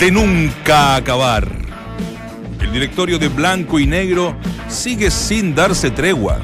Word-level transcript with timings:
de 0.00 0.10
nunca 0.10 0.96
acabar. 0.96 1.46
El 2.58 2.72
directorio 2.72 3.18
de 3.18 3.28
Blanco 3.28 3.78
y 3.78 3.86
Negro 3.86 4.34
sigue 4.66 5.10
sin 5.10 5.54
darse 5.54 5.90
tregua. 5.90 6.38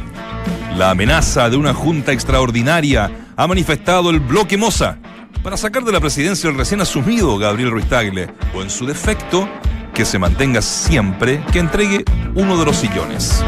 La 0.76 0.90
amenaza 0.90 1.48
de 1.48 1.56
una 1.56 1.72
junta 1.72 2.12
extraordinaria 2.12 3.10
ha 3.34 3.46
manifestado 3.46 4.10
el 4.10 4.20
bloque 4.20 4.58
Moza 4.58 4.98
para 5.42 5.56
sacar 5.56 5.84
de 5.84 5.92
la 5.92 6.00
presidencia 6.00 6.50
el 6.50 6.56
recién 6.58 6.82
asumido 6.82 7.38
Gabriel 7.38 7.70
Ruiz 7.70 7.86
Tagle, 7.86 8.28
o 8.54 8.60
en 8.60 8.68
su 8.68 8.84
defecto, 8.84 9.48
que 9.94 10.04
se 10.04 10.18
mantenga 10.18 10.60
siempre 10.60 11.42
que 11.50 11.58
entregue 11.58 12.04
uno 12.34 12.58
de 12.58 12.66
los 12.66 12.76
sillones. 12.76 13.42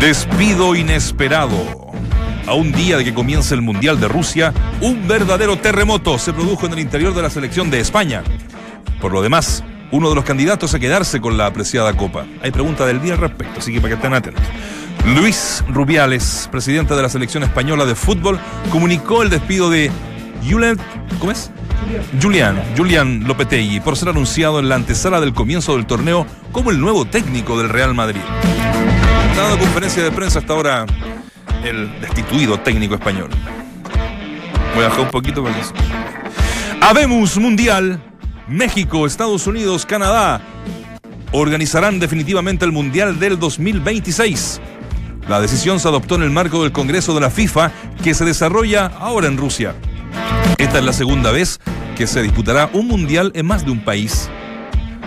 Despido 0.00 0.76
inesperado. 0.76 1.89
A 2.50 2.54
un 2.54 2.72
día 2.72 2.96
de 2.96 3.04
que 3.04 3.14
comience 3.14 3.54
el 3.54 3.62
Mundial 3.62 4.00
de 4.00 4.08
Rusia, 4.08 4.52
un 4.80 5.06
verdadero 5.06 5.56
terremoto 5.58 6.18
se 6.18 6.32
produjo 6.32 6.66
en 6.66 6.72
el 6.72 6.80
interior 6.80 7.14
de 7.14 7.22
la 7.22 7.30
selección 7.30 7.70
de 7.70 7.78
España. 7.78 8.24
Por 9.00 9.12
lo 9.12 9.22
demás, 9.22 9.62
uno 9.92 10.08
de 10.08 10.16
los 10.16 10.24
candidatos 10.24 10.74
a 10.74 10.80
quedarse 10.80 11.20
con 11.20 11.38
la 11.38 11.46
apreciada 11.46 11.96
copa. 11.96 12.26
Hay 12.42 12.50
pregunta 12.50 12.84
del 12.86 13.00
día 13.00 13.12
al 13.12 13.20
respecto, 13.20 13.60
así 13.60 13.72
que 13.72 13.80
para 13.80 13.90
que 13.90 13.94
estén 13.94 14.14
atentos. 14.14 14.42
Luis 15.14 15.62
Rubiales, 15.68 16.48
presidente 16.50 16.96
de 16.96 17.02
la 17.02 17.08
selección 17.08 17.44
española 17.44 17.86
de 17.86 17.94
fútbol, 17.94 18.40
comunicó 18.72 19.22
el 19.22 19.30
despido 19.30 19.70
de 19.70 19.92
Julian, 20.42 20.76
¿cómo 21.20 21.30
es? 21.30 21.52
Julian, 22.20 22.60
Julian 22.76 23.28
Lopetegui, 23.28 23.78
por 23.78 23.96
ser 23.96 24.08
anunciado 24.08 24.58
en 24.58 24.68
la 24.68 24.74
antesala 24.74 25.20
del 25.20 25.34
comienzo 25.34 25.76
del 25.76 25.86
torneo 25.86 26.26
como 26.50 26.72
el 26.72 26.80
nuevo 26.80 27.04
técnico 27.04 27.56
del 27.56 27.68
Real 27.68 27.94
Madrid. 27.94 28.22
Dando 29.36 29.56
conferencia 29.56 30.02
de 30.02 30.10
prensa 30.10 30.40
hasta 30.40 30.52
ahora 30.52 30.86
el 31.64 32.00
destituido 32.00 32.58
técnico 32.60 32.94
español. 32.94 33.30
Voy 34.74 34.84
a 34.84 34.88
bajar 34.88 35.04
un 35.04 35.10
poquito 35.10 35.42
para 35.42 35.58
eso. 35.58 35.72
Habemos 36.80 37.36
Mundial. 37.38 38.00
México, 38.48 39.06
Estados 39.06 39.46
Unidos, 39.46 39.86
Canadá 39.86 40.40
organizarán 41.32 42.00
definitivamente 42.00 42.64
el 42.64 42.72
Mundial 42.72 43.18
del 43.18 43.38
2026. 43.38 44.60
La 45.28 45.40
decisión 45.40 45.78
se 45.78 45.88
adoptó 45.88 46.16
en 46.16 46.22
el 46.22 46.30
marco 46.30 46.62
del 46.62 46.72
Congreso 46.72 47.14
de 47.14 47.20
la 47.20 47.30
FIFA 47.30 47.70
que 48.02 48.14
se 48.14 48.24
desarrolla 48.24 48.86
ahora 48.86 49.28
en 49.28 49.36
Rusia. 49.36 49.74
Esta 50.58 50.78
es 50.78 50.84
la 50.84 50.92
segunda 50.92 51.30
vez 51.30 51.60
que 51.96 52.06
se 52.06 52.22
disputará 52.22 52.70
un 52.72 52.88
mundial 52.88 53.30
en 53.34 53.46
más 53.46 53.64
de 53.64 53.70
un 53.70 53.84
país. 53.84 54.28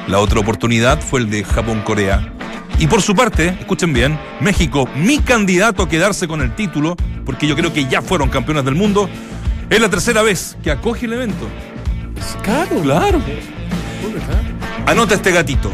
La 0.07 0.19
otra 0.19 0.39
oportunidad 0.39 1.01
fue 1.01 1.21
el 1.21 1.29
de 1.29 1.43
Japón-Corea. 1.43 2.31
Y 2.79 2.87
por 2.87 3.01
su 3.01 3.15
parte, 3.15 3.55
escuchen 3.59 3.93
bien, 3.93 4.19
México, 4.41 4.89
mi 4.95 5.19
candidato 5.19 5.83
a 5.83 5.89
quedarse 5.89 6.27
con 6.27 6.41
el 6.41 6.55
título, 6.55 6.95
porque 7.25 7.47
yo 7.47 7.55
creo 7.55 7.71
que 7.71 7.85
ya 7.85 8.01
fueron 8.01 8.29
campeones 8.29 8.65
del 8.65 8.75
mundo, 8.75 9.09
es 9.69 9.79
la 9.79 9.89
tercera 9.89 10.21
vez 10.21 10.57
que 10.63 10.71
acoge 10.71 11.05
el 11.05 11.13
evento. 11.13 11.47
Claro, 12.43 12.81
Claro. 12.81 13.21
Anota 14.85 15.15
este 15.15 15.31
gatito. 15.31 15.71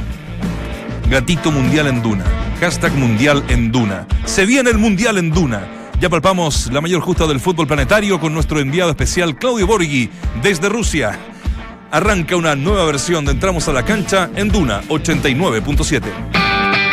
Gatito 1.09 1.52
Mundial 1.52 1.88
en 1.88 2.02
Duna. 2.03 2.23
Hashtag 2.59 2.94
Mundial 2.94 3.44
en 3.47 3.72
Duna. 3.72 4.05
Se 4.25 4.45
viene 4.45 4.70
el 4.70 4.77
Mundial 4.77 5.17
en 5.17 5.31
Duna. 5.31 5.61
Ya 6.00 6.09
palpamos 6.09 6.70
la 6.72 6.80
mayor 6.80 7.02
justa 7.02 7.25
del 7.25 7.39
fútbol 7.39 7.67
planetario 7.67 8.20
con 8.20 8.33
nuestro 8.33 8.59
enviado 8.59 8.92
especial 8.92 9.36
Claudio 9.36 9.66
Borghi 9.66 10.09
desde 10.44 10.70
Rusia. 10.70 11.17
Arranca 11.92 12.36
una 12.36 12.55
nueva 12.55 12.86
versión 12.86 13.25
de 13.25 13.31
Entramos 13.31 13.67
a 13.67 13.73
la 13.73 13.83
cancha 13.83 14.30
en 14.36 14.50
Duna 14.50 14.81
89.7. 14.83 16.48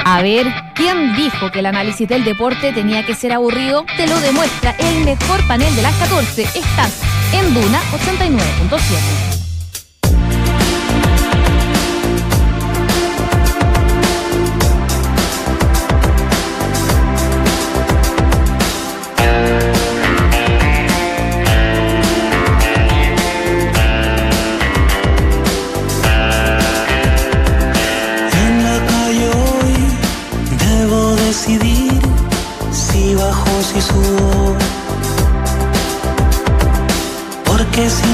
A 0.08 0.22
ver, 0.22 0.46
¿quién 0.76 1.16
dijo 1.16 1.50
que 1.50 1.58
el 1.58 1.66
análisis 1.66 2.06
del 2.06 2.22
deporte 2.22 2.72
tenía 2.72 3.04
que 3.04 3.16
ser 3.16 3.32
aburrido? 3.32 3.84
Te 3.96 4.06
lo 4.06 4.20
demuestra 4.20 4.70
el 4.78 5.04
mejor 5.04 5.44
panel 5.48 5.74
de 5.74 5.82
las 5.82 5.96
14. 5.96 6.42
Estás 6.42 7.02
en 7.32 7.52
Duna 7.52 7.80
89.7. 7.90 9.35
Si 37.76 38.05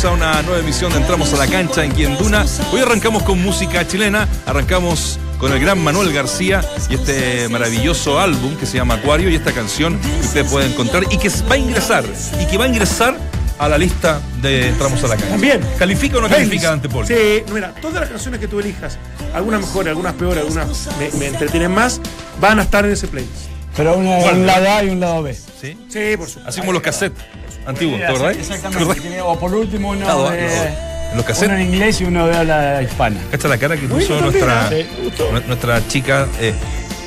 Bienvenidos 0.00 0.32
a 0.32 0.32
una 0.32 0.42
nueva 0.42 0.60
emisión 0.60 0.92
de 0.92 0.98
Entramos 0.98 1.34
a 1.34 1.36
la 1.36 1.46
cancha 1.46 1.84
en 1.84 2.16
Duna. 2.16 2.46
Hoy 2.72 2.80
arrancamos 2.80 3.22
con 3.22 3.42
música 3.42 3.86
chilena, 3.86 4.26
arrancamos 4.46 5.18
con 5.38 5.52
el 5.52 5.60
gran 5.60 5.78
Manuel 5.78 6.10
García 6.14 6.62
y 6.88 6.94
este 6.94 7.50
maravilloso 7.50 8.18
álbum 8.18 8.56
que 8.56 8.64
se 8.64 8.78
llama 8.78 8.94
Acuario 8.94 9.28
y 9.28 9.34
esta 9.34 9.52
canción 9.52 10.00
que 10.00 10.26
usted 10.26 10.46
puede 10.46 10.68
encontrar 10.68 11.04
y 11.10 11.18
que 11.18 11.28
va 11.28 11.56
a 11.56 11.58
ingresar 11.58 12.04
y 12.40 12.46
que 12.46 12.56
va 12.56 12.64
a 12.64 12.68
ingresar 12.68 13.14
a 13.58 13.68
la 13.68 13.76
lista 13.76 14.22
de 14.40 14.68
Entramos 14.68 15.04
a 15.04 15.08
la 15.08 15.16
cancha. 15.16 15.32
También. 15.32 15.60
¿Califica 15.78 16.16
o 16.16 16.22
no 16.22 16.30
califica 16.30 16.70
Dante 16.70 16.88
Poli? 16.88 17.06
Sí, 17.06 17.42
mira, 17.52 17.74
todas 17.82 18.00
las 18.00 18.08
canciones 18.08 18.40
que 18.40 18.48
tú 18.48 18.58
elijas, 18.58 18.96
algunas 19.34 19.60
mejores, 19.60 19.90
algunas 19.90 20.14
peores, 20.14 20.38
algunas 20.38 20.88
me, 20.98 21.10
me 21.18 21.26
entretienen 21.26 21.72
más, 21.72 22.00
van 22.40 22.58
a 22.58 22.62
estar 22.62 22.86
en 22.86 22.92
ese 22.92 23.06
playlist. 23.06 23.50
Pero 23.76 23.98
una, 23.98 24.16
un 24.16 24.46
lado 24.46 24.66
A 24.70 24.82
y 24.82 24.88
un 24.88 25.00
lado 25.00 25.22
B. 25.22 25.34
¿Sí? 25.34 25.76
Sí, 25.88 26.16
por 26.16 26.26
supuesto. 26.26 26.48
Así 26.48 26.60
como 26.60 26.72
los 26.72 26.80
cassettes 26.80 27.22
antiguos, 27.66 27.98
¿te 27.98 28.06
acordás? 28.06 28.34
¿Te 28.36 28.40
Exactamente. 28.42 29.00
Tiene- 29.00 29.20
O 29.22 29.38
por 29.38 29.54
último 29.54 29.90
uno 29.90 30.06
Lado 30.06 30.28
A, 30.28 30.32
de, 30.32 30.42
A. 30.46 30.86
En 31.12 31.16
los 31.16 31.42
uno 31.42 31.54
en 31.54 31.60
inglés 31.62 32.00
y 32.00 32.04
uno 32.04 32.26
de 32.28 32.36
habla 32.36 32.82
hispana. 32.82 33.20
Cacha 33.30 33.48
la 33.48 33.58
cara 33.58 33.76
que 33.76 33.86
puso 33.88 34.16
también, 34.18 34.46
nuestra, 34.46 34.68
¿eh? 34.72 34.86
Nue- 35.32 35.44
nuestra 35.46 35.88
chica. 35.88 36.28
Eh, 36.40 36.54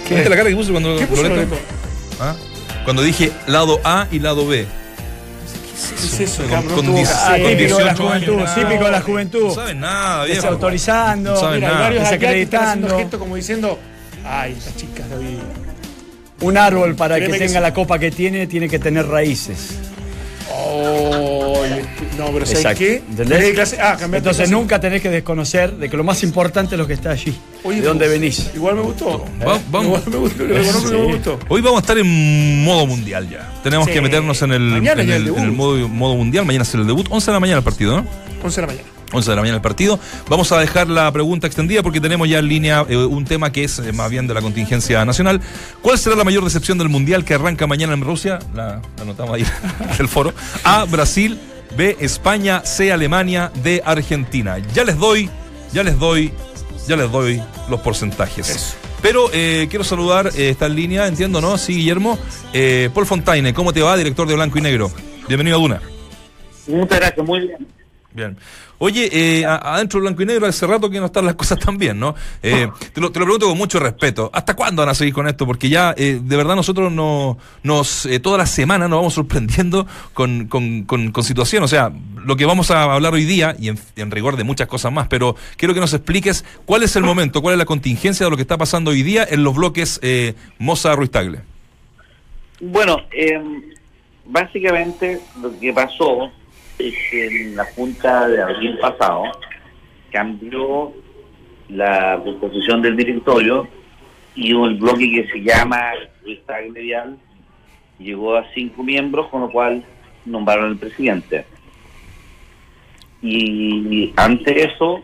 ¿Qué? 0.08 0.16
¿Viste 0.16 0.30
la 0.30 0.36
cara 0.36 0.50
que 0.50 0.56
puso 0.56 0.72
cuando 0.72 0.98
¿Qué 0.98 1.08
puso 1.08 1.24
Loreto? 1.24 1.42
Loreto? 1.52 1.58
¿Ah? 2.20 2.36
Cuando 2.84 3.02
dije 3.02 3.32
lado 3.48 3.80
A 3.86 4.08
y 4.12 4.20
lado 4.20 4.46
B. 4.46 4.66
¿Qué 6.00 6.06
es 6.06 6.20
eso? 6.20 6.44
Con- 6.44 6.64
con 6.66 6.86
Tuvo- 6.86 7.02
Ah, 7.08 7.34
Sí, 7.36 7.42
con 7.42 7.52
típico 7.52 7.78
de 7.78 7.86
la 7.86 7.94
18 7.94 8.10
años, 8.14 8.26
juventud, 8.28 8.44
nada. 8.44 8.56
típico 8.56 8.86
de 8.86 8.92
la 8.92 9.02
juventud. 9.02 9.48
No 9.48 9.54
sabes 9.56 9.76
nada, 9.78 10.26
viejo. 10.26 10.42
Desautorizando. 10.42 11.32
No 11.34 11.40
saben 11.40 11.60
Mira, 11.62 11.74
nada. 11.74 11.90
que 11.90 12.00
Desacreditando. 12.00 12.98
gestos 12.98 13.20
como 13.20 13.36
diciendo, 13.38 13.80
ay, 14.26 14.54
estas 14.58 14.76
chicas 14.76 15.10
de 15.10 15.16
hoy. 15.16 15.40
Un 16.42 16.58
árbol 16.58 16.96
para 16.96 17.16
Créeme 17.16 17.34
que 17.36 17.40
que 17.40 17.46
tenga 17.48 17.60
sí. 17.60 17.64
la 17.64 17.74
copa 17.74 18.00
que 18.00 18.12
tiene, 18.12 18.48
tiene 18.48 18.68
que 18.68 18.80
tener 18.80 19.08
raíces. 19.08 19.78
Oh, 20.56 21.64
no, 22.18 22.28
pero 22.32 22.46
¿sabes 22.46 22.78
qué? 22.78 22.96
¿Entendés? 23.10 23.76
Ah, 23.80 23.98
Entonces 24.02 24.22
clase. 24.38 24.52
nunca 24.52 24.80
tenés 24.80 25.02
que 25.02 25.10
desconocer 25.10 25.76
de 25.78 25.90
que 25.90 25.98
lo 25.98 26.04
más 26.04 26.22
importante 26.24 26.76
es 26.76 26.80
lo 26.80 26.86
que 26.88 26.94
está 26.94 27.12
allí. 27.12 27.36
Oye, 27.64 27.82
de 27.82 27.88
dónde 27.88 28.08
venís. 28.08 28.50
Igual 28.56 28.76
me 28.76 28.82
gustó. 28.82 29.26
Igual 29.40 29.62
me 30.10 30.18
gustó, 30.18 30.44
lo 30.44 30.54
reconozco 30.56 30.90
que 30.92 30.98
me 30.98 31.06
gustó. 31.14 31.40
Hoy 31.50 31.62
vamos 31.62 31.78
a 31.78 31.82
estar 31.82 31.98
en 31.98 32.64
modo 32.64 32.86
mundial 32.86 33.30
ya. 33.30 33.52
Tenemos 33.64 33.88
Sí. 33.88 33.94
que 33.94 34.02
meternos 34.02 34.42
en 34.44 34.52
el, 34.54 34.62
Mañana 34.62 35.02
en 35.02 35.08
ya 35.08 35.16
el, 35.16 35.22
el 35.24 35.28
en 35.30 35.34
el 35.38 35.44
debut. 35.44 35.56
modo, 35.58 35.88
modo 35.90 36.16
mundial. 36.16 36.46
Mañana 36.46 36.64
es 36.64 36.74
el 36.76 36.86
debut. 36.86 37.08
11 37.10 37.26
de 37.32 37.34
la 37.34 37.40
mañana 37.40 37.58
el 37.60 37.64
partido, 37.64 37.98
¿no? 38.02 38.08
11 38.44 38.62
de 38.62 38.68
la 38.68 38.74
mañana. 38.74 38.88
11 39.14 39.30
de 39.30 39.36
la 39.36 39.42
mañana 39.42 39.58
el 39.58 39.62
partido. 39.62 40.00
Vamos 40.30 40.52
a 40.52 40.60
dejar 40.60 40.90
la 40.90 41.12
pregunta 41.12 41.48
extendida 41.48 41.84
porque 41.84 42.02
tenemos 42.02 42.28
ya 42.28 42.40
en 42.40 42.48
línea 42.48 42.86
eh, 42.90 42.98
un 42.98 43.26
tema 43.26 43.52
que 43.52 43.64
es 43.64 43.80
eh, 43.80 43.94
más 43.94 44.10
bien 44.10 44.28
de 44.28 44.34
la 44.34 44.42
contingencia 44.42 45.06
nacional. 45.06 45.42
¿Cuál 45.82 45.98
será 45.98 46.16
la 46.16 46.24
mayor 46.24 46.44
decepción 46.44 46.78
del 46.78 46.90
Mundial 46.90 47.24
que 47.24 47.34
arranca 47.34 47.68
mañana 47.68 47.94
en 47.94 48.02
Rusia? 48.02 48.40
La, 48.54 48.82
la 48.98 49.04
anotamos 49.04 49.36
ahí 49.36 49.46
del 49.98 50.08
foro. 50.08 50.34
A, 50.64 50.86
Brasil. 50.86 51.40
B, 51.78 51.98
España. 52.00 52.62
C, 52.66 52.92
Alemania. 52.92 53.52
D, 53.64 53.82
Argentina. 53.86 54.58
Ya 54.74 54.84
les 54.84 54.98
doy, 54.98 55.30
ya 55.72 55.84
les 55.84 55.98
doy, 55.98 56.32
ya 56.88 56.96
les 56.96 57.12
doy 57.12 57.42
los 57.70 57.80
porcentajes. 57.82 58.50
Eso. 58.50 58.76
Pero 59.04 59.30
eh, 59.34 59.68
quiero 59.70 59.84
saludar, 59.84 60.32
eh, 60.38 60.50
está 60.50 60.68
en 60.68 60.76
línea, 60.76 61.08
entiendo, 61.08 61.42
¿no? 61.42 61.58
Sí, 61.58 61.74
Guillermo. 61.76 62.18
Eh, 62.54 62.90
Paul 62.94 63.06
Fontaine, 63.06 63.54
¿cómo 63.54 63.74
te 63.74 63.82
va? 63.82 63.98
Director 63.98 64.26
de 64.26 64.34
Blanco 64.34 64.58
y 64.58 64.62
Negro. 64.62 64.90
Bienvenido 65.28 65.58
a 65.58 65.60
Duna. 65.60 65.82
Muchas 66.68 67.00
gracias, 67.00 67.26
muy 67.26 67.42
bien. 67.42 67.68
Bien. 68.14 68.38
Oye, 68.78 69.10
eh, 69.12 69.46
adentro 69.46 70.00
blanco 70.00 70.22
y 70.22 70.26
negro 70.26 70.46
hace 70.46 70.68
rato 70.68 70.90
que 70.90 71.00
no 71.00 71.08
están 71.08 71.26
las 71.26 71.36
cosas 71.44 71.58
tan 71.58 71.78
bien, 71.78 72.00
¿no? 72.00 72.16
Eh, 72.42 72.68
te, 72.94 73.02
lo, 73.02 73.12
te 73.12 73.20
lo 73.20 73.26
pregunto 73.26 73.48
con 73.48 73.58
mucho 73.58 73.80
respeto. 73.80 74.30
¿Hasta 74.34 74.56
cuándo 74.56 74.82
van 74.82 74.90
a 74.90 74.94
seguir 74.94 75.14
con 75.14 75.28
esto? 75.28 75.46
Porque 75.46 75.70
ya, 75.70 75.96
eh, 75.98 76.20
de 76.22 76.38
verdad, 76.38 76.56
nosotros 76.56 76.92
no, 76.92 77.38
nos, 77.64 78.06
eh, 78.06 78.20
toda 78.20 78.38
la 78.38 78.46
semana 78.46 78.88
nos 78.88 79.00
vamos 79.00 79.14
sorprendiendo 79.14 79.88
con, 80.14 80.48
con, 80.48 80.84
con, 80.84 81.12
con 81.12 81.24
situación. 81.24 81.64
O 81.64 81.68
sea, 81.68 81.92
lo 82.26 82.36
que 82.36 82.46
vamos 82.46 82.72
a 82.72 82.84
hablar 82.84 83.14
hoy 83.14 83.26
día, 83.26 83.56
y 83.58 83.70
en, 83.70 83.80
en 83.96 84.12
rigor 84.12 84.36
de 84.36 84.44
muchas 84.44 84.68
cosas 84.68 84.92
más, 84.92 85.08
pero 85.08 85.36
quiero 85.58 85.74
que 85.74 85.80
nos 85.80 85.94
expliques 85.94 86.46
cuál 86.66 86.84
es 86.84 86.96
el 86.96 87.04
momento, 87.04 87.42
cuál 87.42 87.54
es 87.54 87.60
la 87.60 87.66
contingencia 87.66 88.26
de 88.26 88.30
lo 88.30 88.36
que 88.36 88.44
está 88.44 88.58
pasando 88.58 88.92
hoy 88.92 89.02
día 89.04 89.26
en 89.30 89.44
los 89.44 89.56
bloques 89.56 90.00
eh, 90.04 90.36
Moza 90.60 90.96
Ruiz 90.96 91.12
Tagle. 91.12 91.42
Bueno, 92.60 92.98
eh, 93.12 93.42
básicamente 94.26 95.20
lo 95.42 95.58
que 95.60 95.74
pasó 95.74 96.32
en 96.80 97.56
la 97.56 97.66
Junta 97.66 98.28
de 98.28 98.42
abril 98.42 98.78
pasado 98.80 99.24
cambió 100.12 100.94
la 101.70 102.20
composición 102.24 102.82
del 102.82 102.96
directorio 102.96 103.68
y 104.36 104.52
el 104.52 104.76
bloque 104.76 105.12
que 105.12 105.28
se 105.32 105.42
llama 105.42 105.92
Cristal 106.24 106.72
Medial 106.72 107.18
llegó 108.00 108.36
a 108.36 108.46
cinco 108.54 108.84
miembros, 108.84 109.28
con 109.28 109.42
lo 109.42 109.52
cual 109.52 109.84
nombraron 110.26 110.72
al 110.72 110.78
presidente. 110.78 111.46
Y 113.22 114.12
ante 114.18 114.66
eso, 114.66 115.02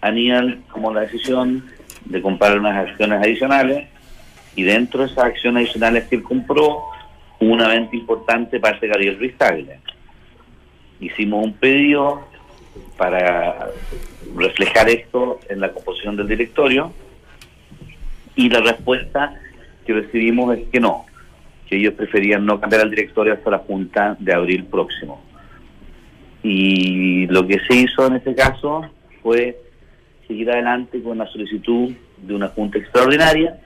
Aníbal 0.00 0.62
tomó 0.72 0.94
la 0.94 1.02
decisión 1.02 1.66
de 2.06 2.22
comprar 2.22 2.58
unas 2.58 2.88
acciones 2.88 3.20
adicionales 3.20 3.88
y 4.56 4.62
dentro 4.62 5.00
de 5.00 5.06
esas 5.06 5.24
acciones 5.24 5.64
adicionales 5.64 6.04
que 6.04 6.16
él 6.16 6.22
compró, 6.22 6.84
una 7.38 7.68
venta 7.68 7.96
importante 7.96 8.60
parte 8.60 8.86
de 8.86 8.92
Gabriel 8.92 9.18
Ruiz 9.18 9.36
Tagle. 9.36 9.80
Hicimos 11.00 11.44
un 11.44 11.52
pedido 11.54 12.22
para 12.96 13.70
reflejar 14.36 14.88
esto 14.88 15.40
en 15.48 15.60
la 15.60 15.72
composición 15.72 16.16
del 16.16 16.28
directorio 16.28 16.92
y 18.36 18.48
la 18.48 18.60
respuesta 18.60 19.34
que 19.86 19.92
recibimos 19.92 20.56
es 20.56 20.68
que 20.68 20.80
no, 20.80 21.06
que 21.66 21.76
ellos 21.76 21.94
preferían 21.94 22.44
no 22.44 22.60
cambiar 22.60 22.82
al 22.82 22.90
directorio 22.90 23.32
hasta 23.32 23.50
la 23.50 23.58
junta 23.58 24.16
de 24.18 24.32
abril 24.32 24.64
próximo. 24.64 25.22
Y 26.42 27.26
lo 27.26 27.46
que 27.46 27.58
se 27.68 27.76
hizo 27.76 28.06
en 28.06 28.16
este 28.16 28.34
caso 28.34 28.82
fue 29.22 29.58
seguir 30.26 30.50
adelante 30.50 31.02
con 31.02 31.18
la 31.18 31.26
solicitud 31.26 31.92
de 32.18 32.34
una 32.34 32.48
junta 32.48 32.78
extraordinaria 32.78 33.60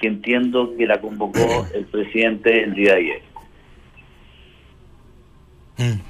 que 0.00 0.06
entiendo 0.06 0.74
que 0.76 0.86
la 0.86 1.00
convocó 1.00 1.66
el 1.74 1.84
presidente 1.86 2.62
el 2.62 2.74
día 2.74 2.94
de 2.94 3.00
ayer. 3.00 3.22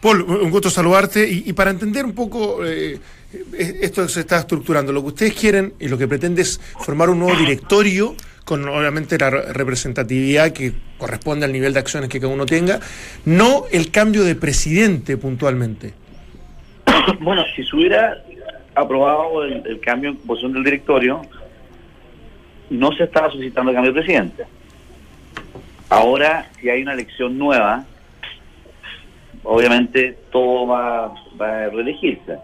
Paul, 0.00 0.22
un 0.22 0.50
gusto 0.50 0.70
saludarte 0.70 1.28
y, 1.28 1.42
y 1.46 1.52
para 1.52 1.70
entender 1.70 2.04
un 2.04 2.14
poco 2.14 2.64
eh, 2.64 3.00
eh, 3.32 3.78
esto 3.82 4.02
que 4.04 4.08
se 4.08 4.20
está 4.20 4.38
estructurando, 4.38 4.92
lo 4.92 5.02
que 5.02 5.08
ustedes 5.08 5.34
quieren 5.34 5.74
y 5.80 5.88
lo 5.88 5.98
que 5.98 6.06
pretende 6.06 6.42
es 6.42 6.60
formar 6.80 7.10
un 7.10 7.18
nuevo 7.18 7.36
directorio 7.38 8.14
con 8.44 8.68
obviamente 8.68 9.18
la 9.18 9.30
re- 9.30 9.52
representatividad 9.52 10.52
que 10.52 10.72
corresponde 10.98 11.46
al 11.46 11.52
nivel 11.52 11.72
de 11.72 11.80
acciones 11.80 12.08
que 12.08 12.20
cada 12.20 12.32
uno 12.32 12.46
tenga, 12.46 12.78
no 13.24 13.64
el 13.72 13.90
cambio 13.90 14.22
de 14.22 14.36
presidente 14.36 15.16
puntualmente. 15.16 15.94
Bueno, 17.20 17.42
si 17.56 17.64
se 17.64 17.74
hubiera 17.74 18.22
aprobado 18.76 19.42
el, 19.42 19.66
el 19.66 19.80
cambio 19.80 20.10
en 20.10 20.16
composición 20.16 20.52
del 20.52 20.62
directorio, 20.64 21.22
no 22.70 22.92
se 22.92 23.04
estaba 23.04 23.30
solicitando 23.32 23.70
el 23.70 23.76
cambio 23.76 23.92
de 23.92 24.00
presidente. 24.00 24.44
Ahora, 25.88 26.50
si 26.60 26.68
hay 26.68 26.82
una 26.82 26.92
elección 26.94 27.38
nueva, 27.38 27.84
obviamente 29.46 30.18
todo 30.30 30.66
va, 30.66 31.14
va 31.40 31.64
a 31.64 31.68
reelegirse. 31.70 32.38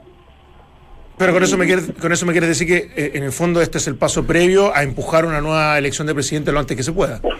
Pero 1.18 1.32
con 1.34 1.42
eso 1.42 1.56
me 1.58 1.66
quieres, 1.66 1.92
con 2.00 2.10
eso 2.12 2.24
me 2.26 2.32
quieres 2.32 2.48
decir 2.48 2.66
que 2.66 2.90
eh, 3.00 3.12
en 3.14 3.22
el 3.22 3.32
fondo 3.32 3.60
este 3.60 3.78
es 3.78 3.86
el 3.86 3.96
paso 3.96 4.26
previo 4.26 4.74
a 4.74 4.82
empujar 4.82 5.24
una 5.24 5.40
nueva 5.40 5.78
elección 5.78 6.06
de 6.06 6.14
presidente 6.14 6.50
lo 6.52 6.58
antes 6.58 6.76
que 6.76 6.82
se 6.82 6.92
pueda. 6.92 7.20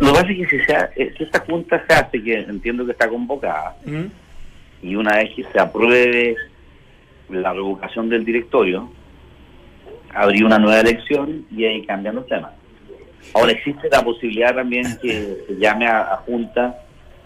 Lo 0.00 0.12
que 0.12 0.20
pasa 0.20 0.30
es 0.30 0.36
que 0.48 0.58
si, 0.58 0.64
se 0.64 0.76
ha- 0.76 0.90
eh, 0.94 1.12
si 1.18 1.24
esta 1.24 1.40
junta 1.40 1.84
se 1.88 1.92
hace, 1.92 2.22
que 2.22 2.34
entiendo 2.38 2.86
que 2.86 2.92
está 2.92 3.08
convocada, 3.08 3.74
¿Mm? 3.84 4.04
y 4.86 4.94
una 4.94 5.16
vez 5.16 5.30
que 5.34 5.42
se 5.52 5.58
apruebe 5.58 6.36
la 7.30 7.52
revocación 7.52 8.08
del 8.08 8.24
directorio, 8.24 8.88
habría 10.14 10.46
una 10.46 10.58
nueva 10.60 10.78
elección 10.80 11.46
y 11.50 11.64
ahí 11.64 11.84
cambian 11.84 12.14
los 12.14 12.28
temas. 12.28 12.52
Ahora 13.34 13.50
existe 13.50 13.88
la 13.90 14.02
posibilidad 14.04 14.54
también 14.54 14.84
que 15.02 15.38
se 15.48 15.56
llame 15.58 15.88
a, 15.88 16.12
a 16.12 16.16
junta 16.18 16.78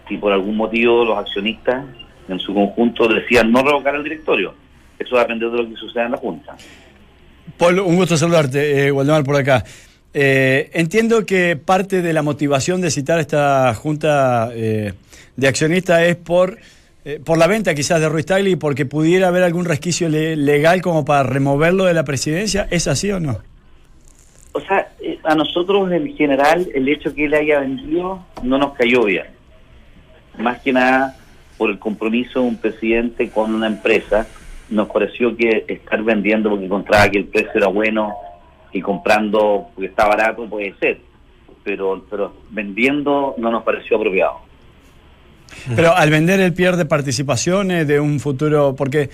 si 0.07 0.17
por 0.17 0.31
algún 0.33 0.55
motivo 0.57 1.05
los 1.05 1.17
accionistas 1.17 1.85
en 2.27 2.39
su 2.39 2.53
conjunto 2.53 3.07
decían 3.07 3.51
no 3.51 3.63
revocar 3.63 3.95
el 3.95 4.03
directorio. 4.03 4.53
Eso 4.99 5.15
va 5.15 5.21
a 5.21 5.23
depender 5.25 5.49
de 5.49 5.57
lo 5.57 5.69
que 5.69 5.75
suceda 5.75 6.05
en 6.05 6.11
la 6.11 6.17
junta. 6.17 6.55
Paul, 7.57 7.79
un 7.79 7.95
gusto 7.95 8.15
saludarte, 8.17 8.87
eh, 8.87 8.91
Waldemar 8.91 9.23
por 9.23 9.35
acá. 9.35 9.63
Eh, 10.13 10.69
entiendo 10.73 11.25
que 11.25 11.55
parte 11.57 12.01
de 12.01 12.13
la 12.13 12.21
motivación 12.21 12.81
de 12.81 12.91
citar 12.91 13.19
esta 13.19 13.73
junta 13.73 14.49
eh, 14.53 14.93
de 15.35 15.47
accionistas 15.47 16.03
es 16.03 16.15
por, 16.15 16.57
eh, 17.03 17.19
por 17.23 17.37
la 17.37 17.47
venta 17.47 17.73
quizás 17.73 17.99
de 17.99 18.07
Ruiz 18.09 18.25
Tagle 18.27 18.51
y 18.51 18.55
porque 18.55 18.85
pudiera 18.85 19.27
haber 19.29 19.43
algún 19.43 19.65
resquicio 19.65 20.09
le- 20.09 20.35
legal 20.35 20.81
como 20.81 21.03
para 21.03 21.23
removerlo 21.23 21.85
de 21.85 21.93
la 21.95 22.03
presidencia. 22.03 22.67
¿Es 22.69 22.87
así 22.87 23.11
o 23.11 23.19
no? 23.19 23.39
O 24.53 24.59
sea, 24.61 24.87
eh, 25.01 25.17
a 25.23 25.33
nosotros 25.33 25.91
en 25.91 26.15
general 26.15 26.67
el 26.75 26.87
hecho 26.87 27.13
que 27.13 27.25
él 27.25 27.33
haya 27.33 27.59
vendido 27.61 28.23
no 28.43 28.57
nos 28.59 28.73
cayó 28.75 29.03
bien. 29.05 29.25
Más 30.37 30.61
que 30.61 30.73
nada 30.73 31.15
por 31.57 31.69
el 31.69 31.79
compromiso 31.79 32.41
de 32.41 32.47
un 32.47 32.57
presidente 32.57 33.29
con 33.29 33.53
una 33.53 33.67
empresa, 33.67 34.27
nos 34.69 34.89
pareció 34.89 35.35
que 35.35 35.65
estar 35.67 36.01
vendiendo 36.03 36.49
porque 36.49 36.65
encontraba 36.65 37.09
que 37.09 37.19
el 37.19 37.25
precio 37.25 37.51
era 37.55 37.67
bueno 37.67 38.13
y 38.71 38.81
comprando 38.81 39.67
porque 39.73 39.89
está 39.89 40.07
barato 40.07 40.47
puede 40.47 40.73
ser, 40.79 40.99
pero 41.63 42.05
pero 42.09 42.33
vendiendo 42.49 43.35
no 43.37 43.51
nos 43.51 43.63
pareció 43.63 43.97
apropiado. 43.97 44.39
Pero 45.75 45.95
al 45.95 46.09
vender 46.09 46.39
él 46.39 46.53
pierde 46.53 46.85
participaciones 46.85 47.87
de 47.87 47.99
un 47.99 48.19
futuro, 48.19 48.75
porque... 48.75 49.09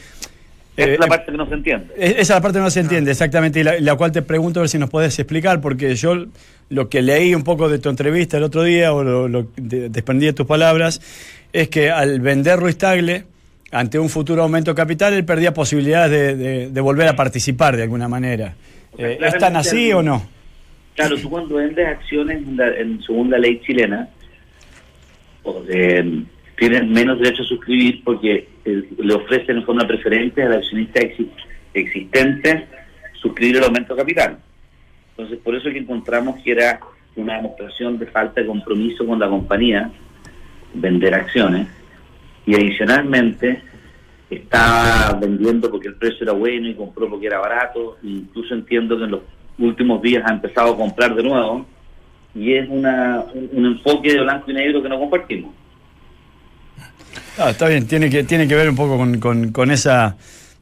Esa 0.79 0.89
eh, 0.89 0.93
es 0.93 0.99
la 0.99 1.07
parte 1.07 1.31
que 1.31 1.37
no 1.37 1.47
se 1.47 1.53
entiende. 1.55 1.93
Eh, 1.97 2.11
Esa 2.11 2.21
es 2.21 2.29
la 2.29 2.41
parte 2.41 2.57
que 2.59 2.63
no 2.63 2.69
se 2.69 2.79
entiende, 2.79 3.11
exactamente, 3.11 3.59
y 3.59 3.63
la, 3.63 3.79
la 3.79 3.95
cual 3.95 4.11
te 4.11 4.21
pregunto 4.21 4.59
a 4.59 4.63
ver 4.63 4.69
si 4.69 4.77
nos 4.77 4.89
puedes 4.89 5.17
explicar, 5.19 5.61
porque 5.61 5.95
yo 5.95 6.25
lo 6.69 6.89
que 6.89 7.01
leí 7.01 7.33
un 7.35 7.43
poco 7.43 7.69
de 7.69 7.79
tu 7.79 7.89
entrevista 7.89 8.37
el 8.37 8.43
otro 8.43 8.63
día, 8.63 8.93
o 8.93 9.03
lo, 9.03 9.27
lo 9.27 9.47
de- 9.57 9.89
desprendí 9.89 10.25
de 10.25 10.33
tus 10.33 10.45
palabras, 10.45 11.01
es 11.53 11.67
que 11.69 11.89
al 11.91 12.19
vender 12.21 12.59
Ruiz 12.59 12.77
Tagle, 12.77 13.25
ante 13.71 13.99
un 13.99 14.09
futuro 14.09 14.41
aumento 14.43 14.71
de 14.71 14.75
capital, 14.75 15.13
él 15.13 15.25
perdía 15.25 15.53
posibilidades 15.53 16.11
de, 16.11 16.35
de- 16.35 16.69
de 16.69 16.81
volver 16.81 17.07
a 17.07 17.15
participar 17.15 17.75
de 17.77 17.83
alguna 17.83 18.07
manera. 18.07 18.55
O 18.93 18.97
sea, 18.97 19.09
Eh, 19.09 19.19
¿Es 19.21 19.37
tan 19.37 19.55
así 19.55 19.91
o 19.93 20.01
no? 20.01 20.27
Claro, 20.95 21.17
tú 21.17 21.29
cuando 21.29 21.55
vendes 21.55 21.87
acciones 21.87 22.37
en, 22.39 22.57
la- 22.57 22.75
en 22.75 23.01
según 23.03 23.29
la 23.29 23.37
ley 23.37 23.61
chilena, 23.65 24.09
o 25.43 25.61
de- 25.63 26.23
tienes 26.59 26.85
menos 26.87 27.19
derecho 27.19 27.43
a 27.43 27.45
suscribir 27.45 28.03
porque 28.03 28.47
eh, 28.65 28.83
le 28.99 29.13
ofrecen 29.13 29.57
en 29.57 29.63
forma 29.65 29.87
preferente 29.87 30.43
al 30.43 30.53
accionista 30.53 30.99
exi- 30.99 31.29
existente 31.73 32.67
suscribir 33.21 33.57
el 33.57 33.63
aumento 33.63 33.95
de 33.95 34.01
capital. 34.01 34.37
Entonces, 35.11 35.39
por 35.39 35.55
eso 35.55 35.69
que 35.71 35.79
encontramos 35.79 36.41
que 36.43 36.51
era 36.51 36.79
una 37.15 37.35
demostración 37.37 37.97
de 37.97 38.05
falta 38.07 38.41
de 38.41 38.47
compromiso 38.47 39.05
con 39.05 39.19
la 39.19 39.27
compañía 39.27 39.89
vender 40.73 41.13
acciones 41.15 41.67
y 42.45 42.53
adicionalmente 42.55 43.61
estaba 44.29 45.17
vendiendo 45.19 45.69
porque 45.71 45.87
el 45.87 45.95
precio 45.95 46.19
era 46.23 46.33
bueno 46.33 46.67
y 46.69 46.75
compró 46.75 47.09
porque 47.09 47.27
era 47.27 47.39
barato. 47.39 47.97
incluso 48.03 48.53
entiendo 48.53 48.97
que 48.97 49.03
en 49.05 49.11
los 49.11 49.21
últimos 49.57 50.01
días 50.01 50.23
ha 50.25 50.33
empezado 50.33 50.73
a 50.73 50.77
comprar 50.77 51.15
de 51.15 51.23
nuevo 51.23 51.65
y 52.35 52.53
es 52.53 52.69
una, 52.69 53.23
un, 53.33 53.49
un 53.53 53.65
enfoque 53.65 54.13
de 54.13 54.21
blanco 54.21 54.51
y 54.51 54.53
negro 54.53 54.81
que 54.83 54.89
no 54.89 54.99
compartimos. 54.99 55.51
Ah, 57.39 57.51
está 57.51 57.67
bien, 57.67 57.85
tiene 57.87 58.09
que, 58.09 58.23
tiene 58.23 58.47
que 58.47 58.55
ver 58.55 58.69
un 58.69 58.75
poco 58.75 58.97
con, 58.97 59.19
con- 59.51 59.71
esa. 59.71 60.17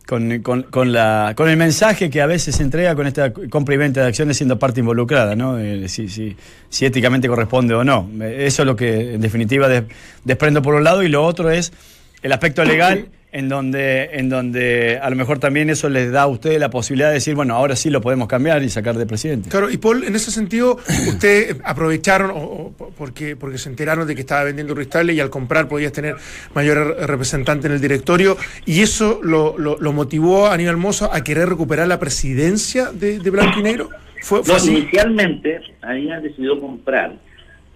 Con, 0.05 0.39
con- 0.41 0.93
la, 0.93 1.33
con 1.35 1.49
el 1.49 1.57
mensaje 1.57 2.09
que 2.09 2.21
a 2.21 2.25
veces 2.27 2.55
se 2.55 2.63
entrega 2.63 2.95
con 2.95 3.07
esta 3.07 3.33
compra 3.33 3.75
y 3.75 3.77
venta 3.77 3.99
de 4.01 4.07
acciones 4.07 4.37
siendo 4.37 4.57
parte 4.57 4.79
involucrada, 4.79 5.35
¿no? 5.35 5.59
Eh, 5.59 5.89
si, 5.89 6.07
si- 6.07 6.37
éticamente 6.85 7.27
corresponde 7.27 7.73
o 7.73 7.83
no. 7.83 8.09
Eh, 8.21 8.45
Eso 8.47 8.61
es 8.61 8.65
lo 8.67 8.77
que 8.77 9.15
en 9.15 9.19
definitiva 9.21 9.67
de- 9.67 9.83
desprendo 10.23 10.61
por 10.61 10.75
un 10.75 10.85
lado 10.85 11.03
y 11.03 11.09
lo 11.09 11.25
otro 11.25 11.49
es 11.51 11.73
el 12.21 12.31
aspecto 12.31 12.63
legal 12.63 13.07
en 13.31 13.49
donde, 13.49 14.05
en 14.13 14.29
donde 14.29 14.99
a 15.01 15.09
lo 15.09 15.15
mejor 15.17 15.37
también 15.37 15.69
eso 15.69 15.89
les 15.89 16.11
da 16.11 16.23
a 16.23 16.27
ustedes 16.27 16.59
la 16.59 16.69
posibilidad 16.69 17.09
de 17.09 17.15
decir, 17.15 17.35
bueno, 17.35 17.55
ahora 17.55 17.75
sí 17.75 17.89
lo 17.89 17.99
podemos 18.01 18.27
cambiar 18.27 18.63
y 18.63 18.69
sacar 18.69 18.97
de 18.97 19.05
presidente. 19.05 19.49
Claro, 19.49 19.69
y 19.69 19.77
Paul, 19.77 20.05
en 20.05 20.15
ese 20.15 20.31
sentido, 20.31 20.77
ustedes 21.07 21.57
aprovecharon 21.63 22.31
o, 22.31 22.35
o 22.77 22.93
porque, 22.97 23.35
porque 23.35 23.57
se 23.57 23.69
enteraron 23.69 24.07
de 24.07 24.15
que 24.15 24.21
estaba 24.21 24.43
vendiendo 24.45 24.73
Ruiz 24.73 24.89
Tagle 24.89 25.13
y 25.13 25.19
al 25.19 25.29
comprar 25.29 25.67
podías 25.67 25.91
tener 25.91 26.15
mayor 26.55 26.95
representante 27.05 27.67
en 27.67 27.73
el 27.73 27.81
directorio, 27.81 28.37
y 28.65 28.81
eso 28.81 29.19
lo, 29.21 29.57
lo- 29.57 29.77
lo 29.77 29.91
motivó 29.93 30.47
a 30.47 30.53
Aníbal 30.53 30.77
Mozo 30.77 31.13
a 31.13 31.21
querer 31.23 31.49
recuperar 31.49 31.87
la 31.87 31.99
presidencia 31.99 32.91
de, 32.93 33.19
de 33.19 33.29
Blanco 33.29 33.59
y 33.59 33.63
Negro. 33.63 33.89
¿Fue, 34.21 34.39
fue 34.43 34.53
No, 34.53 34.55
así? 34.55 34.71
inicialmente 34.77 35.59
habían 35.81 36.23
decidido 36.23 36.59
comprar 36.59 37.13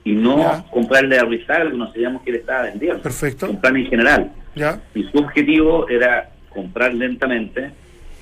y 0.03 0.13
no 0.13 0.39
Ya. 0.39 0.65
comprarle 0.71 1.19
a 1.19 1.25
que 1.25 1.77
no 1.77 1.91
sabíamos 1.91 2.23
que 2.23 2.31
le 2.31 2.37
estaba 2.39 2.63
vendiendo. 2.63 3.01
Perfecto. 3.01 3.47
Comprar 3.47 3.75
en 3.77 3.85
general. 3.87 4.31
¿Ya? 4.55 4.81
Y 4.93 5.03
su 5.03 5.17
objetivo 5.17 5.87
era 5.89 6.29
comprar 6.49 6.93
lentamente 6.93 7.71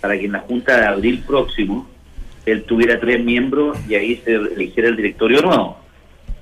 para 0.01 0.17
que 0.17 0.25
en 0.25 0.33
la 0.33 0.39
Junta 0.39 0.79
de 0.79 0.85
abril 0.87 1.23
próximo 1.25 1.87
él 2.45 2.63
tuviera 2.63 2.99
tres 2.99 3.23
miembros 3.23 3.77
y 3.87 3.95
ahí 3.95 4.21
se 4.23 4.35
eligiera 4.35 4.89
el 4.89 4.95
directorio 4.95 5.41
nuevo. 5.41 5.77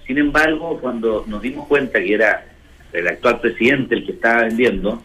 Sin 0.05 0.17
embargo, 0.17 0.79
cuando 0.79 1.25
nos 1.27 1.41
dimos 1.41 1.67
cuenta 1.67 1.99
que 1.99 2.13
era 2.13 2.45
el 2.93 3.07
actual 3.07 3.41
presidente 3.41 3.95
el 3.95 4.05
que 4.05 4.13
estaba 4.13 4.43
vendiendo, 4.43 5.03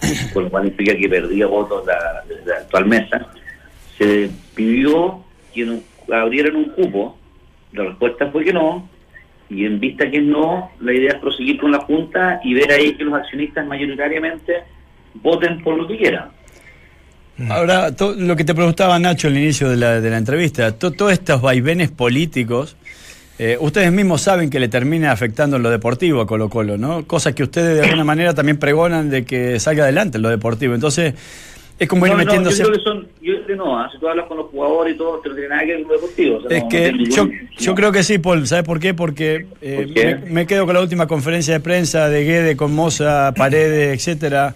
con 0.32 0.44
lo 0.44 0.50
cual 0.50 0.66
implica 0.66 0.96
que 0.96 1.08
perdía 1.08 1.46
votos 1.46 1.84
la, 1.86 2.22
la 2.44 2.56
actual 2.56 2.86
mesa, 2.86 3.26
se 3.96 4.30
pidió 4.54 5.24
que 5.52 5.64
nos 5.64 5.80
abrieran 6.12 6.56
un 6.56 6.70
cupo. 6.70 7.18
La 7.72 7.84
respuesta 7.84 8.30
fue 8.30 8.44
que 8.44 8.52
no, 8.52 8.88
y 9.50 9.64
en 9.64 9.80
vista 9.80 10.10
que 10.10 10.20
no, 10.20 10.70
la 10.80 10.92
idea 10.92 11.12
es 11.12 11.18
proseguir 11.20 11.58
con 11.58 11.72
la 11.72 11.78
Junta 11.80 12.40
y 12.44 12.54
ver 12.54 12.70
ahí 12.72 12.94
que 12.94 13.04
los 13.04 13.14
accionistas 13.14 13.66
mayoritariamente 13.66 14.54
voten 15.14 15.62
por 15.62 15.76
lo 15.76 15.86
que 15.88 15.96
quieran. 15.96 16.28
Ahora, 17.48 17.94
to- 17.94 18.14
lo 18.16 18.34
que 18.34 18.44
te 18.44 18.54
preguntaba 18.54 18.98
Nacho 18.98 19.28
al 19.28 19.36
inicio 19.36 19.68
de 19.70 19.76
la, 19.76 20.00
de 20.00 20.10
la 20.10 20.18
entrevista, 20.18 20.72
to- 20.76 20.90
todos 20.90 21.12
estos 21.12 21.40
vaivenes 21.40 21.90
políticos, 21.90 22.76
eh, 23.38 23.56
ustedes 23.60 23.92
mismos 23.92 24.22
saben 24.22 24.50
que 24.50 24.58
le 24.58 24.66
termina 24.68 25.12
afectando 25.12 25.56
en 25.56 25.62
lo 25.62 25.70
deportivo 25.70 26.20
a 26.20 26.26
Colo 26.26 26.48
Colo, 26.48 26.76
¿no? 26.76 27.06
Cosa 27.06 27.32
que 27.36 27.44
ustedes 27.44 27.76
de 27.76 27.84
alguna 27.84 28.02
manera 28.12 28.34
también 28.34 28.58
pregonan 28.58 29.08
de 29.08 29.24
que 29.24 29.60
salga 29.60 29.84
adelante 29.84 30.18
en 30.18 30.22
lo 30.22 30.30
deportivo. 30.30 30.74
Entonces, 30.74 31.14
es 31.78 31.88
como 31.88 32.06
ir 32.06 32.12
No, 32.12 32.18
metiéndose... 32.18 32.58
yo 32.62 32.64
creo 32.70 32.78
que 32.78 32.84
son, 32.84 33.08
yo 33.22 33.56
no, 33.56 33.78
¿ah? 33.78 33.88
si 33.92 33.98
tú 33.98 34.08
hablas 34.08 34.26
con 34.26 34.36
los 34.38 34.46
jugadores 34.46 34.94
y 34.94 34.98
todo, 34.98 35.20
no 35.24 35.32
tiene 35.34 35.48
nada 35.48 35.60
que 35.62 35.66
ver 35.72 35.82
con 35.82 35.88
lo 35.92 35.94
deportivo. 36.00 36.36
o 36.38 36.40
sea, 36.48 36.56
Es 36.56 36.62
no- 36.64 36.68
que 36.68 36.84
yo, 37.10 37.24
ningún- 37.26 37.48
yo 37.58 37.70
no. 37.72 37.74
creo 37.76 37.92
que 37.92 38.02
sí, 38.02 38.18
Paul. 38.18 38.46
¿Sabes 38.46 38.64
por 38.64 38.80
qué? 38.80 38.94
Porque 38.94 39.46
eh, 39.60 39.76
¿Por 39.84 39.94
qué? 39.94 40.14
Me, 40.16 40.30
me 40.30 40.46
quedo 40.46 40.66
con 40.66 40.74
la 40.74 40.80
última 40.82 41.06
conferencia 41.06 41.54
de 41.54 41.60
prensa 41.60 42.08
de 42.08 42.24
Guede 42.24 42.56
con 42.56 42.74
Moza, 42.74 43.32
Paredes, 43.36 43.94
etcétera. 43.98 44.54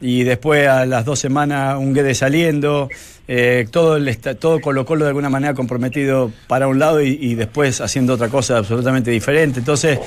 Y 0.00 0.22
después 0.24 0.66
a 0.66 0.86
las 0.86 1.04
dos 1.04 1.18
semanas 1.18 1.76
un 1.78 1.92
Guede 1.92 2.14
saliendo. 2.14 2.88
eh, 3.28 3.66
todo 3.70 3.96
el 3.96 4.16
todo 4.18 4.60
Colo 4.60 4.84
Colo 4.84 5.04
de 5.04 5.08
alguna 5.10 5.28
manera 5.30 5.54
comprometido 5.54 6.32
para 6.48 6.66
un 6.68 6.78
lado 6.78 7.00
y, 7.02 7.16
y 7.20 7.34
después 7.36 7.80
haciendo 7.80 8.14
otra 8.14 8.28
cosa 8.28 8.58
absolutamente 8.58 9.10
diferente. 9.12 9.60
Entonces, 9.60 10.00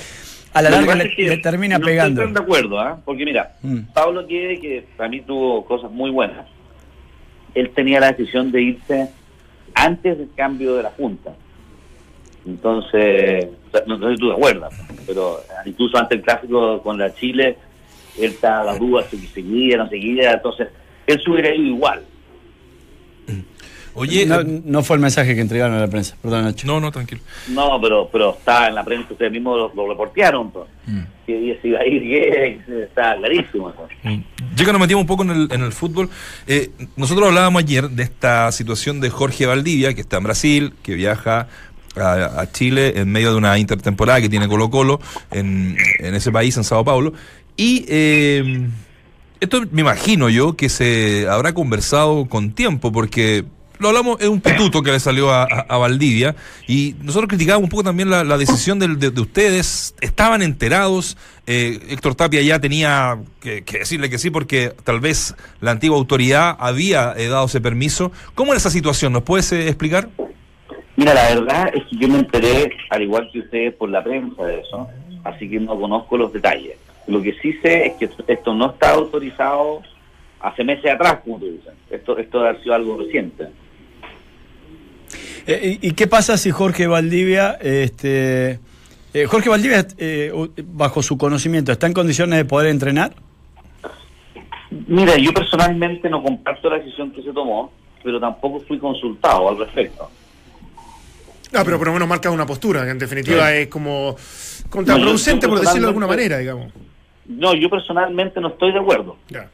a 0.53 0.62
la 0.62 0.70
larga 0.70 0.93
le, 0.96 1.05
le 1.17 1.38
termina 1.38 1.77
no 1.77 1.86
pegando. 1.86 2.22
Estoy 2.22 2.34
tan 2.34 2.43
de 2.43 2.51
acuerdo, 2.51 2.79
¿ah? 2.79 3.00
porque 3.05 3.24
mira, 3.25 3.53
Mm. 3.62 3.77
Pablo 3.93 4.25
Quiere, 4.27 4.60
que 4.60 4.86
para 4.98 5.10
mí 5.10 5.22
tuvo 5.22 5.63
cosas 5.65 5.89
muy 5.91 6.12
buenas, 6.12 6.46
él 7.53 7.72
tenía 7.72 8.00
la 8.00 8.12
decisión 8.12 8.51
de 8.51 8.62
irse 8.62 9.10
antes 9.75 10.17
del 10.17 10.29
cambio 10.36 10.75
de 10.75 10.83
la 10.83 10.91
Junta. 10.91 11.33
Entonces, 12.45 13.48
no, 13.88 13.98
no 13.98 14.10
sé 14.10 14.15
si 14.15 14.19
tú 14.19 14.27
te 14.29 14.33
acuerdas, 14.33 14.74
pero 15.07 15.39
incluso 15.65 15.98
antes 15.98 16.17
del 16.17 16.25
clásico 16.25 16.81
con 16.81 16.98
la 16.98 17.13
Chile, 17.13 17.57
él 18.17 18.31
estaba 18.31 18.65
la 18.65 18.77
duda 18.77 19.03
si 19.03 19.17
seguía, 19.27 19.77
no 19.77 19.88
seguía, 19.88 20.33
entonces 20.33 20.67
él 21.07 21.22
se 21.22 21.29
hubiera 21.29 21.55
ido 21.55 21.65
igual. 21.67 22.03
Oye, 23.95 24.25
no, 24.25 24.41
eh, 24.41 24.62
no 24.65 24.83
fue 24.83 24.95
el 24.95 25.01
mensaje 25.01 25.35
que 25.35 25.41
entregaron 25.41 25.75
a 25.75 25.79
la 25.79 25.88
prensa. 25.88 26.15
Perdón, 26.21 26.45
Nacho. 26.45 26.67
no, 26.67 26.79
no, 26.79 26.91
tranquilo. 26.91 27.21
No, 27.50 27.79
pero 27.81 28.09
pero 28.12 28.35
estaba 28.38 28.67
en 28.67 28.75
la 28.75 28.83
prensa, 28.83 29.07
ustedes 29.12 29.31
mismos 29.31 29.57
lo, 29.57 29.83
lo 29.83 29.89
reportearon, 29.89 30.51
pues. 30.51 30.65
Mm. 30.85 31.01
que 31.25 31.59
se 31.62 31.67
iba 31.67 31.79
a 31.79 31.85
ir, 31.85 32.01
que 32.01 32.83
estaba 32.83 33.15
clarísimo. 33.17 33.69
eso. 33.69 33.88
Ya 34.55 34.65
que 34.65 34.71
nos 34.71 34.81
metimos 34.81 35.01
un 35.01 35.07
poco 35.07 35.23
en 35.23 35.31
el, 35.31 35.47
en 35.51 35.62
el 35.62 35.71
fútbol, 35.71 36.09
eh, 36.47 36.71
nosotros 36.95 37.27
hablábamos 37.27 37.63
ayer 37.63 37.89
de 37.89 38.03
esta 38.03 38.51
situación 38.51 39.00
de 39.00 39.09
Jorge 39.09 39.45
Valdivia, 39.45 39.93
que 39.93 40.01
está 40.01 40.17
en 40.17 40.23
Brasil, 40.23 40.73
que 40.83 40.95
viaja 40.95 41.47
a, 41.95 42.41
a 42.41 42.51
Chile 42.51 42.93
en 42.95 43.12
medio 43.12 43.31
de 43.31 43.38
una 43.38 43.57
intertemporada 43.57 44.19
que 44.21 44.29
tiene 44.29 44.47
Colo 44.47 44.69
Colo 44.69 45.00
en, 45.31 45.77
en 46.00 46.15
ese 46.15 46.31
país, 46.31 46.57
en 46.57 46.63
Sao 46.63 46.83
Paulo. 46.83 47.13
Y 47.55 47.85
eh, 47.88 48.67
esto 49.39 49.62
me 49.71 49.81
imagino 49.81 50.29
yo 50.29 50.55
que 50.55 50.69
se 50.69 51.27
habrá 51.29 51.53
conversado 51.53 52.25
con 52.25 52.51
tiempo, 52.51 52.91
porque 52.91 53.45
lo 53.83 53.89
hablamos, 53.89 54.19
es 54.19 54.27
un 54.27 54.41
pituto 54.41 54.81
que 54.81 54.91
le 54.91 54.99
salió 54.99 55.29
a, 55.31 55.43
a- 55.43 55.77
Valdivia, 55.77 56.35
y 56.67 56.95
nosotros 57.03 57.27
criticábamos 57.29 57.65
un 57.65 57.69
poco 57.69 57.83
también 57.83 58.09
la, 58.09 58.23
la 58.23 58.37
decisión 58.37 58.79
del- 58.79 58.97
de, 58.97 59.11
de 59.11 59.21
ustedes, 59.21 59.93
estaban 60.01 60.41
enterados, 60.41 61.15
eh, 61.45 61.77
Héctor 61.89 62.15
Tapia 62.15 62.41
ya 62.41 62.59
tenía 62.59 63.19
que, 63.41 63.63
que 63.63 63.79
decirle 63.79 64.09
que 64.09 64.17
sí, 64.17 64.29
porque 64.31 64.73
tal 64.83 64.99
vez 64.99 65.35
la 65.61 65.71
antigua 65.71 65.97
autoridad 65.97 66.55
había 66.59 67.13
eh, 67.17 67.27
dado 67.27 67.45
ese 67.45 67.61
permiso. 67.61 68.11
¿Cómo 68.33 68.53
era 68.53 68.57
esa 68.57 68.69
situación? 68.71 69.13
¿Nos 69.13 69.23
puedes 69.23 69.51
eh, 69.51 69.67
explicar? 69.67 70.09
Mira, 70.95 71.13
la 71.13 71.23
verdad 71.35 71.71
es 71.73 71.83
que 71.89 71.97
yo 71.97 72.07
me 72.07 72.19
enteré, 72.19 72.71
al 72.89 73.01
igual 73.01 73.29
que 73.31 73.39
ustedes, 73.39 73.73
por 73.75 73.89
la 73.89 74.03
prensa 74.03 74.43
de 74.45 74.59
eso, 74.61 74.87
así 75.23 75.49
que 75.49 75.59
no 75.59 75.75
conozco 75.79 76.17
los 76.17 76.31
detalles. 76.31 76.77
Lo 77.07 77.21
que 77.21 77.33
sí 77.41 77.53
sé 77.61 77.87
es 77.87 77.93
que 77.95 78.09
esto 78.27 78.53
no 78.53 78.71
está 78.71 78.91
autorizado 78.91 79.81
hace 80.39 80.63
meses 80.63 80.91
atrás, 80.91 81.19
como 81.23 81.39
tú 81.39 81.45
dices. 81.47 81.73
Esto, 81.89 82.17
esto 82.17 82.37
debe 82.37 82.49
haber 82.51 82.63
sido 82.63 82.75
algo 82.75 82.97
reciente. 82.97 83.47
Eh, 85.45 85.79
¿Y 85.81 85.89
y 85.89 85.91
qué 85.91 86.07
pasa 86.07 86.38
si 86.38 86.51
Jorge 86.51 86.88
Valdivia, 86.88 87.57
este, 87.62 88.59
eh, 89.13 89.25
Jorge 89.27 89.50
Valdivia, 89.50 89.85
eh, 89.97 90.31
bajo 90.65 91.01
su 91.03 91.17
conocimiento, 91.17 91.71
está 91.71 91.88
en 91.88 91.93
condiciones 91.93 92.38
de 92.38 92.45
poder 92.45 92.69
entrenar? 92.69 93.13
Mira, 94.88 95.15
yo 95.17 95.33
personalmente 95.33 96.09
no 96.09 96.23
comparto 96.23 96.69
la 96.69 96.77
decisión 96.79 97.12
que 97.12 97.21
se 97.21 97.31
tomó, 97.31 97.71
pero 98.03 98.19
tampoco 98.19 98.59
fui 98.62 98.79
consultado 98.79 99.50
al 99.50 99.57
respecto. 99.59 100.09
Ah, 101.55 101.62
pero 101.63 101.77
por 101.77 101.88
lo 101.88 101.93
menos 101.93 102.07
marca 102.07 102.31
una 102.31 102.45
postura, 102.47 102.83
que 102.83 102.89
en 102.91 102.97
definitiva 102.97 103.53
es 103.53 103.67
como 103.67 104.15
contraproducente, 104.69 105.45
No, 105.45 105.51
yo- 105.53 105.55
yo 105.57 105.59
por 105.59 105.67
decirlo 105.67 105.88
de 105.88 105.89
alguna 105.89 106.07
manera, 106.07 106.38
digamos. 106.39 106.71
No, 107.27 107.53
yo 107.53 107.69
personalmente 107.69 108.41
no 108.41 108.47
estoy 108.50 108.71
de 108.73 108.79
acuerdo, 108.79 109.17
Ya. 109.29 109.47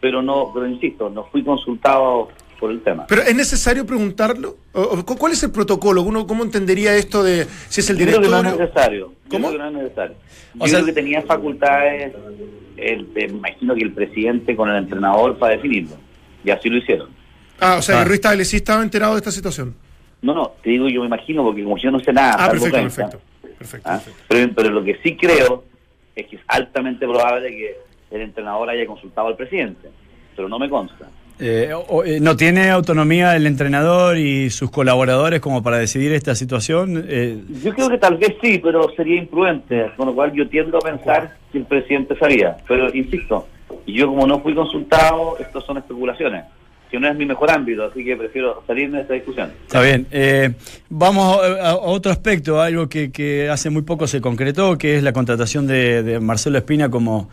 pero 0.00 0.20
no, 0.20 0.50
pero 0.52 0.66
insisto, 0.68 1.08
no 1.08 1.24
fui 1.24 1.42
consultado 1.42 2.28
por 2.58 2.70
el 2.70 2.80
tema. 2.82 3.06
Pero 3.06 3.22
es 3.22 3.34
necesario 3.34 3.84
preguntarlo. 3.86 4.56
¿O- 4.72 4.82
o 4.82 5.04
cu- 5.06 5.16
¿Cuál 5.16 5.32
es 5.32 5.42
el 5.42 5.50
protocolo? 5.50 6.02
¿Uno 6.02 6.26
cómo 6.26 6.44
entendería 6.44 6.94
esto 6.96 7.22
de 7.22 7.46
si 7.68 7.80
es 7.80 7.90
el 7.90 7.98
Yo 7.98 8.06
creo 8.06 8.20
que 8.20 8.28
no 8.28 8.38
es 8.38 8.58
necesario. 8.58 9.06
Yo 9.08 9.30
¿Cómo? 9.30 9.48
creo 9.48 9.52
que 9.52 9.58
no 9.58 9.78
es 9.78 9.84
necesario. 9.84 10.16
Yo 10.54 10.64
O 10.64 10.66
sea- 10.68 10.78
creo 10.78 10.86
que 10.86 10.92
tenía 10.92 11.22
facultades, 11.22 12.12
el, 12.76 13.06
me 13.08 13.24
imagino 13.24 13.74
que 13.74 13.82
el 13.82 13.92
presidente 13.92 14.56
con 14.56 14.68
el 14.70 14.76
entrenador 14.76 15.38
para 15.38 15.54
definirlo. 15.56 15.96
Y 16.44 16.50
así 16.50 16.68
lo 16.68 16.78
hicieron. 16.78 17.08
Ah, 17.60 17.76
o 17.78 17.82
sea, 17.82 18.00
Ah. 18.00 18.02
que 18.02 18.08
Ruiz 18.10 18.20
Tagle 18.20 18.44
sí 18.44 18.56
estaba 18.56 18.82
enterado 18.82 19.12
de 19.14 19.18
esta 19.18 19.30
situación. 19.32 19.74
No, 20.22 20.34
no, 20.34 20.52
te 20.62 20.70
digo 20.70 20.88
yo 20.88 21.00
me 21.00 21.06
imagino 21.06 21.42
porque 21.44 21.62
como 21.62 21.76
yo 21.78 21.90
no 21.90 22.00
sé 22.00 22.12
nada. 22.12 22.36
Ah. 22.38 22.50
Perfecto, 22.50 22.76
¿ah? 22.78 23.20
perfecto. 23.58 24.00
Pero, 24.28 24.52
pero 24.54 24.70
lo 24.70 24.84
que 24.84 24.98
sí 25.02 25.16
creo 25.16 25.64
es 26.14 26.26
que 26.26 26.36
es 26.36 26.42
altamente 26.48 27.06
probable 27.06 27.48
que 27.48 27.76
el 28.10 28.20
entrenador 28.22 28.68
haya 28.70 28.86
consultado 28.86 29.28
al 29.28 29.36
presidente. 29.36 29.88
Pero 30.34 30.48
no 30.48 30.58
me 30.58 30.68
consta. 30.68 31.08
Eh, 31.38 31.70
eh, 32.06 32.18
¿No 32.20 32.36
tiene 32.36 32.70
autonomía 32.70 33.36
el 33.36 33.46
entrenador 33.46 34.16
y 34.16 34.48
sus 34.48 34.70
colaboradores 34.70 35.40
como 35.40 35.62
para 35.62 35.76
decidir 35.78 36.12
esta 36.12 36.34
situación? 36.34 37.04
Eh, 37.08 37.38
Yo 37.62 37.74
creo 37.74 37.90
que 37.90 37.98
tal 37.98 38.16
vez 38.16 38.34
sí, 38.42 38.58
pero 38.62 38.90
sería 38.96 39.16
imprudente, 39.18 39.90
con 39.96 40.06
lo 40.06 40.14
cual 40.14 40.32
yo 40.32 40.48
tiendo 40.48 40.78
a 40.78 40.80
pensar 40.80 41.36
que 41.52 41.58
el 41.58 41.64
presidente 41.64 42.16
sabía. 42.18 42.56
Pero 42.66 42.88
insisto, 42.94 43.46
yo 43.86 44.06
como 44.08 44.26
no 44.26 44.40
fui 44.40 44.54
consultado, 44.54 45.36
estos 45.38 45.64
son 45.66 45.76
especulaciones, 45.76 46.44
que 46.90 46.98
no 46.98 47.06
es 47.06 47.14
mi 47.16 47.26
mejor 47.26 47.50
ámbito, 47.50 47.84
así 47.84 48.02
que 48.02 48.16
prefiero 48.16 48.62
salirme 48.66 48.96
de 48.96 49.02
esta 49.02 49.14
discusión. 49.14 49.52
Está 49.66 49.82
bien. 49.82 50.06
Eh, 50.12 50.52
vamos 50.88 51.38
a, 51.42 51.70
a 51.70 51.76
otro 51.76 52.10
aspecto, 52.12 52.62
algo 52.62 52.88
que, 52.88 53.12
que 53.12 53.50
hace 53.50 53.68
muy 53.68 53.82
poco 53.82 54.06
se 54.06 54.22
concretó, 54.22 54.78
que 54.78 54.96
es 54.96 55.02
la 55.02 55.12
contratación 55.12 55.66
de, 55.66 56.02
de 56.02 56.18
Marcelo 56.18 56.56
Espina 56.56 56.88
como, 56.88 57.28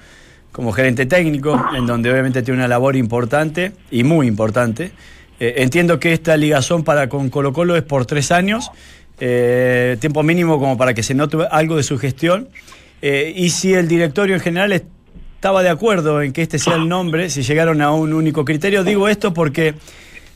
como 0.53 0.71
gerente 0.71 1.05
técnico, 1.07 1.61
en 1.75 1.85
donde 1.85 2.11
obviamente 2.11 2.43
tiene 2.43 2.59
una 2.59 2.67
labor 2.69 2.95
importante 2.95 3.73
y 3.91 4.03
muy 4.03 4.27
importante. 4.27 4.91
Eh, 5.39 5.55
entiendo 5.57 5.99
que 5.99 6.13
esta 6.13 6.37
ligazón 6.37 6.83
para 6.83 7.09
con 7.09 7.29
Colo 7.29 7.51
Colo 7.51 7.75
es 7.75 7.81
por 7.81 8.05
tres 8.05 8.31
años, 8.31 8.69
eh, 9.19 9.97
tiempo 9.99 10.21
mínimo 10.21 10.59
como 10.59 10.77
para 10.77 10.93
que 10.93 11.01
se 11.01 11.15
note 11.15 11.37
algo 11.49 11.75
de 11.75 11.83
su 11.83 11.97
gestión. 11.97 12.49
Eh, 13.01 13.33
y 13.35 13.49
si 13.49 13.73
el 13.73 13.87
directorio 13.87 14.35
en 14.35 14.41
general 14.41 14.71
estaba 14.71 15.63
de 15.63 15.69
acuerdo 15.69 16.21
en 16.21 16.31
que 16.31 16.43
este 16.43 16.59
sea 16.59 16.75
el 16.75 16.87
nombre, 16.87 17.31
si 17.31 17.41
llegaron 17.41 17.81
a 17.81 17.91
un 17.91 18.13
único 18.13 18.45
criterio, 18.45 18.83
digo 18.83 19.09
esto 19.09 19.33
porque 19.33 19.73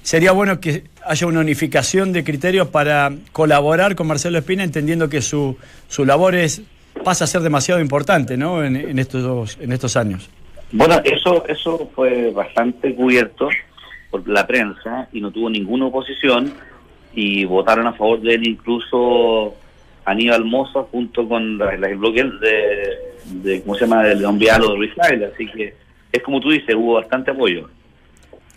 sería 0.01 0.31
bueno 0.31 0.59
que 0.59 0.85
haya 1.05 1.27
una 1.27 1.41
unificación 1.41 2.11
de 2.11 2.23
criterios 2.23 2.69
para 2.69 3.13
colaborar 3.33 3.95
con 3.95 4.07
Marcelo 4.07 4.39
Espina, 4.39 4.63
entendiendo 4.63 5.09
que 5.09 5.21
su, 5.21 5.57
su 5.87 6.05
labor 6.05 6.33
es, 6.33 6.63
pasa 7.03 7.23
a 7.23 7.27
ser 7.27 7.41
demasiado 7.41 7.79
importante 7.81 8.37
¿no? 8.37 8.63
en, 8.63 8.75
en 8.75 8.99
estos, 8.99 9.57
en 9.61 9.71
estos 9.71 9.95
años. 9.97 10.29
Bueno, 10.71 10.99
eso 11.03 11.45
eso 11.47 11.89
fue 11.95 12.31
bastante 12.31 12.93
cubierto 12.93 13.49
por 14.11 14.27
la 14.27 14.45
prensa 14.45 15.07
y 15.13 15.21
no 15.21 15.31
tuvo 15.31 15.49
ninguna 15.49 15.85
oposición 15.85 16.53
y 17.13 17.45
votaron 17.45 17.87
a 17.87 17.93
favor 17.93 18.21
de 18.21 18.33
él 18.35 18.47
incluso 18.47 19.55
Aníbal 20.05 20.45
Moza 20.45 20.83
junto 20.91 21.27
con 21.27 21.57
la- 21.57 21.75
la- 21.77 21.89
el 21.89 21.97
bloque 21.97 22.23
de, 22.23 23.49
de, 23.49 23.61
¿cómo 23.61 23.75
se 23.75 23.81
llama?, 23.81 24.03
de 24.03 24.15
León 24.15 24.37
Vial 24.39 24.63
o 24.63 24.71
de 24.71 24.77
Luis 24.77 24.93
Fraile. 24.93 25.25
Así 25.33 25.45
que 25.47 25.73
es 26.11 26.23
como 26.23 26.39
tú 26.39 26.49
dices, 26.51 26.75
hubo 26.75 26.93
bastante 26.95 27.31
apoyo. 27.31 27.69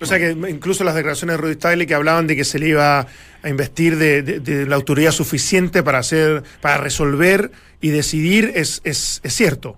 O 0.00 0.06
sea 0.06 0.18
que 0.18 0.30
incluso 0.49 0.82
las 0.85 0.94
declaraciones 0.94 1.37
de 1.37 1.42
Ruiz 1.42 1.59
Tagle 1.59 1.87
que 1.87 1.94
hablaban 1.94 2.26
de 2.26 2.35
que 2.35 2.44
se 2.44 2.59
le 2.59 2.68
iba 2.68 3.06
a 3.42 3.49
investir 3.49 3.97
de, 3.97 4.23
de- 4.23 4.40
de 4.40 4.66
la 4.66 4.76
autoridad 4.76 5.11
suficiente 5.11 5.82
para 5.82 5.99
hacer, 5.99 6.42
para 6.61 6.78
resolver 6.78 7.50
y 7.80 7.88
decidir 7.90 8.52
es, 8.54 8.80
es, 8.84 9.20
es 9.25 9.32
cierto. 9.34 9.76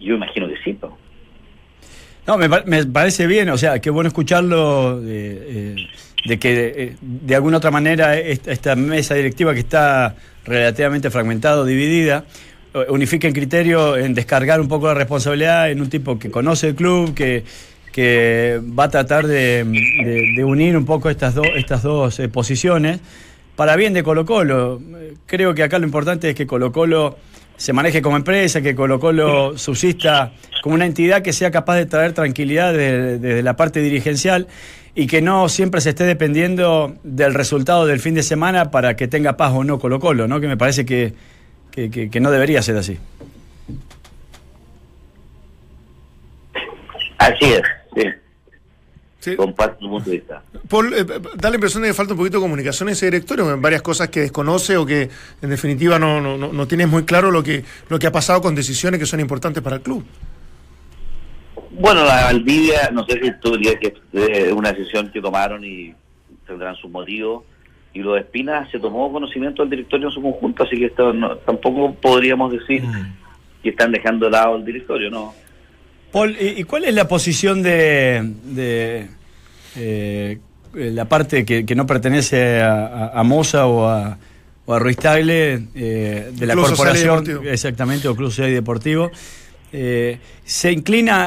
Yo 0.00 0.14
imagino 0.14 0.48
que 0.48 0.54
sí, 0.64 0.78
¿no? 0.80 0.96
No, 2.26 2.38
me, 2.38 2.48
pa- 2.48 2.64
me 2.66 2.84
parece 2.86 3.26
bien, 3.26 3.48
o 3.50 3.58
sea, 3.58 3.78
qué 3.80 3.90
bueno 3.90 4.08
escucharlo 4.08 4.98
eh, 5.04 5.04
eh, 5.06 5.76
de 6.24 6.38
que 6.38 6.72
eh, 6.76 6.96
de 7.00 7.34
alguna 7.34 7.58
otra 7.58 7.70
manera 7.70 8.18
esta, 8.18 8.50
esta 8.50 8.76
mesa 8.76 9.14
directiva 9.14 9.52
que 9.52 9.60
está 9.60 10.16
relativamente 10.46 11.10
fragmentada, 11.10 11.64
dividida, 11.64 12.24
unifica 12.88 13.28
en 13.28 13.34
criterio 13.34 13.96
en 13.96 14.14
descargar 14.14 14.60
un 14.60 14.68
poco 14.68 14.86
la 14.88 14.94
responsabilidad 14.94 15.70
en 15.70 15.80
un 15.80 15.88
tipo 15.90 16.18
que 16.18 16.30
conoce 16.30 16.68
el 16.68 16.74
club, 16.74 17.14
que, 17.14 17.44
que 17.92 18.58
va 18.76 18.84
a 18.84 18.88
tratar 18.90 19.26
de, 19.26 19.62
de- 19.64 20.32
de 20.34 20.44
unir 20.44 20.76
un 20.76 20.84
poco 20.86 21.10
estas, 21.10 21.34
dos 21.34 21.46
estas 21.56 21.82
dos 21.82 22.18
eh, 22.20 22.28
posiciones 22.28 23.00
para 23.56 23.76
bien 23.76 23.92
de 23.92 24.02
Colo 24.02 24.24
Colo. 24.24 24.80
Creo 25.26 25.54
que 25.54 25.62
acá 25.62 25.78
lo 25.78 25.86
importante 25.86 26.30
es 26.30 26.34
que 26.34 26.46
Colo 26.46 26.72
Colo 26.72 27.16
se 27.56 27.72
maneje 27.72 28.02
como 28.02 28.16
empresa, 28.16 28.60
que 28.62 28.74
Colo 28.74 28.98
Colo 28.98 29.56
subsista 29.56 30.32
como 30.62 30.74
una 30.74 30.86
entidad 30.86 31.22
que 31.22 31.32
sea 31.32 31.50
capaz 31.50 31.76
de 31.76 31.86
traer 31.86 32.12
tranquilidad 32.12 32.72
de- 32.72 33.18
desde 33.18 33.42
la 33.42 33.54
parte 33.56 33.80
dirigencial 33.80 34.48
y 34.96 35.06
que 35.06 35.22
no 35.22 35.48
siempre 35.48 35.80
se 35.80 35.90
esté 35.90 36.04
dependiendo 36.04 36.94
del 37.04 37.34
resultado 37.34 37.86
del 37.86 38.00
fin 38.00 38.14
de 38.14 38.22
semana 38.22 38.70
para 38.70 38.96
que 38.96 39.06
tenga 39.08 39.36
paz 39.36 39.52
o 39.54 39.62
no 39.64 39.78
Colo 39.78 40.00
Colo, 40.00 40.26
¿no? 40.26 40.40
que 40.40 40.48
me 40.48 40.56
parece 40.56 40.84
que, 40.84 41.12
que- 41.70 41.90
que- 41.90 42.10
que 42.10 42.20
no 42.20 42.30
debería 42.30 42.60
ser 42.62 42.76
así. 42.76 42.98
Así 47.18 47.44
es, 47.44 47.62
sí, 47.96 48.02
Sí. 49.24 49.36
comparto 49.36 49.78
tu 49.78 49.88
punto 49.88 50.10
de 50.10 50.16
vista. 50.16 50.42
Paul, 50.68 50.92
eh, 50.92 51.04
da 51.36 51.48
la 51.48 51.54
impresión 51.56 51.82
de 51.82 51.88
que 51.88 51.94
falta 51.94 52.12
un 52.12 52.18
poquito 52.18 52.36
de 52.38 52.42
comunicación 52.42 52.88
en 52.88 52.92
ese 52.92 53.06
directorio, 53.06 53.50
en 53.52 53.62
varias 53.62 53.80
cosas 53.82 54.08
que 54.10 54.20
desconoce 54.20 54.76
o 54.76 54.84
que 54.84 55.08
en 55.40 55.48
definitiva 55.50 55.98
no, 55.98 56.20
no, 56.20 56.36
no, 56.36 56.52
no 56.52 56.66
tienes 56.68 56.88
muy 56.88 57.04
claro 57.04 57.30
lo 57.30 57.42
que, 57.42 57.64
lo 57.88 57.98
que 57.98 58.06
ha 58.06 58.12
pasado 58.12 58.42
con 58.42 58.54
decisiones 58.54 59.00
que 59.00 59.06
son 59.06 59.20
importantes 59.20 59.62
para 59.62 59.76
el 59.76 59.82
club. 59.82 60.04
Bueno, 61.70 62.04
la 62.04 62.24
Valdivia, 62.24 62.90
no 62.92 63.04
sé 63.04 63.20
si 63.20 63.32
tú 63.40 63.56
dirías 63.56 63.76
que 63.80 63.94
es 64.12 64.52
una 64.52 64.72
decisión 64.72 65.10
que 65.10 65.20
tomaron 65.20 65.64
y 65.64 65.94
tendrán 66.46 66.76
sus 66.76 66.90
motivos. 66.90 67.44
Y 67.92 68.00
lo 68.00 68.14
de 68.14 68.20
Espina 68.20 68.68
se 68.70 68.78
tomó 68.80 69.10
conocimiento 69.12 69.62
del 69.62 69.70
directorio 69.70 70.08
en 70.08 70.14
su 70.14 70.20
conjunto, 70.22 70.64
así 70.64 70.76
que 70.76 70.86
esto 70.86 71.12
no- 71.12 71.36
tampoco 71.38 71.94
podríamos 71.94 72.52
decir 72.52 72.82
que 73.62 73.70
están 73.70 73.92
dejando 73.92 74.26
de 74.26 74.32
lado 74.32 74.56
el 74.56 74.64
directorio, 74.64 75.10
¿no? 75.10 75.32
Paul, 76.14 76.36
¿y, 76.40 76.62
cuál 76.64 76.84
es 76.84 76.94
la 76.94 77.06
posición 77.08 77.60
de, 77.62 78.22
de, 78.44 79.08
eh, 79.76 80.38
la 80.74 81.04
parte 81.06 81.44
que, 81.44 81.66
que 81.66 81.74
no 81.74 81.86
pertenece 81.86 82.62
a, 82.62 82.86
a- 82.86 83.20
a 83.20 83.22
Moza 83.24 83.66
o 83.66 83.86
a, 83.88 84.16
o 84.64 84.74
a 84.74 84.78
Ruiz 84.78 84.96
Tagle 84.96 85.60
eh, 85.74 86.30
de 86.32 86.46
la 86.46 86.54
Club 86.54 86.66
corporación, 86.68 87.24
exactamente, 87.48 88.06
o 88.08 88.14
Club 88.14 88.30
Social 88.30 88.48
y 88.50 88.54
Deportivo? 88.54 89.10
Eh, 89.72 90.18
¿Se 90.44 90.70
inclina 90.70 91.26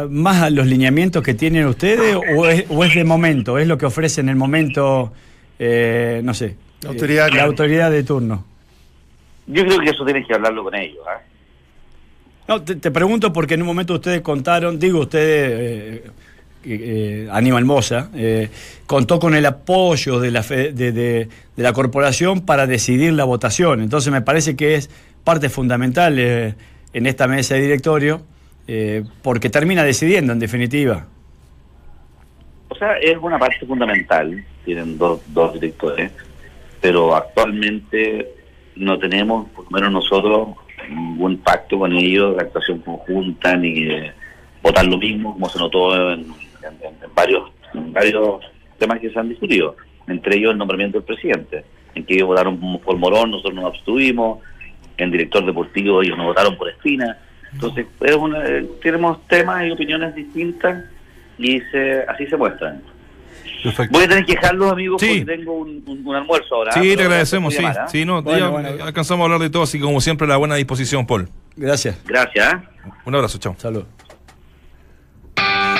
a, 0.00 0.06
más 0.10 0.42
a 0.42 0.50
los 0.50 0.66
lineamientos 0.66 1.22
que 1.22 1.34
tienen 1.34 1.64
ustedes 1.66 2.16
o 2.36 2.46
es, 2.48 2.64
o 2.68 2.82
es 2.84 2.92
de 2.96 3.04
momento? 3.04 3.58
¿Es 3.58 3.68
lo 3.68 3.78
que 3.78 3.86
ofrece 3.86 4.20
en 4.22 4.28
el 4.28 4.34
momento, 4.36 5.12
eh, 5.60 6.20
no 6.24 6.34
sé, 6.34 6.56
La 6.82 6.88
autoridad, 6.90 7.28
eh, 7.28 7.34
la 7.36 7.44
autoridad 7.44 7.90
de 7.92 8.02
turno? 8.02 8.44
Yo 9.46 9.64
creo 9.64 9.78
que 9.78 9.90
eso 9.90 10.04
tienes 10.04 10.26
que 10.26 10.34
hablarlo 10.34 10.64
con 10.64 10.74
ellos, 10.74 10.98
¿ah? 11.08 11.20
No, 12.48 12.62
te, 12.62 12.90
pregunto 12.92 13.32
porque 13.32 13.54
en 13.54 13.62
un 13.62 13.66
momento 13.66 13.94
ustedes 13.94 14.20
contaron, 14.20 14.78
digo 14.78 15.00
ustedes, 15.00 16.02
eh, 16.04 16.10
eh, 16.64 17.28
Aníbal 17.32 17.64
Moza, 17.64 18.08
eh, 18.14 18.48
contó 18.86 19.18
con 19.18 19.34
el 19.34 19.44
apoyo 19.46 20.20
de 20.20 20.30
la, 20.30 20.42
fe- 20.44 20.72
de, 20.72 20.92
de- 20.92 21.28
de 21.56 21.62
la 21.62 21.72
corporación 21.72 22.42
para 22.46 22.66
decidir 22.68 23.12
la 23.14 23.24
votación. 23.24 23.80
Entonces 23.82 24.12
me 24.12 24.22
parece 24.22 24.54
que 24.54 24.76
es 24.76 24.90
parte 25.24 25.48
fundamental 25.48 26.18
eh, 26.18 26.54
en 26.92 27.06
esta 27.06 27.26
mesa 27.26 27.54
de 27.56 27.62
directorio, 27.62 28.22
eh, 28.68 29.02
porque 29.22 29.50
termina 29.50 29.82
decidiendo 29.82 30.32
en 30.32 30.38
definitiva. 30.38 31.06
O 32.68 32.74
sea, 32.76 32.92
es 32.98 33.16
una 33.20 33.38
parte 33.38 33.64
fundamental, 33.66 34.44
tienen 34.64 34.98
dos, 34.98 35.20
dos 35.28 35.52
directores, 35.54 36.12
pero 36.80 37.14
actualmente 37.16 38.28
no 38.76 38.98
tenemos, 38.98 39.48
por 39.50 39.64
lo 39.64 39.70
menos 39.70 39.92
nosotros, 39.92 40.48
ningún 40.90 41.38
pacto 41.38 41.78
con 41.78 41.92
ellos 41.92 42.36
de 42.36 42.42
actuación 42.42 42.78
conjunta 42.80 43.56
ni 43.56 43.84
de 43.84 44.12
votar 44.62 44.86
lo 44.86 44.98
mismo, 44.98 45.32
como 45.34 45.48
se 45.48 45.58
notó 45.58 45.94
en, 46.12 46.20
en- 46.20 47.14
varios, 47.14 47.50
varios 47.74 48.40
temas 48.78 48.98
que 49.00 49.10
se 49.10 49.18
han 49.18 49.28
discutido, 49.28 49.76
entre 50.08 50.36
ellos 50.36 50.52
el 50.52 50.58
nombramiento 50.58 50.98
del 50.98 51.06
presidente, 51.06 51.64
en 51.94 52.04
que 52.04 52.14
ellos 52.14 52.26
votaron 52.28 52.58
por 52.80 52.96
Morón, 52.96 53.30
nosotros 53.30 53.54
nos 53.54 53.64
abstuvimos, 53.66 54.40
en 54.98 55.10
director 55.10 55.44
deportivo 55.44 56.02
ellos 56.02 56.16
no 56.18 56.24
votaron 56.24 56.56
por 56.56 56.68
Espina, 56.68 57.18
entonces 57.52 57.86
es 58.00 58.16
una- 58.16 58.44
eh, 58.46 58.66
tenemos 58.82 59.26
temas 59.28 59.64
y 59.66 59.70
opiniones 59.70 60.14
distintas 60.14 60.84
y 61.38 61.60
se, 61.72 62.02
así 62.08 62.26
se 62.26 62.36
muestran. 62.36 62.82
Perfecto. 63.62 63.92
Voy 63.92 64.04
a 64.04 64.08
tener 64.08 64.24
que 64.24 64.34
dejarlos, 64.34 64.72
amigos, 64.72 65.00
Sí. 65.00 65.20
porque 65.24 65.36
tengo 65.36 65.52
un, 65.54 65.82
un- 65.86 66.06
un 66.06 66.14
almuerzo 66.16 66.54
ahora. 66.54 66.72
Sí, 66.72 66.96
te 66.96 67.02
agradecemos, 67.02 67.54
sí. 67.54 67.62
llamar, 67.62 67.78
¿ah? 67.80 67.88
Sí, 67.88 68.04
no, 68.04 68.22
Bueno, 68.22 68.38
ya 68.38 68.48
bueno. 68.48 68.84
alcanzamos 68.84 69.22
a 69.22 69.24
hablar 69.24 69.40
de 69.40 69.50
todo, 69.50 69.62
así 69.64 69.78
que 69.78 69.84
como 69.84 70.00
siempre, 70.00 70.26
la 70.28 70.36
buena 70.36 70.54
disposición, 70.56 71.06
Paul. 71.06 71.28
Gracias. 71.56 71.96
Gracias. 72.04 72.54
¿ah? 72.54 72.62
Un 73.04 73.14
abrazo, 73.14 73.38
chao. 73.38 73.54
Salud. 73.58 73.84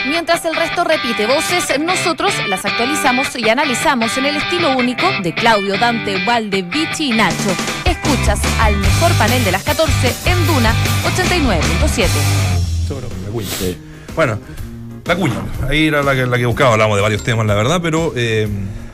Mientras 0.08 0.44
el 0.44 0.54
resto 0.54 0.84
repite 0.84 1.26
voces, 1.26 1.78
nosotros 1.80 2.32
las 2.48 2.64
actualizamos 2.64 3.34
y 3.36 3.48
analizamos 3.48 4.16
en 4.16 4.26
el 4.26 4.36
estilo 4.36 4.76
único 4.76 5.04
de 5.22 5.34
Claudio, 5.34 5.76
Dante, 5.78 6.24
Valde, 6.24 6.62
Vichy 6.62 7.10
y 7.12 7.16
Nacho. 7.16 7.50
Escuchas 7.84 8.40
al 8.60 8.76
mejor 8.76 9.12
panel 9.18 9.44
de 9.44 9.50
las 9.52 9.64
14 9.64 10.14
en 10.30 10.46
Duna 10.46 10.72
89.7. 11.04 12.08
La 13.24 13.30
cuña. 13.32 13.48
Bueno, 14.14 14.38
la 15.06 15.16
cuña. 15.16 15.36
Ahí 15.68 15.86
era 15.88 16.02
la 16.02 16.14
que, 16.14 16.26
la 16.26 16.36
que 16.38 16.46
buscaba. 16.46 16.72
Hablamos 16.72 16.96
de 16.96 17.02
varios 17.02 17.22
temas, 17.22 17.46
la 17.46 17.54
verdad, 17.54 17.80
pero 17.82 18.12
eh, 18.16 18.48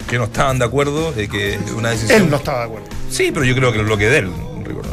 que 0.09 0.19
no 0.19 0.25
estaban 0.25 0.59
de 0.59 0.65
acuerdo, 0.65 1.15
eh, 1.17 1.29
que 1.29 1.59
una 1.77 1.91
decisión. 1.91 2.23
Él 2.23 2.31
no 2.31 2.37
estaba 2.37 2.59
de 2.61 2.65
acuerdo. 2.67 2.87
Sí, 3.11 3.31
pero 3.33 3.45
yo 3.45 3.55
creo 3.55 3.73
que 3.73 3.79
el 3.79 3.85
bloque 3.87 4.09
de 4.09 4.19
él, 4.19 4.31
Ricardo. 4.65 4.91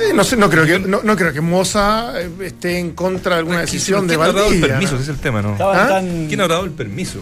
Eh, 0.00 0.12
no 0.14 0.24
sé, 0.24 0.36
no 0.36 0.50
creo 0.50 0.66
que, 0.66 0.78
no, 0.80 1.00
no 1.02 1.16
creo 1.16 1.32
que 1.32 1.40
Moza 1.40 2.20
eh, 2.20 2.28
esté 2.42 2.78
en 2.78 2.92
contra 2.92 3.34
de 3.36 3.38
alguna 3.40 3.60
decisión 3.60 4.06
de 4.06 4.16
¿Quién 4.16 4.26
dado 4.26 4.38
el 4.38 4.44
Valdivia. 4.44 4.68
permiso? 4.68 4.92
¿no? 4.94 5.00
Ese 5.00 5.10
es 5.10 5.16
el 5.16 5.22
tema, 5.22 5.40
¿no? 5.40 5.52
Estaban 5.52 5.76
¿Ah? 5.78 5.88
tan- 5.88 6.26
¿Quién 6.26 6.40
habrá 6.40 6.54
dado 6.56 6.66
el 6.66 6.72
permiso? 6.72 7.20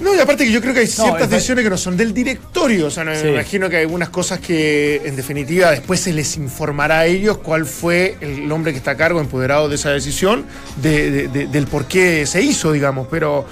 No, 0.00 0.14
y 0.14 0.18
aparte 0.18 0.44
que 0.46 0.52
yo 0.52 0.60
creo 0.60 0.72
que 0.72 0.80
hay 0.80 0.86
ciertas 0.86 1.22
es- 1.22 1.30
decisiones 1.30 1.64
que 1.64 1.70
no 1.70 1.76
son 1.76 1.96
del 1.96 2.14
directorio. 2.14 2.86
O 2.86 2.90
sea, 2.90 3.04
no, 3.04 3.14
Sí. 3.14 3.24
me 3.24 3.30
imagino 3.32 3.68
que 3.68 3.76
hay 3.76 3.82
algunas 3.82 4.08
cosas 4.08 4.40
que, 4.40 5.02
en 5.04 5.14
definitiva, 5.16 5.70
después 5.70 6.00
se 6.00 6.12
les 6.12 6.36
informará 6.36 7.00
a 7.00 7.06
ellos 7.06 7.38
cuál 7.38 7.66
fue 7.66 8.16
el 8.20 8.50
hombre 8.50 8.72
que 8.72 8.78
está 8.78 8.92
a 8.92 8.96
cargo, 8.96 9.20
empoderado 9.20 9.68
de 9.68 9.74
esa 9.74 9.90
decisión, 9.90 10.46
de- 10.82 11.10
de- 11.10 11.28
de- 11.28 11.46
del 11.48 11.66
por 11.66 11.86
qué 11.86 12.24
se 12.26 12.40
hizo, 12.42 12.72
digamos. 12.72 13.08
Pero 13.10 13.44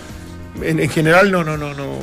en, 0.63 0.81
en 0.81 0.89
general, 0.91 1.31
no, 1.31 1.45
no, 1.45 1.57
no, 1.57 1.75
no. 1.75 1.97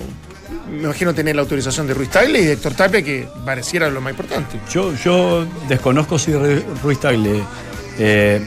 Me 0.71 0.83
imagino 0.83 1.13
tener 1.13 1.35
la 1.35 1.41
autorización 1.41 1.87
de 1.87 1.93
Ruiz 1.93 2.09
Tagle 2.09 2.39
y 2.39 2.45
de 2.45 2.53
Héctor 2.53 2.73
Tapia, 2.73 3.01
que 3.01 3.27
pareciera 3.45 3.89
lo 3.89 3.99
más 4.01 4.11
importante. 4.11 4.59
Yo, 4.71 4.93
yo 5.03 5.45
desconozco 5.67 6.17
si 6.19 6.31
Ru- 6.31 6.63
Ruiz 6.83 6.99
Tagle, 6.99 7.41
eh, 7.99 8.41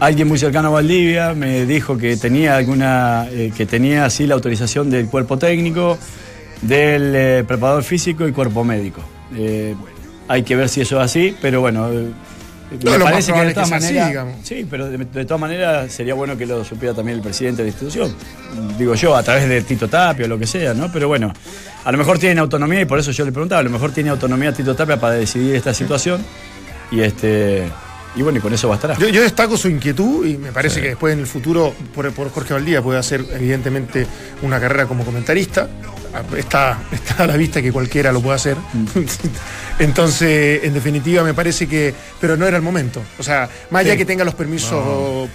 alguien 0.00 0.28
muy 0.28 0.38
cercano 0.38 0.68
a 0.68 0.70
Valdivia 0.72 1.34
me 1.34 1.66
dijo 1.66 1.96
que 1.96 2.16
tenía 2.16 2.56
alguna, 2.56 3.26
eh, 3.30 3.52
que 3.56 3.66
tenía 3.66 4.04
así 4.04 4.26
la 4.26 4.34
autorización 4.34 4.90
del 4.90 5.06
cuerpo 5.06 5.38
técnico, 5.38 5.98
del 6.62 7.14
eh, 7.14 7.44
preparador 7.46 7.82
físico 7.82 8.26
y 8.26 8.32
cuerpo 8.32 8.64
médico. 8.64 9.00
Eh, 9.36 9.74
hay 10.28 10.42
que 10.42 10.56
ver 10.56 10.68
si 10.68 10.80
eso 10.80 10.98
es 10.98 11.04
así, 11.04 11.36
pero 11.40 11.60
bueno. 11.60 11.88
No, 12.84 12.90
me 12.90 12.98
parece 12.98 13.32
que 13.32 13.40
de 13.40 13.54
todas 13.54 13.70
maneras. 13.70 14.08
digamos. 14.08 14.34
sí, 14.42 14.66
pero 14.68 14.90
de, 14.90 14.98
de 14.98 15.24
todas 15.24 15.40
maneras 15.40 15.90
sería 15.90 16.12
bueno 16.12 16.36
que 16.36 16.44
lo 16.44 16.62
supiera 16.64 16.94
también 16.94 17.16
el 17.16 17.22
presidente 17.22 17.62
de 17.62 17.70
la 17.70 17.72
institución. 17.72 18.14
Digo 18.76 18.94
yo, 18.94 19.16
a 19.16 19.22
través 19.22 19.48
de 19.48 19.62
Tito 19.62 19.88
Tapia 19.88 20.26
o 20.26 20.28
lo 20.28 20.38
que 20.38 20.46
sea, 20.46 20.74
¿no? 20.74 20.92
Pero 20.92 21.08
bueno, 21.08 21.32
a 21.82 21.92
lo 21.92 21.96
mejor 21.96 22.18
tienen 22.18 22.38
autonomía 22.38 22.82
y 22.82 22.84
por 22.84 22.98
eso 22.98 23.10
yo 23.10 23.24
le 23.24 23.32
preguntaba, 23.32 23.60
a 23.60 23.64
lo 23.64 23.70
mejor 23.70 23.92
tiene 23.92 24.10
autonomía 24.10 24.52
Tito 24.52 24.76
Tapia 24.76 25.00
para 25.00 25.14
decidir 25.14 25.54
esta 25.54 25.72
situación. 25.72 26.22
Y 26.90 27.00
este. 27.00 27.68
Y 28.16 28.22
bueno, 28.22 28.38
y 28.38 28.40
con 28.42 28.52
eso 28.52 28.68
bastará. 28.68 28.96
Yo, 28.98 29.08
yo 29.08 29.22
destaco 29.22 29.56
su 29.56 29.68
inquietud 29.68 30.26
y 30.26 30.36
me 30.38 30.50
parece 30.50 30.80
que 30.80 30.88
después 30.88 31.12
en 31.12 31.20
el 31.20 31.26
futuro, 31.26 31.72
por, 31.94 32.10
por 32.12 32.30
Jorge 32.30 32.54
Valdía, 32.54 32.82
puede 32.82 32.98
hacer 32.98 33.24
evidentemente 33.32 34.06
una 34.42 34.58
carrera 34.60 34.86
como 34.86 35.04
comentarista. 35.04 35.68
Está, 36.36 36.78
está 36.90 37.24
a 37.24 37.26
la 37.26 37.36
vista 37.36 37.60
que 37.62 37.70
cualquiera 37.70 38.10
lo 38.10 38.20
puede 38.20 38.36
hacer. 38.36 38.56
Entonces, 39.78 40.64
en 40.64 40.74
definitiva, 40.74 41.22
me 41.22 41.34
parece 41.34 41.68
que. 41.68 41.94
Pero 42.20 42.36
no 42.36 42.46
era 42.46 42.56
el 42.56 42.62
momento. 42.62 43.00
O 43.18 43.22
sea, 43.22 43.48
más 43.70 43.80
allá 43.80 43.92
Sí. 43.92 43.98
que 43.98 44.04
tenga 44.04 44.24
los 44.24 44.34
permisos 44.34 45.28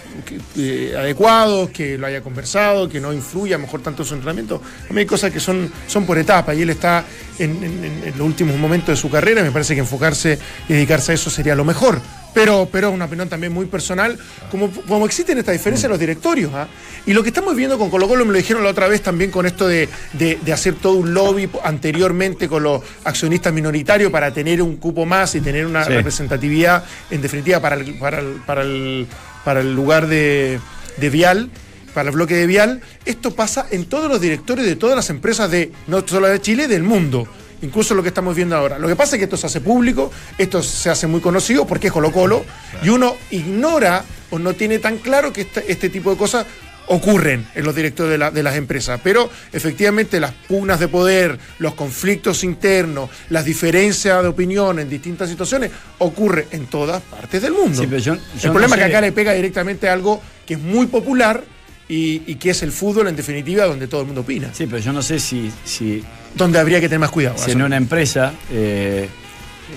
eh, 0.57 0.93
adecuados, 0.97 1.69
que 1.69 1.97
lo 1.97 2.07
haya 2.07 2.21
conversado, 2.21 2.89
que 2.89 2.99
no 2.99 3.13
influya 3.13 3.57
mejor 3.57 3.81
tanto 3.81 4.03
su 4.03 4.13
entrenamiento, 4.15 4.62
a 4.89 4.93
mí 4.93 4.99
hay 4.99 5.05
cosas 5.05 5.31
que 5.31 5.39
son, 5.39 5.71
son 5.88 6.05
por 6.05 6.17
etapa 6.17 6.53
y 6.53 6.62
él 6.63 6.69
está 6.71 7.05
en, 7.39 7.63
en- 7.63 7.83
en- 7.85 8.01
en 8.05 8.17
los 8.17 8.27
últimos 8.27 8.55
momentos 8.57 8.89
de 8.89 8.95
su 8.97 9.09
carrera. 9.09 9.41
Me 9.43 9.51
parece 9.51 9.73
que 9.73 9.81
enfocarse 9.81 10.39
y 10.69 10.73
dedicarse 10.73 11.11
a 11.11 11.15
eso 11.15 11.29
sería 11.29 11.55
lo 11.55 11.65
mejor. 11.65 11.99
Pero, 12.33 12.67
pero 12.71 12.87
es 12.89 12.93
una 12.95 13.05
opinión 13.05 13.29
también 13.29 13.53
muy 13.53 13.67
personal, 13.67 14.17
como, 14.49 14.71
como 14.71 15.05
existen 15.05 15.37
estas 15.37 15.53
diferencias 15.53 15.83
en 15.85 15.91
los 15.91 15.99
directorios. 15.99 16.51
¿ah? 16.55 16.67
Y 17.05 17.13
lo 17.13 17.21
que 17.21 17.29
estamos 17.29 17.55
viendo 17.55 17.77
con 17.77 17.91
Colo 17.91 18.07
Colo, 18.07 18.25
me 18.25 18.31
lo 18.31 18.37
dijeron 18.39 18.63
la 18.63 18.71
otra 18.71 18.87
vez 18.87 19.03
también 19.03 19.29
con 19.29 19.45
esto 19.45 19.67
de, 19.67 19.87
de- 20.13 20.39
de 20.43 20.51
hacer 20.53 20.73
todo 20.73 20.93
un 20.93 21.13
lobby 21.13 21.47
anteriormente 21.63 22.47
con 22.47 22.63
los 22.63 22.81
accionistas 23.03 23.53
minoritarios 23.53 24.11
para 24.11 24.33
tener 24.33 24.63
un 24.63 24.77
cupo 24.77 25.05
más 25.05 25.35
y 25.35 25.41
tener 25.41 25.67
una 25.67 25.83
Sí. 25.83 25.91
representatividad, 25.91 26.83
en 27.11 27.21
definitiva, 27.21 27.59
para 27.59 27.75
el, 27.75 27.93
para 27.99 28.19
el, 28.19 28.25
para 28.47 28.61
el, 28.63 29.07
para 29.45 29.59
el 29.61 29.75
lugar 29.75 30.07
de, 30.07 30.59
de 30.97 31.09
Vial, 31.11 31.51
para 31.93 32.10
el 32.10 32.15
bloque 32.15 32.36
de 32.36 32.47
Vial. 32.47 32.82
Esto 33.06 33.34
pasa 33.36 33.65
en 33.71 33.86
todos 33.86 34.10
los 34.10 34.19
directorios 34.21 34.67
de 34.67 34.75
todas 34.75 34.95
las 34.95 35.10
empresas 35.10 35.49
de, 35.51 35.71
no 35.88 36.03
solo 36.08 36.27
de 36.27 36.41
Chile, 36.41 36.67
del 36.67 36.84
mundo. 36.84 37.27
Incluso 37.62 37.95
lo 37.95 38.03
que 38.03 38.10
estamos 38.10 38.36
viendo 38.36 38.56
ahora. 38.58 38.77
Lo 38.77 38.88
que 38.89 38.95
pasa 38.95 39.15
es 39.15 39.19
que 39.19 39.23
esto 39.23 39.38
se 39.38 39.47
hace 39.47 39.62
público, 39.62 40.12
esto 40.38 40.62
se 40.62 40.89
hace 40.89 41.08
muy 41.08 41.21
conocido 41.21 41.65
porque 41.65 41.88
es 41.88 41.93
Colo 41.93 42.12
Colo, 42.12 42.43
y 42.84 42.89
uno 42.89 43.15
ignora 43.32 44.03
o 44.32 44.39
no 44.39 44.53
tiene 44.53 44.79
tan 44.79 44.97
claro 44.97 45.32
que 45.32 45.41
este, 45.41 45.71
este 45.71 45.89
tipo 45.89 46.12
de 46.12 46.17
cosas 46.17 46.45
ocurren 46.88 47.47
en 47.56 47.63
los 47.63 47.73
directores 47.73 48.12
de, 48.12 48.17
la- 48.17 48.32
de 48.32 48.43
las 48.43 48.58
empresas, 48.58 48.99
pero 49.01 49.29
efectivamente 49.53 50.19
las 50.19 50.34
pugnas 50.34 50.82
de 50.82 50.89
poder, 50.89 51.39
los 51.60 51.75
conflictos 51.75 52.43
internos, 52.43 53.10
las 53.29 53.45
diferencias 53.45 54.21
de 54.21 54.27
opinión 54.27 54.79
en 54.79 54.89
distintas 54.89 55.29
situaciones 55.29 55.71
ocurre 55.99 56.47
en 56.51 56.65
todas 56.65 57.01
partes 57.03 57.41
del 57.41 57.53
mundo. 57.53 57.79
Sí, 57.82 57.88
pero 57.88 58.01
yo- 58.01 58.15
yo 58.15 58.19
el 58.41 58.47
no 58.47 58.51
problema 58.51 58.75
es 58.75 58.79
que 58.82 58.86
acá 58.89 58.99
le 58.99 59.13
pega 59.13 59.32
directamente 59.32 59.88
a 59.88 59.93
algo 59.93 60.21
que 60.45 60.56
es 60.56 60.60
muy 60.60 60.88
popular 60.88 61.45
y, 61.93 62.23
y 62.25 62.36
que 62.36 62.49
es 62.49 62.63
el 62.63 62.71
fútbol 62.71 63.08
en 63.08 63.15
definitiva 63.15 63.65
donde 63.65 63.88
todo 63.88 64.01
el 64.01 64.08
mundo 64.08 64.21
opina, 64.21 64.49
Sí, 64.51 64.65
pero 64.65 64.79
yo 64.79 64.91
no 64.91 65.03
sé 65.03 65.19
si, 65.19 65.51
si, 65.63 66.03
donde 66.34 66.58
habría 66.58 66.82
que 66.82 66.88
tener 66.88 66.99
más 66.99 67.12
cuidado. 67.12 67.38
si 67.38 67.51
en 67.51 67.62
una 67.62 67.77
empresa, 67.77 68.34
eh, 68.51 69.08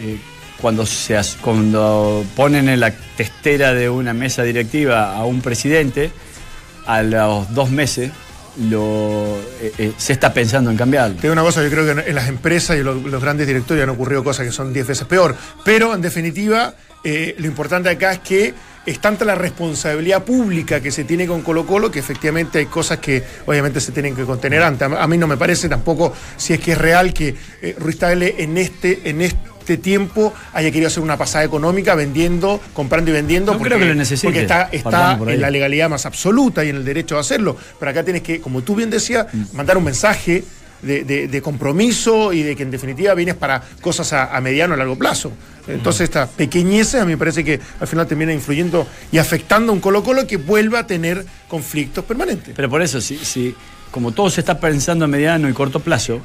eh, 0.02 0.18
cuando, 0.58 0.86
se, 0.86 1.20
cuando 1.42 2.24
ponen 2.34 2.70
en 2.70 2.80
la 2.80 2.90
testera 2.90 3.74
de 3.74 3.90
una 3.90 4.14
mesa 4.14 4.44
directiva 4.44 5.14
a 5.14 5.26
un 5.26 5.42
presidente, 5.42 6.10
a 6.86 7.02
los 7.02 7.52
dos 7.52 7.70
meses 7.70 8.12
lo, 8.70 9.36
eh, 9.60 9.72
eh, 9.76 9.92
se 9.98 10.14
está 10.14 10.32
pensando 10.32 10.70
en 10.70 10.78
cambiarlo. 10.78 11.16
Te 11.16 11.30
una 11.30 11.42
cosa, 11.42 11.62
yo 11.62 11.68
creo 11.68 11.84
que 11.84 12.08
en 12.08 12.14
las 12.14 12.28
empresas 12.28 12.78
y 12.78 12.82
los, 12.82 13.02
los 13.02 13.22
grandes 13.22 13.46
directorios 13.46 13.84
han 13.84 13.90
ocurrido 13.90 14.24
cosas 14.24 14.46
que 14.46 14.52
son 14.52 14.72
10 14.72 14.86
veces 14.86 15.06
peor. 15.06 15.36
Pero, 15.66 15.94
en 15.94 16.00
definitiva, 16.00 16.74
eh, 17.04 17.34
lo 17.38 17.46
importante 17.46 17.90
acá 17.90 18.12
es 18.12 18.18
que 18.20 18.54
es 18.86 19.00
tanta 19.00 19.24
la 19.24 19.34
responsabilidad 19.34 20.22
pública 20.24 20.80
que 20.80 20.90
se 20.92 21.04
tiene 21.04 21.26
con 21.26 21.42
Colo 21.42 21.66
Colo 21.66 21.90
que 21.90 21.98
efectivamente 21.98 22.58
hay 22.58 22.66
cosas 22.66 22.98
que 22.98 23.22
obviamente 23.44 23.80
se 23.80 23.92
tienen 23.92 24.14
que 24.14 24.24
contener 24.24 24.62
antes. 24.62 24.88
A 24.90 25.06
mí 25.06 25.18
no 25.18 25.26
me 25.26 25.36
parece 25.36 25.68
tampoco 25.68 26.12
si 26.36 26.52
es 26.54 26.60
que 26.60 26.72
es 26.72 26.78
real 26.78 27.12
que 27.12 27.34
eh, 27.62 27.76
Ruiz 27.78 27.98
Tagle 27.98 28.36
en 28.38 28.56
este, 28.58 29.08
en 29.10 29.20
este 29.22 29.76
tiempo 29.78 30.32
haya 30.52 30.70
querido 30.70 30.86
hacer 30.86 31.02
una 31.02 31.16
pasada 31.16 31.44
económica 31.44 31.96
vendiendo, 31.96 32.60
comprando 32.72 33.10
y 33.10 33.14
vendiendo. 33.14 33.52
No 33.54 33.60
creo 33.60 33.78
que 33.78 33.86
lo 33.86 33.94
necesite. 33.96 34.28
Porque 34.28 34.42
está, 34.42 34.68
está 34.70 35.18
por 35.18 35.28
en 35.30 35.40
la 35.40 35.50
legalidad 35.50 35.90
más 35.90 36.06
absoluta 36.06 36.64
y 36.64 36.68
en 36.68 36.76
el 36.76 36.84
derecho 36.84 37.16
a 37.16 37.20
hacerlo. 37.20 37.56
Pero 37.80 37.90
acá 37.90 38.04
tienes 38.04 38.22
que, 38.22 38.40
como 38.40 38.62
tú 38.62 38.76
bien 38.76 38.90
decías, 38.90 39.26
Mm. 39.32 39.56
mandar 39.56 39.76
un 39.76 39.82
mensaje 39.84 40.44
de, 40.82 41.04
de- 41.04 41.28
de 41.28 41.42
compromiso 41.42 42.32
y 42.32 42.42
de 42.42 42.54
que 42.56 42.62
en 42.62 42.70
definitiva 42.70 43.14
vienes 43.14 43.34
para 43.34 43.62
cosas 43.80 44.12
a, 44.12 44.36
a 44.36 44.40
mediano 44.40 44.74
o 44.74 44.76
largo 44.76 44.96
plazo. 44.96 45.32
Entonces, 45.68 46.02
estas 46.02 46.28
pequeñeces 46.30 47.00
a 47.00 47.04
mí 47.04 47.12
me 47.12 47.18
parece 47.18 47.42
que 47.44 47.58
al 47.80 47.88
final 47.88 48.06
termina 48.06 48.32
influyendo 48.32 48.86
y 49.10 49.18
afectando 49.18 49.72
a 49.72 49.74
un 49.74 49.80
Colo-Colo 49.80 50.26
que 50.26 50.36
vuelva 50.36 50.80
a 50.80 50.86
tener 50.86 51.24
conflictos 51.48 52.04
permanentes. 52.04 52.52
Pero 52.54 52.70
por 52.70 52.82
eso, 52.82 53.00
si, 53.00 53.16
si 53.18 53.52
como 53.90 54.12
todo 54.12 54.30
se 54.30 54.40
está 54.42 54.60
pensando 54.60 55.06
a 55.06 55.08
mediano 55.08 55.48
y 55.48 55.52
corto 55.52 55.80
plazo, 55.80 56.20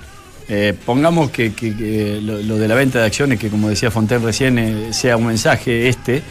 eh, 0.47 0.73
pongamos 0.85 1.31
que, 1.31 1.53
que- 1.53 1.75
que 1.75 2.19
lo, 2.21 2.37
lo 2.41 2.57
de 2.57 2.67
la 2.67 2.75
venta 2.75 2.99
de 2.99 3.05
acciones, 3.05 3.39
que 3.39 3.49
como 3.49 3.69
decía 3.69 3.89
Fontaine 3.89 4.23
recién, 4.23 4.59
eh, 4.59 4.93
sea 4.93 5.17
un 5.17 5.25
mensaje 5.27 5.87
este. 5.89 6.21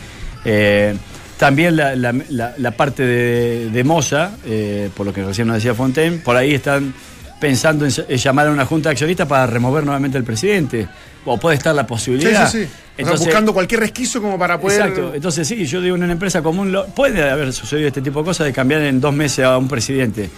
eh, 0.45 0.95
también 1.39 1.75
la, 1.75 1.97
la- 1.97 2.13
la- 2.29 2.55
la 2.59 2.71
parte 2.73 3.03
de, 3.03 3.71
de 3.71 3.83
Moza, 3.85 4.33
eh, 4.45 4.91
por 4.95 5.07
lo 5.07 5.13
que 5.15 5.25
recién 5.25 5.47
nos 5.49 5.57
decía 5.57 5.75
Fontaine, 5.75 6.19
por 6.19 6.37
ahí 6.37 6.53
están 6.55 6.93
pensando 7.41 7.87
en, 7.87 7.91
llamar 8.17 8.47
a 8.49 8.51
una 8.53 8.67
junta 8.67 8.89
de 8.91 8.93
accionistas 8.93 9.27
para 9.27 9.47
remover 9.47 9.83
nuevamente 9.85 10.19
al 10.19 10.25
presidente. 10.25 10.87
O 11.25 11.39
puede 11.39 11.57
estar 11.57 11.75
la 11.75 11.83
Sí, 11.83 11.89
posibilidad. 11.89 12.51
sí, 12.51 12.59
sí. 12.59 12.65
O 12.65 12.67
sea, 12.69 12.79
Entonces- 12.99 13.27
buscando 13.27 13.53
cualquier 13.53 13.81
resquicio 13.81 14.23
como 14.23 14.39
para 14.39 14.59
poder. 14.61 14.81
Exacto, 14.81 15.13
entonces 15.15 15.47
sí, 15.49 15.67
yo 15.67 15.81
digo 15.81 15.97
en 15.97 16.03
una 16.05 16.13
empresa 16.13 16.43
común 16.43 16.71
lo- 16.73 16.87
puede 16.87 17.29
haber 17.29 17.53
sucedido 17.53 17.89
este 17.89 18.01
tipo 18.03 18.21
de 18.21 18.25
cosas 18.27 18.47
de 18.47 18.53
cambiar 18.53 18.83
en 18.83 19.01
dos 19.01 19.13
meses 19.15 19.45
a 19.45 19.57
un 19.59 19.69
presidente, 19.69 20.31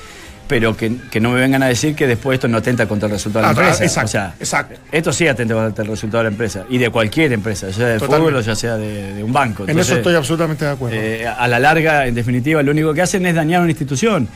pero 0.49 0.77
que, 0.77 0.93
que 1.11 1.21
no 1.21 1.31
me 1.31 1.41
vengan 1.41 1.63
a 1.63 1.67
decir 1.67 1.95
que 1.95 2.07
después 2.09 2.35
esto 2.37 2.49
no 2.49 2.59
atenta 2.59 2.87
contra 2.89 3.07
el 3.07 3.13
resultado 3.13 3.45
de 3.47 3.51
Ah, 3.51 3.55
la 3.55 3.61
empresa. 3.63 3.85
exacto, 3.85 4.07
o 4.07 4.11
sea, 4.11 4.35
exacto. 4.41 4.75
esto 4.91 5.13
sí 5.13 5.27
atenta 5.29 5.55
contra 5.55 5.85
el 5.85 5.91
resultado 5.91 6.19
de 6.25 6.31
la 6.31 6.33
empresa 6.35 6.65
y 6.69 6.79
de 6.79 6.91
cualquier 6.91 7.33
empresa, 7.33 7.69
ya 7.69 7.75
sea 7.75 7.87
de 7.87 7.95
Totalmente. 8.01 8.31
fútbol 8.31 8.37
o 8.37 8.41
ya 8.45 8.55
sea 8.57 8.77
de, 8.77 9.15
de 9.15 9.23
un 9.25 9.33
banco. 9.33 9.65
En 9.69 9.79
eso 9.79 9.95
estoy 9.95 10.15
absolutamente 10.17 10.65
de 10.65 10.71
acuerdo. 10.73 10.97
eh, 11.01 11.27
a 11.29 11.47
la 11.47 11.61
larga, 11.61 12.07
en 12.09 12.15
definitiva, 12.17 12.61
lo 12.63 12.73
único 12.73 12.93
que 12.93 13.03
hacen 13.03 13.25
es 13.27 13.35
dañar 13.37 13.61
una 13.61 13.71
institución, 13.71 14.29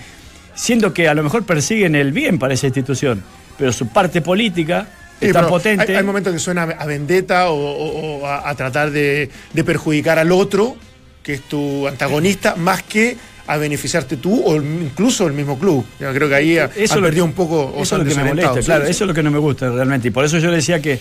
siendo 0.57 0.93
que 0.93 1.07
a 1.09 1.15
lo 1.15 1.23
mejor 1.23 1.45
persiguen 1.45 1.95
el 1.95 2.11
bien 2.13 2.39
para 2.41 2.55
esa 2.55 2.67
institución, 2.67 3.23
pero 3.57 3.73
su 3.73 3.87
parte 3.89 4.21
política 4.23 4.89
Sí, 5.21 5.27
es 5.27 5.33
tan 5.33 5.43
pero 5.45 5.49
potente. 5.51 5.87
Hay, 5.93 5.97
hay 5.99 6.03
momentos 6.05 6.33
que 6.33 6.39
suena 6.39 6.63
a 6.65 6.85
vendetta 6.85 7.49
o, 7.49 7.55
o- 7.57 8.19
o 8.21 8.27
a, 8.27 8.49
a 8.51 8.55
tratar 8.55 8.91
de, 8.91 9.31
de 9.53 9.65
perjudicar 9.65 10.19
al 10.19 10.31
otro, 10.33 10.77
que 11.23 11.35
es 11.35 11.43
tu 11.43 11.87
antagonista, 11.89 12.55
más 12.57 12.83
que 12.83 13.17
a 13.47 13.57
beneficiarte 13.57 14.17
tú 14.19 14.43
o 14.45 14.57
incluso 14.57 15.27
el 15.27 15.33
mismo 15.33 15.59
club. 15.59 15.87
Yo 16.01 16.13
creo 16.13 16.29
que 16.29 16.35
ahí 16.35 16.59
ha, 16.59 16.67
Eso 16.77 16.95
han 16.95 17.01
lo 17.01 17.07
perdido 17.07 17.25
un 17.25 17.33
poco. 17.33 17.63
o 17.65 17.83
Eso 17.83 17.97
lo 17.97 18.05
que 18.05 18.15
me 18.15 18.25
molesta, 18.25 18.61
claro, 18.61 18.85
eso 18.85 19.05
es 19.05 19.09
lo 19.09 19.15
que 19.15 19.23
no 19.23 19.31
me 19.31 19.39
gusta 19.39 19.71
realmente. 19.71 20.09
Y 20.09 20.11
por 20.11 20.25
eso 20.25 20.39
yo 20.39 20.51
le 20.51 20.57
decía 20.57 20.83
que, 20.83 20.99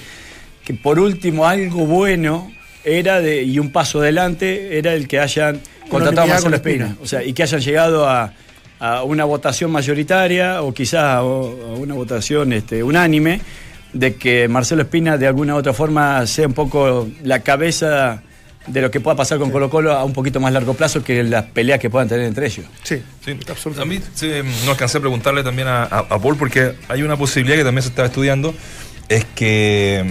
que 0.63 0.73
por 0.75 0.97
último 0.99 1.45
algo 1.47 1.85
bueno 1.85 2.49
era 2.85 3.19
de, 3.19 3.43
y 3.43 3.59
un 3.59 3.71
paso 3.71 3.99
adelante 3.99 4.77
era 4.77 4.93
el 4.93 5.07
que 5.09 5.19
hayan 5.19 5.59
contratado 5.89 6.21
a 6.27 6.27
Marcelo. 6.27 6.55
Espina. 6.55 6.95
O 7.01 7.07
sea, 7.07 7.21
y 7.23 7.33
que 7.33 7.43
hayan 7.43 7.59
llegado 7.59 8.07
a, 8.07 8.31
a 8.79 9.03
una 9.03 9.23
votación 9.25 9.71
mayoritaria 9.71 10.61
o 10.61 10.73
quizás 10.73 11.03
a, 11.03 11.17
a 11.17 11.23
una 11.23 11.93
votación 11.93 12.53
este, 12.53 12.83
unánime 12.83 13.41
de 13.93 14.15
que 14.15 14.47
Marcelo 14.47 14.81
Espina 14.81 15.17
de 15.17 15.27
alguna 15.27 15.55
u 15.55 15.57
otra 15.57 15.73
forma 15.73 16.25
sea 16.27 16.47
un 16.47 16.53
poco 16.53 17.07
la 17.23 17.39
cabeza 17.39 18.21
de 18.67 18.81
lo 18.81 18.89
que 18.91 18.99
pueda 18.99 19.15
pasar 19.15 19.37
con 19.37 19.51
Colo 19.51 19.69
Colo 19.69 19.93
a 19.93 20.03
un 20.03 20.11
poquito 20.11 20.39
más 20.39 20.51
largo 20.51 20.73
plazo 20.73 21.03
que 21.03 21.23
las 21.23 21.43
peleas 21.45 21.79
que 21.79 21.89
puedan 21.89 22.09
tener 22.09 22.25
entre 22.25 22.47
ellos. 22.47 22.65
Sí, 22.83 23.01
Sí, 23.23 23.37
absolutamente. 23.49 24.07
a 24.07 24.09
mí 24.09 24.13
sí, 24.15 24.31
no 24.65 24.71
alcancé 24.71 24.97
a 24.97 25.01
preguntarle 25.01 25.43
también 25.43 25.67
a, 25.67 25.83
a- 25.83 25.99
a 25.99 26.19
Paul 26.19 26.35
porque 26.35 26.73
hay 26.89 27.03
una 27.03 27.15
posibilidad 27.15 27.57
que 27.57 27.63
también 27.63 27.83
se 27.83 27.89
estaba 27.89 28.07
estudiando, 28.07 28.53
es 29.07 29.23
que 29.35 30.03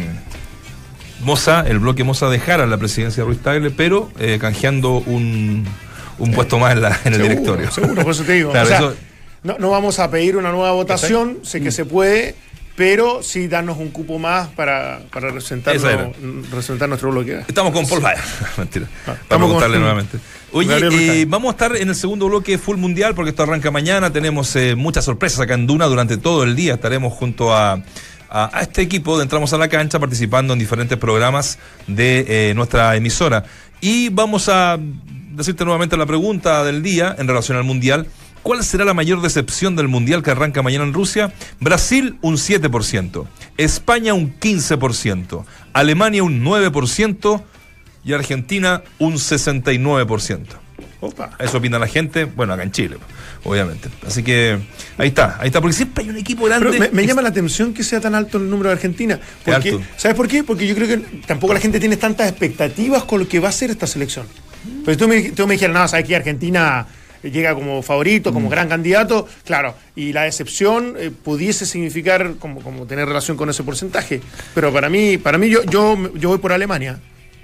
mm, 1.20 1.24
Moza, 1.26 1.64
el 1.66 1.78
bloque 1.80 2.04
Moza 2.04 2.28
dejara 2.28 2.66
la 2.66 2.76
presidencia 2.78 3.22
de 3.22 3.26
Ruiz 3.26 3.40
Tagle, 3.40 3.70
pero 3.70 4.10
eh, 4.18 4.38
canjeando 4.40 4.98
un, 4.98 5.64
un 6.18 6.32
puesto 6.32 6.58
más 6.58 6.72
en, 6.72 6.82
la- 6.82 6.88
en 7.04 7.12
el 7.14 7.20
Seguro, 7.20 7.28
directorio. 7.28 7.70
Seguro, 7.70 8.02
por 8.02 8.12
eso 8.12 8.24
te 8.24 8.32
digo. 8.32 8.50
Claro, 8.52 8.66
O 8.66 8.68
sea, 8.68 8.78
eso- 8.78 8.94
no, 9.42 9.56
no 9.58 9.70
vamos 9.70 9.98
a 9.98 10.10
pedir 10.10 10.36
una 10.36 10.50
nueva 10.52 10.72
votación, 10.72 11.38
sé 11.42 11.60
Mm. 11.60 11.64
que 11.64 11.70
se 11.70 11.84
puede, 11.84 12.34
pero 12.76 13.22
sí 13.22 13.46
darnos 13.46 13.78
un 13.78 13.90
cupo 13.90 14.18
más 14.18 14.48
para, 14.48 15.00
para 15.12 15.26
representar, 15.28 15.76
representar 15.78 16.88
nuestro 16.88 17.10
bloque. 17.10 17.40
Estamos 17.46 17.72
con 17.72 17.86
Paul 17.86 18.00
Vaya. 18.00 18.22
Mentira. 18.56 18.86
Ah, 19.06 19.06
Vamos 19.06 19.18
a 19.18 19.22
estamos 19.22 19.46
preguntarle 19.46 19.74
con- 19.76 19.80
nuevamente. 19.82 20.18
Oye, 20.52 21.20
eh, 21.20 21.26
vamos 21.28 21.48
a 21.48 21.50
estar 21.52 21.76
en 21.76 21.88
el 21.88 21.94
segundo 21.96 22.26
bloque 22.28 22.58
full 22.58 22.76
mundial 22.76 23.14
porque 23.14 23.30
esto 23.30 23.42
arranca 23.42 23.70
mañana. 23.70 24.12
Tenemos 24.12 24.54
eh, 24.56 24.74
muchas 24.76 25.04
sorpresas 25.04 25.40
acá 25.40 25.54
en 25.54 25.66
Duna 25.66 25.86
durante 25.86 26.16
todo 26.16 26.44
el 26.44 26.54
día. 26.56 26.74
Estaremos 26.74 27.12
junto 27.12 27.52
a, 27.54 27.72
a- 28.30 28.50
a 28.58 28.60
este 28.62 28.80
equipo 28.82 29.16
de 29.18 29.24
Entramos 29.24 29.52
a 29.52 29.58
la 29.58 29.68
Cancha 29.68 29.98
participando 29.98 30.52
en 30.52 30.58
diferentes 30.60 30.96
programas 30.96 31.58
de 31.88 32.24
eh, 32.50 32.54
nuestra 32.54 32.94
emisora. 32.96 33.44
Y 33.80 34.08
vamos 34.10 34.48
a 34.48 34.78
decirte 35.34 35.64
nuevamente 35.64 35.96
la 35.96 36.06
pregunta 36.06 36.64
del 36.64 36.82
día 36.82 37.14
en 37.18 37.28
relación 37.28 37.56
al 37.56 37.64
mundial. 37.64 38.06
¿Cuál 38.42 38.62
será 38.62 38.84
la 38.84 38.94
mayor 38.94 39.22
decepción 39.22 39.74
del 39.74 39.88
mundial 39.88 40.22
que 40.22 40.30
arranca 40.30 40.62
mañana 40.62 40.84
en 40.84 40.92
Rusia? 40.92 41.32
Brasil 41.60 42.18
un 42.20 42.36
7%, 42.36 43.26
España 43.56 44.12
un 44.12 44.38
15%, 44.38 45.44
Alemania 45.72 46.22
un 46.22 46.44
9% 46.44 47.42
y 48.04 48.12
Argentina 48.12 48.82
un 48.98 49.14
69%. 49.14 50.64
Opa. 51.00 51.36
Eso 51.38 51.58
opina 51.58 51.78
la 51.78 51.86
gente, 51.86 52.24
bueno, 52.24 52.52
acá 52.52 52.62
en 52.62 52.72
Chile, 52.72 52.96
obviamente. 53.44 53.88
Así 54.06 54.22
que 54.22 54.58
ahí 54.98 55.08
está, 55.08 55.36
ahí 55.38 55.48
está, 55.48 55.60
porque 55.60 55.74
siempre 55.74 56.04
hay 56.04 56.10
un 56.10 56.16
equipo 56.16 56.44
grande. 56.44 56.66
Pero 56.70 56.80
me, 56.80 56.90
me 56.90 57.06
llama 57.06 57.22
la 57.22 57.28
atención 57.28 57.74
que 57.74 57.82
sea 57.82 58.00
tan 58.00 58.14
alto 58.14 58.38
el 58.38 58.48
número 58.48 58.68
de 58.70 58.74
Argentina. 58.74 59.18
Porque. 59.44 59.78
¿Sabes 59.96 60.16
por 60.16 60.28
qué? 60.28 60.44
Porque 60.44 60.66
yo 60.66 60.74
creo 60.74 60.88
que 60.88 60.98
tampoco 61.26 61.52
la 61.52 61.60
gente 61.60 61.78
tiene 61.80 61.96
tantas 61.96 62.28
expectativas 62.28 63.04
con 63.04 63.20
lo 63.20 63.28
que 63.28 63.38
va 63.38 63.50
a 63.50 63.52
ser 63.52 63.70
esta 63.70 63.86
selección. 63.86 64.26
Pero 64.84 64.96
tú 64.96 65.08
me, 65.08 65.22
tú 65.32 65.46
me 65.46 65.54
dijeras, 65.54 65.74
nada, 65.74 65.88
¿sabes 65.88 66.06
que 66.06 66.16
Argentina 66.16 66.86
llega 67.22 67.54
como 67.54 67.80
favorito, 67.82 68.30
Mm. 68.30 68.34
como 68.34 68.48
gran 68.50 68.68
candidato? 68.68 69.26
Claro, 69.44 69.74
y 69.96 70.12
la 70.12 70.22
decepción 70.24 70.94
eh, 70.98 71.10
pudiese 71.10 71.64
significar 71.66 72.34
como, 72.38 72.60
como 72.60 72.86
tener 72.86 73.06
relación 73.06 73.36
con 73.36 73.48
ese 73.50 73.62
porcentaje. 73.62 74.20
Pero 74.54 74.72
para 74.72 74.88
mí, 74.90 75.16
para 75.18 75.38
mí 75.38 75.48
yo, 75.48 75.62
yo, 75.64 75.96
yo 76.14 76.28
voy 76.28 76.38
por 76.38 76.52
Alemania. 76.52 76.98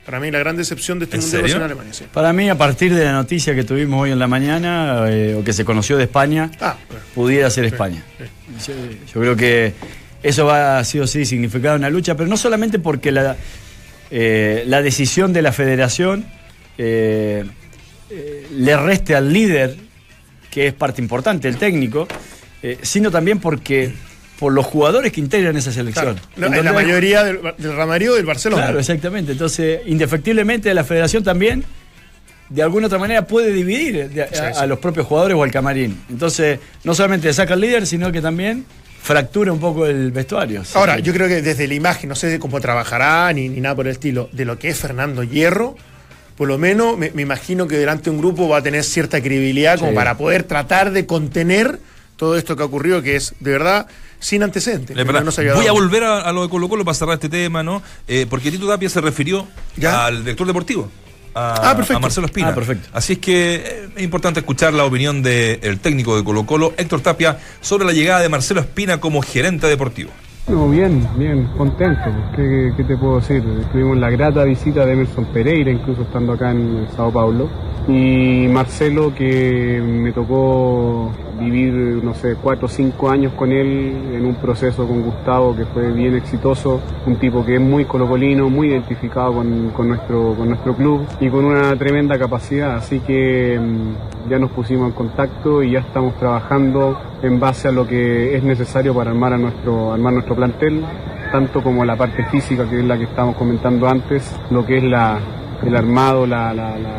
Para 0.05 0.19
mí 0.19 0.31
la 0.31 0.39
gran 0.41 0.57
decepción 0.57 0.99
de 0.99 1.05
este 1.05 1.17
¿En 1.17 1.23
mundial 1.23 1.41
ser 1.43 1.51
serio? 1.51 1.65
Alemania. 1.65 1.93
Sí. 1.95 2.05
Para 2.13 2.33
mí, 2.33 2.49
a 2.51 2.57
partir 2.59 2.95
de 2.95 3.05
la 3.05 3.13
noticia 3.13 3.55
que 3.55 3.65
tuvimos 3.65 4.03
hoy 4.03 4.11
en 4.11 4.19
la 4.19 4.27
mañana, 4.27 5.05
eh, 5.09 5.37
o 5.39 5.45
que 5.45 5.53
se 5.53 5.65
conoció 5.65 5.97
de 5.97 6.05
España, 6.05 6.51
Ah, 6.61 6.77
bueno. 6.89 7.05
pudiera 7.15 7.49
ser 7.51 7.67
España. 7.67 8.03
Yo, 8.67 8.75
yo 9.15 9.21
creo 9.21 9.37
que 9.37 9.73
eso 10.23 10.47
va 10.47 10.79
a 10.79 10.85
sí 10.85 10.99
o 10.99 11.07
sí 11.07 11.25
significar 11.25 11.77
una 11.77 11.89
lucha, 11.91 12.17
pero 12.17 12.29
no 12.29 12.37
solamente 12.37 12.79
porque 12.79 13.13
la, 13.13 13.37
eh, 14.11 14.65
la 14.67 14.83
decisión 14.83 15.33
de 15.33 15.43
la 15.43 15.53
federación 15.53 16.27
eh, 16.83 17.45
eh, 18.11 18.47
le 18.57 18.77
reste 18.79 19.15
al 19.15 19.31
líder, 19.33 19.77
que 20.51 20.67
es 20.69 20.73
parte 20.73 21.03
importante, 21.03 21.47
el 21.47 21.57
técnico, 21.59 22.09
eh, 22.63 22.79
sino 22.83 23.11
también 23.11 23.39
porque 23.39 23.93
por 24.39 24.53
los 24.55 24.65
jugadores 24.65 25.13
que 25.13 25.21
integran 25.21 25.55
esa 25.59 25.71
selección. 25.73 26.15
Claro. 26.15 26.29
No, 26.37 26.47
En 26.47 26.55
en 26.55 26.65
la 26.65 26.73
mayoría 26.73 27.23
del, 27.23 27.41
del 27.59 27.77
Real 27.77 27.87
Madrid 27.89 28.13
o 28.13 28.15
del 28.15 28.25
Barcelona. 28.25 28.63
Claro, 28.63 28.79
exactamente. 28.79 29.33
Entonces, 29.33 29.81
indefectiblemente 29.87 30.73
la 30.73 30.83
federación 30.85 31.23
también 31.23 31.63
de 32.49 32.63
alguna 32.63 32.87
otra 32.87 32.99
manera 32.99 33.27
puede 33.27 33.53
dividir 33.53 34.09
de- 34.09 34.23
a, 34.23 34.61
a 34.63 34.67
los 34.67 34.79
propios 34.79 35.07
jugadores 35.07 35.37
o 35.37 35.43
al 35.43 35.51
camarín. 35.53 36.01
Entonces, 36.09 36.59
no 36.85 36.95
solamente 36.95 37.31
saca 37.35 37.53
el 37.55 37.61
líder, 37.61 37.87
sino 37.87 38.11
que 38.11 38.23
también 38.23 38.65
fractura 39.03 39.53
un 39.53 39.61
poco 39.61 39.87
el 39.87 40.11
vestuario. 40.11 40.63
Ahora, 40.75 40.99
yo 40.99 41.13
creo 41.13 41.29
que 41.29 41.43
desde 41.43 41.69
la 41.69 41.75
imagen, 41.75 42.09
no 42.09 42.15
sé 42.15 42.39
cómo 42.39 42.61
trabajará 42.61 43.31
ni, 43.35 43.49
ni 43.51 43.61
nada 43.61 43.75
por 43.77 43.87
el 43.87 43.93
estilo, 43.93 44.29
de 44.33 44.45
lo 44.47 44.59
que 44.59 44.69
es 44.71 44.79
Fernando 44.79 45.23
Hierro, 45.23 45.77
por 46.41 46.49
lo 46.49 46.57
menos 46.57 46.97
me, 46.97 47.11
me 47.11 47.21
imagino 47.21 47.69
que 47.69 47.77
delante 47.77 48.05
de 48.05 48.13
un 48.13 48.19
grupo 48.19 48.49
va 48.49 48.57
a 48.57 48.63
tener 48.63 48.83
cierta 48.83 49.21
credibilidad 49.21 49.79
como 49.79 49.91
Sí. 49.91 49.95
para 49.95 50.17
poder 50.17 50.45
tratar 50.45 50.91
de 50.91 51.05
contener 51.05 51.79
todo 52.17 52.39
esto 52.39 52.57
que 52.57 52.63
ha 52.63 52.65
ocurrido, 52.65 53.03
que 53.03 53.15
es 53.17 53.35
de 53.41 53.51
verdad 53.51 53.87
sin 54.21 54.43
antecedentes. 54.43 54.97
Es 54.97 55.05
verdad. 55.05 55.23
No 55.23 55.33
se 55.33 55.43
había 55.43 55.53
Voy 55.53 55.67
a 55.67 55.73
volver 55.73 56.03
a, 56.03 56.21
a 56.23 56.33
lo 56.33 56.43
de 56.43 56.49
Colo 56.49 56.67
Colo 56.71 56.83
para 56.83 56.95
cerrar 56.95 57.17
este 57.17 57.29
tema, 57.29 57.63
¿no? 57.63 57.83
Eh, 58.09 58.25
porque 58.31 58.51
Tito 58.51 58.67
Tapia 58.67 58.89
se 58.89 59.03
refirió 59.03 59.47
¿Ya? 59.77 60.07
al 60.07 60.21
director 60.21 60.47
deportivo. 60.47 60.89
A, 61.35 61.73
Ah, 61.73 61.77
perfecto. 61.77 61.99
a 61.99 62.01
Marcelo 62.01 62.27
Espina. 62.27 62.49
Ah, 62.49 62.55
perfecto. 62.55 62.89
Así 62.95 63.13
es 63.13 63.19
que 63.19 63.57
eh, 63.57 63.89
es 63.97 64.03
importante 64.03 64.41
escuchar 64.41 64.73
la 64.73 64.85
opinión 64.87 65.23
del 65.23 65.79
técnico 65.81 66.17
de 66.17 66.25
Colo 66.25 66.47
Colo, 66.47 66.73
Héctor 66.79 67.03
Tapia, 67.03 67.39
sobre 67.61 67.85
la 67.85 67.93
llegada 67.93 68.21
de 68.21 68.31
Marcelo 68.31 68.61
Espina 68.63 68.99
como 68.99 69.21
gerente 69.21 69.67
deportivo. 69.67 70.11
No, 70.49 70.69
bien, 70.69 71.07
bien, 71.17 71.49
contento. 71.57 72.11
¿Qué, 72.35 72.73
qué 72.77 72.83
te 72.83 72.97
puedo 72.97 73.17
decir? 73.17 73.43
Tuvimos 73.71 73.97
la 73.99 74.11
grata 74.11 74.43
visita 74.45 74.85
de 74.85 74.95
Emerson 74.95 75.27
Pereira, 75.27 75.71
incluso 75.71 76.03
estando 76.03 76.33
acá 76.33 76.51
en 76.51 76.87
Sao 76.97 77.13
Paulo. 77.13 77.49
Y 77.87 78.49
Marcelo, 78.49 79.15
que 79.15 79.81
me 79.81 80.13
tocó 80.13 81.11
vivir, 81.39 81.73
no 82.03 82.15
sé, 82.15 82.37
cuatro 82.43 82.67
o 82.67 82.69
cinco 82.69 83.09
años 83.11 83.33
con 83.35 83.53
él 83.53 84.13
en 84.13 84.27
un 84.27 84.35
proceso 84.35 84.87
con 84.87 85.03
Gustavo 85.03 85.57
que 85.57 85.67
fue 85.67 85.93
bien 85.93 86.17
exitoso. 86.17 86.81
Un 87.07 87.17
tipo 87.17 87.45
que 87.45 87.55
es 87.55 87.61
muy 87.61 87.85
colocolino, 87.85 88.51
muy 88.51 88.69
identificado 88.69 89.35
con, 89.35 89.71
con 89.71 89.89
nuestro, 89.89 90.35
con 90.35 90.49
nuestro 90.49 90.75
club 90.75 91.07
y 91.21 91.29
con 91.29 91.45
una 91.45 91.77
tremenda 91.77 92.19
capacidad. 92.19 92.77
Así 92.77 92.99
que 93.01 93.59
mm, 93.59 94.29
ya 94.31 94.39
nos 94.39 94.51
pusimos 94.51 94.89
en 94.89 94.93
contacto 94.95 95.63
y 95.63 95.73
ya 95.73 95.81
estamos 95.81 96.17
trabajando 96.17 96.99
en 97.23 97.39
base 97.41 97.69
a 97.69 97.73
lo 97.73 97.87
que 97.87 98.37
es 98.37 98.43
necesario 98.43 98.95
para 98.95 99.11
armar 99.11 99.33
a 99.35 99.39
nuestro, 99.39 99.93
armar 99.93 100.13
nuestro 100.15 100.35
plantel, 100.37 100.85
tanto 101.33 101.63
como 101.63 101.85
la 101.85 101.97
parte 101.97 102.25
física, 102.27 102.69
que 102.69 102.79
es 102.81 102.85
la 102.85 102.97
que 102.99 103.05
estábamos 103.05 103.37
comentando 103.37 103.89
antes, 103.89 104.31
lo 104.51 104.65
que 104.67 104.79
es 104.79 104.85
la, 104.85 105.19
el 105.65 105.77
armado, 105.77 106.27
la, 106.27 106.53
la- 106.55 106.77
la- 106.79 106.99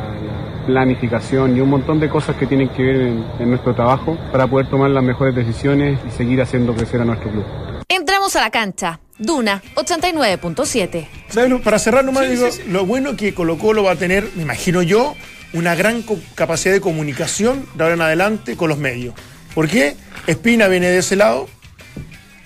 la 0.59 0.65
planificación 0.67 1.57
y 1.57 1.59
un 1.59 1.69
montón 1.71 1.99
de 1.99 2.07
cosas 2.07 2.35
que 2.35 2.45
tienen 2.45 2.69
que 2.69 2.83
ver 2.83 2.95
en, 3.01 3.25
en 3.39 3.49
nuestro 3.49 3.73
trabajo 3.73 4.15
para 4.31 4.45
poder 4.45 4.67
tomar 4.69 4.91
las 4.91 5.03
mejores 5.03 5.35
decisiones 5.35 5.99
y 6.07 6.11
seguir 6.11 6.39
haciendo 6.41 6.73
crecer 6.75 7.01
a 7.01 7.05
nuestro 7.05 7.31
club. 7.31 7.43
Entramos 7.89 8.35
a 8.35 8.41
la 8.41 8.51
cancha. 8.51 8.99
Duna 9.17 9.61
89.7. 9.75 11.07
¿Sabes 11.29 11.49
lo- 11.49 11.61
Para 11.61 11.79
cerrar 11.79 12.05
nomás, 12.05 12.29
digo, 12.29 12.47
lo 12.67 12.85
bueno 12.85 13.15
que 13.15 13.33
Colo 13.33 13.57
Colo 13.57 13.83
va 13.83 13.91
a 13.91 13.95
tener, 13.95 14.29
me 14.35 14.43
imagino 14.43 14.81
yo, 14.81 15.15
una 15.53 15.75
gran 15.75 16.03
capacidad 16.35 16.73
de 16.73 16.81
comunicación 16.81 17.65
de 17.75 17.83
ahora 17.83 17.95
en 17.95 18.01
adelante 18.01 18.55
con 18.55 18.69
los 18.69 18.77
medios. 18.77 19.13
¿Por 19.53 19.67
qué? 19.67 19.95
Espina 20.27 20.67
viene 20.67 20.87
de 20.87 20.99
ese 20.99 21.15
lado, 21.15 21.49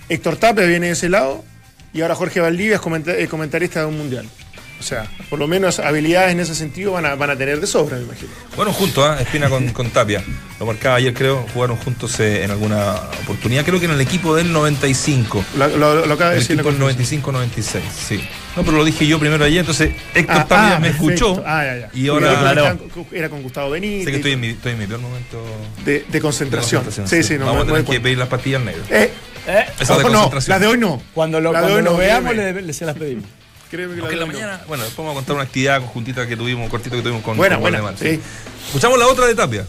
Héctor 0.08 0.36
Tapia 0.36 0.64
viene 0.64 0.86
de 0.86 0.92
ese 0.92 1.08
lado, 1.08 1.44
y 1.92 2.02
ahora 2.02 2.14
Jorge 2.14 2.40
Valdivia 2.40 2.76
es 2.76 3.08
eh, 3.08 3.28
comentarista 3.28 3.80
de 3.80 3.86
un 3.86 3.98
mundial. 3.98 4.28
O 4.78 4.82
sea, 4.82 5.06
por 5.30 5.38
lo 5.38 5.48
menos 5.48 5.78
habilidades 5.78 6.32
en 6.32 6.40
ese 6.40 6.54
sentido 6.54 6.92
van 6.92 7.06
a, 7.06 7.14
van 7.14 7.30
a 7.30 7.36
tener 7.36 7.60
de 7.60 7.66
sobra, 7.66 7.96
me 7.96 8.02
imagino. 8.04 8.30
Bueno, 8.56 8.72
juntos, 8.72 9.04
¿ah? 9.08 9.18
Espina 9.20 9.48
con, 9.48 9.68
con 9.70 9.90
Tapia. 9.90 10.22
Lo 10.60 10.66
marcaba 10.66 10.96
ayer, 10.96 11.12
creo, 11.14 11.46
jugaron 11.54 11.76
juntos 11.76 12.18
eh, 12.20 12.44
en 12.44 12.50
alguna 12.50 12.94
oportunidad. 13.22 13.64
Creo 13.64 13.78
que 13.80 13.86
en 13.86 13.92
el 13.92 14.00
equipo 14.00 14.34
del 14.36 14.52
95. 14.52 15.44
Lo, 15.56 15.68
lo- 15.76 16.06
lo 16.06 16.14
acaba 16.14 16.30
de 16.30 16.36
El 16.36 16.42
decir 16.42 16.56
la 16.56 16.62
equipo 16.62 16.72
del 16.86 16.94
conferencia. 16.96 17.20
95-96, 17.20 17.80
sí. 17.90 18.28
No, 18.54 18.62
pero 18.64 18.76
lo 18.76 18.84
dije 18.84 19.06
yo 19.06 19.18
primero 19.18 19.44
ayer, 19.44 19.60
entonces 19.60 19.90
Héctor 20.14 20.36
Ah, 20.36 20.46
Tapia 20.46 20.76
ah, 20.76 20.80
me 20.80 20.88
perfecto. 20.90 21.12
escuchó. 21.12 21.42
Ah, 21.46 21.64
ya, 21.64 21.76
ya. 21.78 21.90
Y 21.92 22.08
ahora 22.08 22.52
era 22.52 22.76
con- 22.76 23.06
era 23.12 23.28
con 23.28 23.42
Gustavo 23.42 23.70
Benítez. 23.70 24.04
sé 24.04 24.10
que 24.10 24.16
estoy 24.18 24.32
en, 24.32 24.40
mi, 24.40 24.46
estoy 24.48 24.72
en 24.72 24.78
mi 24.78 24.86
peor 24.86 25.00
momento 25.00 25.42
de, 25.84 26.04
de 26.08 26.20
concentración. 26.20 26.82
concentración, 26.84 27.22
Sí, 27.22 27.26
sí, 27.26 27.38
no 27.38 27.46
Vamos 27.46 27.62
a 27.64 27.66
tener 27.66 27.84
que 27.84 28.00
pedir 28.00 28.18
las 28.18 28.28
pastillas 28.28 28.62
negras. 28.62 28.86
Eh, 28.90 29.10
¿Eh? 29.46 29.64
Esa 29.80 29.96
de 29.96 30.02
concentración. 30.02 30.54
la 30.54 30.58
de 30.58 30.66
hoy 30.66 30.78
no. 30.78 31.02
Cuando 31.14 31.40
lo, 31.40 31.52
La 31.52 31.60
de 31.60 31.64
cuando 31.64 31.78
hoy 31.78 31.84
lo 31.84 31.90
no, 31.92 31.96
veamos, 31.98 32.34
le, 32.36 32.62
le- 32.62 32.72
se 32.72 32.84
las 32.86 32.96
pedimos. 32.96 33.24
Créeme 33.70 33.96
que 33.96 34.02
la 34.02 34.22
en 34.22 34.28
mañana, 34.28 34.60
bueno, 34.68 34.84
después 34.84 35.04
vamos 35.04 35.12
a 35.12 35.14
contar 35.16 35.34
una 35.36 35.44
actividad 35.44 35.80
conjuntita 35.80 36.26
que 36.26 36.36
tuvimos, 36.36 36.64
un 36.64 36.70
cortito 36.70 36.96
que 36.96 37.02
tuvimos 37.02 37.22
con 37.22 37.36
Buena, 37.36 37.56
con 37.56 37.62
buena, 37.62 37.80
Valdemar, 37.80 37.98
sí. 37.98 38.20
Escuchamos 38.66 38.98
la 38.98 39.06
otra 39.08 39.26
de 39.26 39.34
Tapia. 39.34 39.66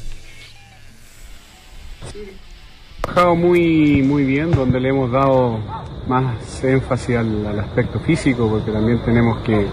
trabajado 3.01 3.35
muy, 3.35 4.03
muy 4.03 4.23
bien, 4.23 4.51
donde 4.51 4.79
le 4.79 4.89
hemos 4.89 5.11
dado 5.11 5.59
más 6.07 6.63
énfasis 6.63 7.17
al, 7.17 7.47
al 7.47 7.59
aspecto 7.59 7.99
físico, 7.99 8.47
porque 8.49 8.71
también 8.71 8.99
tenemos 9.03 9.39
que 9.43 9.65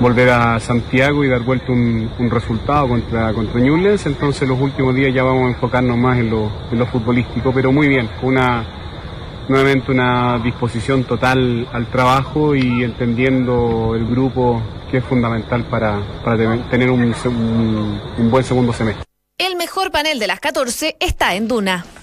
volver 0.00 0.30
a 0.30 0.60
Santiago 0.60 1.24
y 1.24 1.28
dar 1.28 1.42
vuelta 1.42 1.72
un, 1.72 2.10
un 2.18 2.30
resultado 2.30 2.88
contra, 2.88 3.32
contra 3.34 3.60
Newlands, 3.60 4.06
entonces 4.06 4.48
los 4.48 4.58
últimos 4.60 4.94
días 4.94 5.12
ya 5.12 5.22
vamos 5.22 5.46
a 5.46 5.48
enfocarnos 5.48 5.98
más 5.98 6.18
en 6.18 6.30
lo, 6.30 6.50
en 6.70 6.78
lo 6.78 6.86
futbolístico, 6.86 7.52
pero 7.52 7.72
muy 7.72 7.88
bien, 7.88 8.08
una, 8.22 8.64
nuevamente 9.48 9.90
una 9.90 10.38
disposición 10.42 11.04
total 11.04 11.68
al 11.72 11.90
trabajo 11.90 12.54
y 12.54 12.84
entendiendo 12.84 13.94
el 13.94 14.06
grupo 14.06 14.62
que 14.90 14.98
es 14.98 15.04
fundamental 15.04 15.64
para, 15.68 16.00
para 16.24 16.36
te- 16.36 16.62
tener 16.70 16.90
un, 16.90 17.02
un- 17.24 18.00
un 18.18 18.30
buen 18.30 18.44
segundo 18.44 18.72
semestre. 18.72 19.04
El 19.38 19.56
mejor 19.56 19.90
panel 19.90 20.18
de 20.18 20.26
las 20.26 20.40
14 20.40 20.96
está 21.00 21.34
en 21.34 21.48
Duna. 21.48 21.84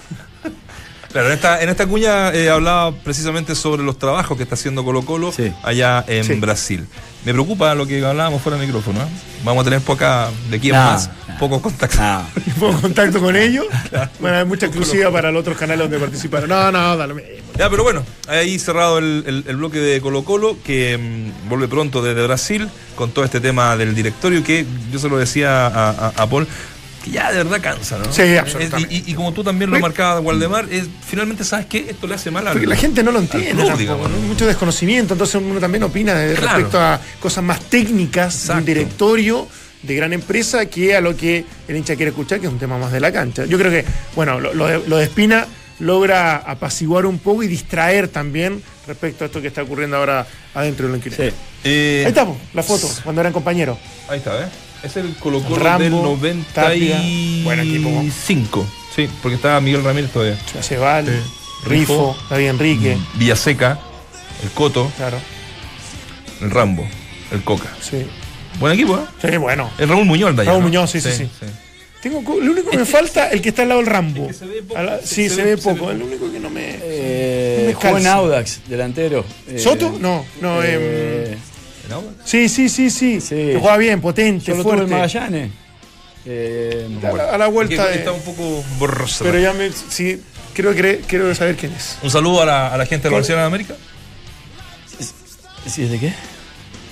Claro, 1.12 1.30
en 1.30 1.34
esta, 1.36 1.64
en 1.64 1.70
esta 1.70 1.88
cuña 1.88 2.34
eh, 2.34 2.50
hablaba 2.50 2.92
precisamente 2.92 3.56
sobre 3.56 3.84
los 3.84 3.98
trabajos 3.98 4.36
que 4.36 4.44
está 4.44 4.56
haciendo 4.56 4.84
Colo 4.84 5.04
Colo 5.04 5.32
Sí. 5.32 5.50
allá 5.64 6.04
en 6.10 6.26
Sí. 6.26 6.34
Brasil. 6.34 6.86
Me 7.24 7.32
preocupa 7.32 7.74
lo 7.74 7.88
que 7.88 8.04
hablábamos 8.06 8.42
fuera 8.42 8.58
de 8.60 8.66
micrófono. 8.66 9.00
¿eh? 9.02 9.08
Vamos 9.46 9.62
a 9.62 9.64
tener 9.64 9.80
poca, 9.80 10.28
de 10.50 10.60
No, 10.60 10.74
más, 10.76 11.10
no. 11.30 11.38
pocos 11.40 11.62
contactos. 11.62 12.02
No. 12.02 12.26
Pongo 12.60 12.82
contacto 12.82 13.22
con 13.22 13.34
ellos. 13.38 13.66
Bueno, 14.20 14.40
hay 14.40 14.44
mucha 14.46 14.66
exclusiva 14.66 15.10
para 15.10 15.32
los 15.32 15.40
otros 15.40 15.58
canales 15.58 15.84
donde 15.90 16.00
participaron. 16.00 16.50
No, 16.50 16.70
no, 16.74 16.98
da 16.98 17.08
lo 17.08 17.16
mismo. 17.16 17.30
Ya, 17.58 17.70
pero 17.70 17.84
bueno, 17.84 18.04
ahí 18.28 18.60
cerrado 18.60 18.98
el, 18.98 19.24
el- 19.26 19.44
el 19.48 19.56
bloque 19.56 19.80
de 19.80 20.02
Colo 20.02 20.24
Colo, 20.26 20.58
que 20.64 20.98
mm, 20.98 21.50
vuelve 21.50 21.68
pronto 21.70 22.02
desde 22.02 22.22
Brasil, 22.24 22.68
con 22.96 23.12
todo 23.12 23.24
este 23.24 23.40
tema 23.40 23.78
del 23.78 23.96
directorio, 23.96 24.44
que 24.44 24.66
yo 24.92 25.00
se 25.00 25.08
lo 25.08 25.18
decía 25.18 25.68
a, 25.68 25.90
a- 25.90 26.14
a 26.18 26.30
Paul, 26.30 26.46
que 27.04 27.12
ya 27.12 27.32
de 27.32 27.38
verdad 27.44 27.62
cansa, 27.62 27.98
¿no? 27.98 28.12
Sí, 28.12 28.36
absolutamente. 28.36 28.94
Y, 28.94 29.10
y 29.10 29.14
como 29.14 29.32
tú 29.32 29.42
también 29.44 29.70
lo 29.72 29.80
marcabas, 29.80 30.22
Waldemar, 30.24 30.66
es, 30.70 30.86
finalmente, 31.08 31.46
¿sabes 31.46 31.68
qué? 31.68 31.86
Esto 31.90 32.08
le 32.08 32.16
hace 32.16 32.30
mal 32.30 32.46
al 32.46 32.54
Porque 32.54 32.68
la 32.68 32.76
gente 32.76 33.04
no 33.04 33.12
lo 33.12 33.20
entiende 33.20 33.52
club, 33.52 33.60
tampoco, 33.68 33.80
digamos, 33.80 34.10
¿no? 34.10 34.18
¿no? 34.18 34.28
mucho 34.28 34.46
desconocimiento, 34.46 35.14
entonces 35.14 35.36
uno 35.42 35.60
también 35.60 35.84
opina 35.84 36.14
de- 36.14 36.34
Claro. 36.36 36.58
respecto 36.58 36.80
a 36.82 37.00
cosas 37.22 37.44
más 37.44 37.62
técnicas 37.70 38.34
de 38.34 38.54
un 38.54 38.60
Exacto. 38.60 38.66
directorio 38.66 39.48
de 39.84 39.96
gran 39.96 40.12
empresa 40.14 40.66
que 40.66 40.96
a 40.96 41.00
lo 41.00 41.16
que 41.16 41.46
el 41.70 41.76
hincha 41.78 41.96
quiere 41.96 42.10
escuchar, 42.10 42.40
que 42.42 42.48
es 42.48 42.52
un 42.52 42.60
tema 42.60 42.78
más 42.78 42.92
de 42.92 43.00
la 43.00 43.14
cancha. 43.14 43.46
Yo 43.46 43.58
creo 43.58 43.72
que, 43.72 43.86
bueno, 44.16 44.40
lo, 44.42 44.54
lo 44.54 44.66
de, 44.68 44.82
lo 44.88 44.98
de 44.98 45.04
Espina 45.06 45.46
logra 45.80 46.38
apaciguar 46.38 47.06
un 47.06 47.20
poco 47.20 47.44
y 47.44 47.48
distraer 47.48 48.08
también 48.08 48.62
respecto 48.88 49.24
a 49.24 49.28
esto 49.28 49.42
que 49.42 49.48
está 49.48 49.64
ocurriendo 49.64 49.98
ahora 49.98 50.26
adentro 50.54 50.88
del 50.88 50.98
inquilino. 50.98 51.24
Sí. 51.24 51.36
Eh, 51.64 52.04
Ahí 52.06 52.10
estamos, 52.10 52.38
la 52.54 52.64
foto, 52.64 52.90
cuando 53.04 53.22
eran 53.22 53.34
compañeros. 53.34 53.78
Ahí 54.08 54.20
está, 54.20 54.40
¿eh? 54.42 54.48
Es 54.84 54.96
el 54.98 55.16
Colo 55.16 55.42
Colo 55.42 55.56
Rambo, 55.56 55.84
del 55.84 55.92
95. 55.92 56.52
Tapia, 56.54 57.44
buen 57.44 57.60
equipo. 57.60 58.06
Sí, 58.96 59.10
porque 59.22 59.36
estaba 59.36 59.60
Miguel 59.60 59.84
Ramírez 59.84 60.12
todavía. 60.12 60.38
Ceval, 60.62 61.06
Sí. 61.08 61.12
Rifo, 61.70 61.94
Rifo. 62.14 62.18
David 62.30 62.48
Enrique, 62.50 62.98
Villaseca, 63.16 63.80
el 64.44 64.52
Coto, 64.52 64.92
claro. 64.98 65.18
el 66.42 66.52
Rambo, 66.52 66.88
el 67.32 67.42
Coca. 67.44 67.70
Sí. 67.82 68.06
Buen 68.60 68.74
equipo, 68.74 68.96
¿eh? 68.98 69.30
Sí, 69.32 69.38
bueno. 69.38 69.70
El 69.80 69.90
Raúl 69.90 70.06
Muñoz 70.06 70.32
allá, 70.38 70.44
Raúl 70.52 70.60
¿no? 70.62 70.68
Muñoz, 70.68 70.92
sí, 70.92 71.02
sí, 71.02 71.12
sí. 71.12 71.28
Tengo, 72.06 72.22
lo 72.40 72.52
único 72.52 72.70
que 72.70 72.78
me 72.78 72.86
falta 72.86 73.30
el 73.32 73.42
que 73.42 73.50
está 73.50 73.64
al 73.64 73.70
lado 73.70 73.82
del 73.82 73.90
Rambo. 73.90 74.30
Es 74.30 74.38
que 74.38 74.46
se 74.46 74.46
ve 74.46 74.62
poco, 74.62 74.80
la- 74.84 75.00
sí, 75.02 75.28
se 75.28 75.36
se, 75.38 75.44
ve- 75.44 75.56
ve 75.56 75.62
se 75.62 75.70
ve 75.70 75.76
poco. 75.76 75.92
Es 75.92 75.98
lo 75.98 76.06
único 76.06 76.32
que 76.32 76.40
no 76.40 76.52
me. 76.52 76.76
Eh, 76.84 77.64
Me 77.70 77.74
jugó 77.74 77.98
en. 77.98 78.06
Audax, 78.06 78.60
delantero. 78.68 79.26
Eh, 79.48 79.58
¿Soto? 79.58 79.98
No, 80.00 80.24
no. 80.40 80.62
eh, 80.64 81.32
em, 81.32 81.38
¿En 81.88 81.92
Audax? 81.94 82.16
sí, 82.24 82.48
sí, 82.48 82.70
sí, 82.70 82.92
sí. 82.92 83.20
Sí. 83.20 83.30
Que 83.36 83.58
juega 83.60 83.78
bien, 83.78 84.02
potente, 84.02 84.52
el 84.52 84.62
fuerte. 84.62 84.86
Magallanes. 84.86 85.50
Eh, 86.28 86.88
A 87.04 87.12
la, 87.12 87.24
a 87.32 87.38
la 87.40 87.48
vuelta. 87.48 87.92
Está 87.92 88.12
un 88.12 88.22
poco 88.22 88.64
borroso. 88.78 89.24
Pero 89.26 89.40
ya 89.40 89.54
me. 89.54 89.72
Sí, 89.72 90.22
que 90.54 91.04
quiero 91.08 91.34
saber 91.34 91.56
quién 91.56 91.72
es. 91.74 91.98
Un 92.04 92.12
saludo 92.12 92.44
a 92.44 92.46
la, 92.46 92.68
a 92.72 92.78
la 92.78 92.86
gente 92.86 93.06
de 93.06 93.10
la 93.10 93.16
Universidad 93.18 93.40
de 93.40 93.46
América. 93.46 93.76
¿Sí, 95.68 95.86
¿De 95.86 96.00
qué? 96.00 96.14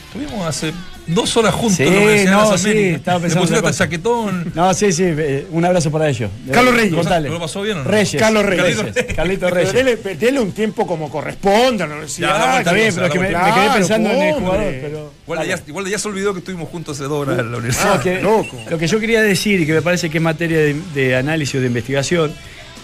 Estuvimos 0.08 0.48
hace 0.48 0.74
dos 1.08 1.36
horas 1.38 1.54
juntos 1.54 1.78
Sí, 1.78 1.84
en 1.84 2.30
no, 2.32 2.52
las 2.52 2.62
sí, 2.62 2.70
estaba 2.70 3.20
Me 3.20 3.24
pensando 3.24 3.42
pusiste 3.42 3.60
otra 3.60 3.70
hasta 3.72 3.84
chaquetón. 3.86 4.52
No, 4.56 4.74
sí, 4.74 4.92
sí, 4.92 5.04
eh, 5.06 5.48
un 5.52 5.66
abrazo 5.66 5.92
para 5.92 6.08
ellos. 6.10 6.30
Carlos 6.52 6.76
Reyes. 6.76 6.94
Contale. 6.94 7.30
¿Lo 7.30 7.40
pasó 7.40 7.62
bien 7.62 7.78
o 7.78 7.84
no? 7.84 7.90
Reyes. 7.90 8.16
Carlos 8.20 8.46
Reyes. 8.46 8.78
Carlito 9.16 9.42
Pero 9.48 9.56
Reyes. 9.56 9.74
dele, 9.74 9.96
dele 9.96 10.40
un 10.40 10.52
tiempo 10.52 10.88
como 10.88 11.10
corresponda 11.10 11.86
a 11.86 11.88
la 11.88 11.94
universidad. 11.96 12.38
Ya, 12.38 12.48
no, 12.54 12.58
Está 12.60 12.74
bien, 12.74 12.94
pero 12.94 13.06
es 13.08 13.12
que 13.14 13.20
me, 13.20 13.28
me 13.30 13.34
quedé 13.54 13.70
pensando 13.76 14.10
en 14.12 14.22
el 14.22 14.34
jugador. 14.36 14.64
Pero, 14.82 15.14
Igual 15.26 15.48
ya, 15.48 15.60
igual 15.68 15.86
de 15.86 15.92
ya 15.92 16.00
se 16.00 16.08
olvidó 16.08 16.34
que 16.34 16.40
estuvimos 16.40 16.70
juntos 16.70 16.98
hace 16.98 17.06
dos 17.08 17.22
horas 17.28 17.40
en 17.40 17.46
la 17.46 17.52
No, 17.52 17.58
universidad. 17.58 18.02
que- 18.02 18.22
loco. 18.22 18.58
Lo 18.70 18.78
que 18.78 18.88
yo 18.88 19.00
quería 19.00 19.22
decir, 19.22 19.60
y 19.62 19.66
que 19.66 19.74
me 19.74 19.82
parece 19.82 20.10
que 20.10 20.18
es 20.18 20.24
materia 20.24 20.58
de, 20.58 20.76
de 20.94 21.16
análisis 21.16 21.56
o 21.56 21.60
de 21.62 21.68
investigación, 21.68 22.34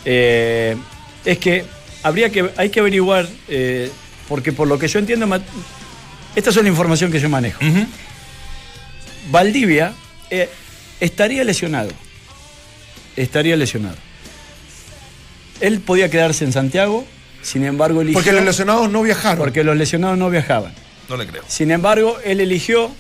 eh, 0.06 0.76
es 1.26 1.38
que 1.38 1.66
habría 2.04 2.30
que, 2.30 2.50
hay 2.56 2.70
que 2.70 2.80
averiguar, 2.80 3.28
eh, 3.48 3.90
porque 4.28 4.52
por 4.54 4.68
lo 4.68 4.80
que 4.80 4.88
yo 4.88 5.00
entiendo, 5.00 5.28
esta 6.36 6.50
es 6.50 6.56
la 6.56 6.68
información 6.70 7.12
que 7.12 7.20
yo 7.20 7.28
manejo. 7.30 7.60
Valdivia 9.32 9.94
eh, 10.30 10.50
estaría 11.00 11.44
lesionado. 11.44 11.92
Estaría 13.16 13.56
lesionado. 13.56 13.98
Él 15.60 15.82
podía 15.82 16.10
quedarse 16.10 16.46
en 16.46 16.54
Santiago, 16.54 17.06
sin 17.42 17.66
embargo 17.66 18.02
eligió... 18.02 18.20
Porque 18.20 18.32
los 18.32 18.44
lesionados 18.44 18.90
no 18.90 19.02
viajaron. 19.02 19.40
Porque 19.40 19.64
los 19.64 19.76
lesionados 19.76 20.18
no 20.18 20.30
viajaban. 20.30 20.74
No 21.10 21.18
le 21.18 21.28
creo. 21.28 21.44
Sin 21.48 21.72
embargo, 21.72 22.18
él 22.24 22.40
eligió 22.40 22.92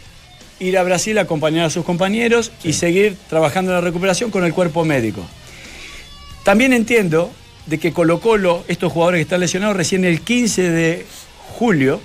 ir 0.59 0.77
a 0.77 0.83
Brasil 0.83 1.17
a 1.17 1.21
acompañar 1.21 1.65
a 1.65 1.69
sus 1.69 1.85
compañeros 1.85 2.51
y 2.63 2.73
seguir 2.73 3.15
trabajando 3.29 3.71
en 3.71 3.75
la 3.75 3.81
recuperación 3.81 4.29
con 4.29 4.43
el 4.43 4.53
cuerpo 4.53 4.83
médico. 4.83 5.25
También 6.43 6.73
entiendo 6.73 7.31
de 7.65 7.77
que 7.77 7.93
Colo 7.93 8.19
Colo, 8.19 8.65
estos 8.67 8.91
jugadores 8.91 9.19
que 9.19 9.23
están 9.23 9.39
lesionados, 9.39 9.77
recién 9.77 10.03
el 10.03 10.21
15 10.21 10.69
de 10.69 11.05
julio 11.57 12.01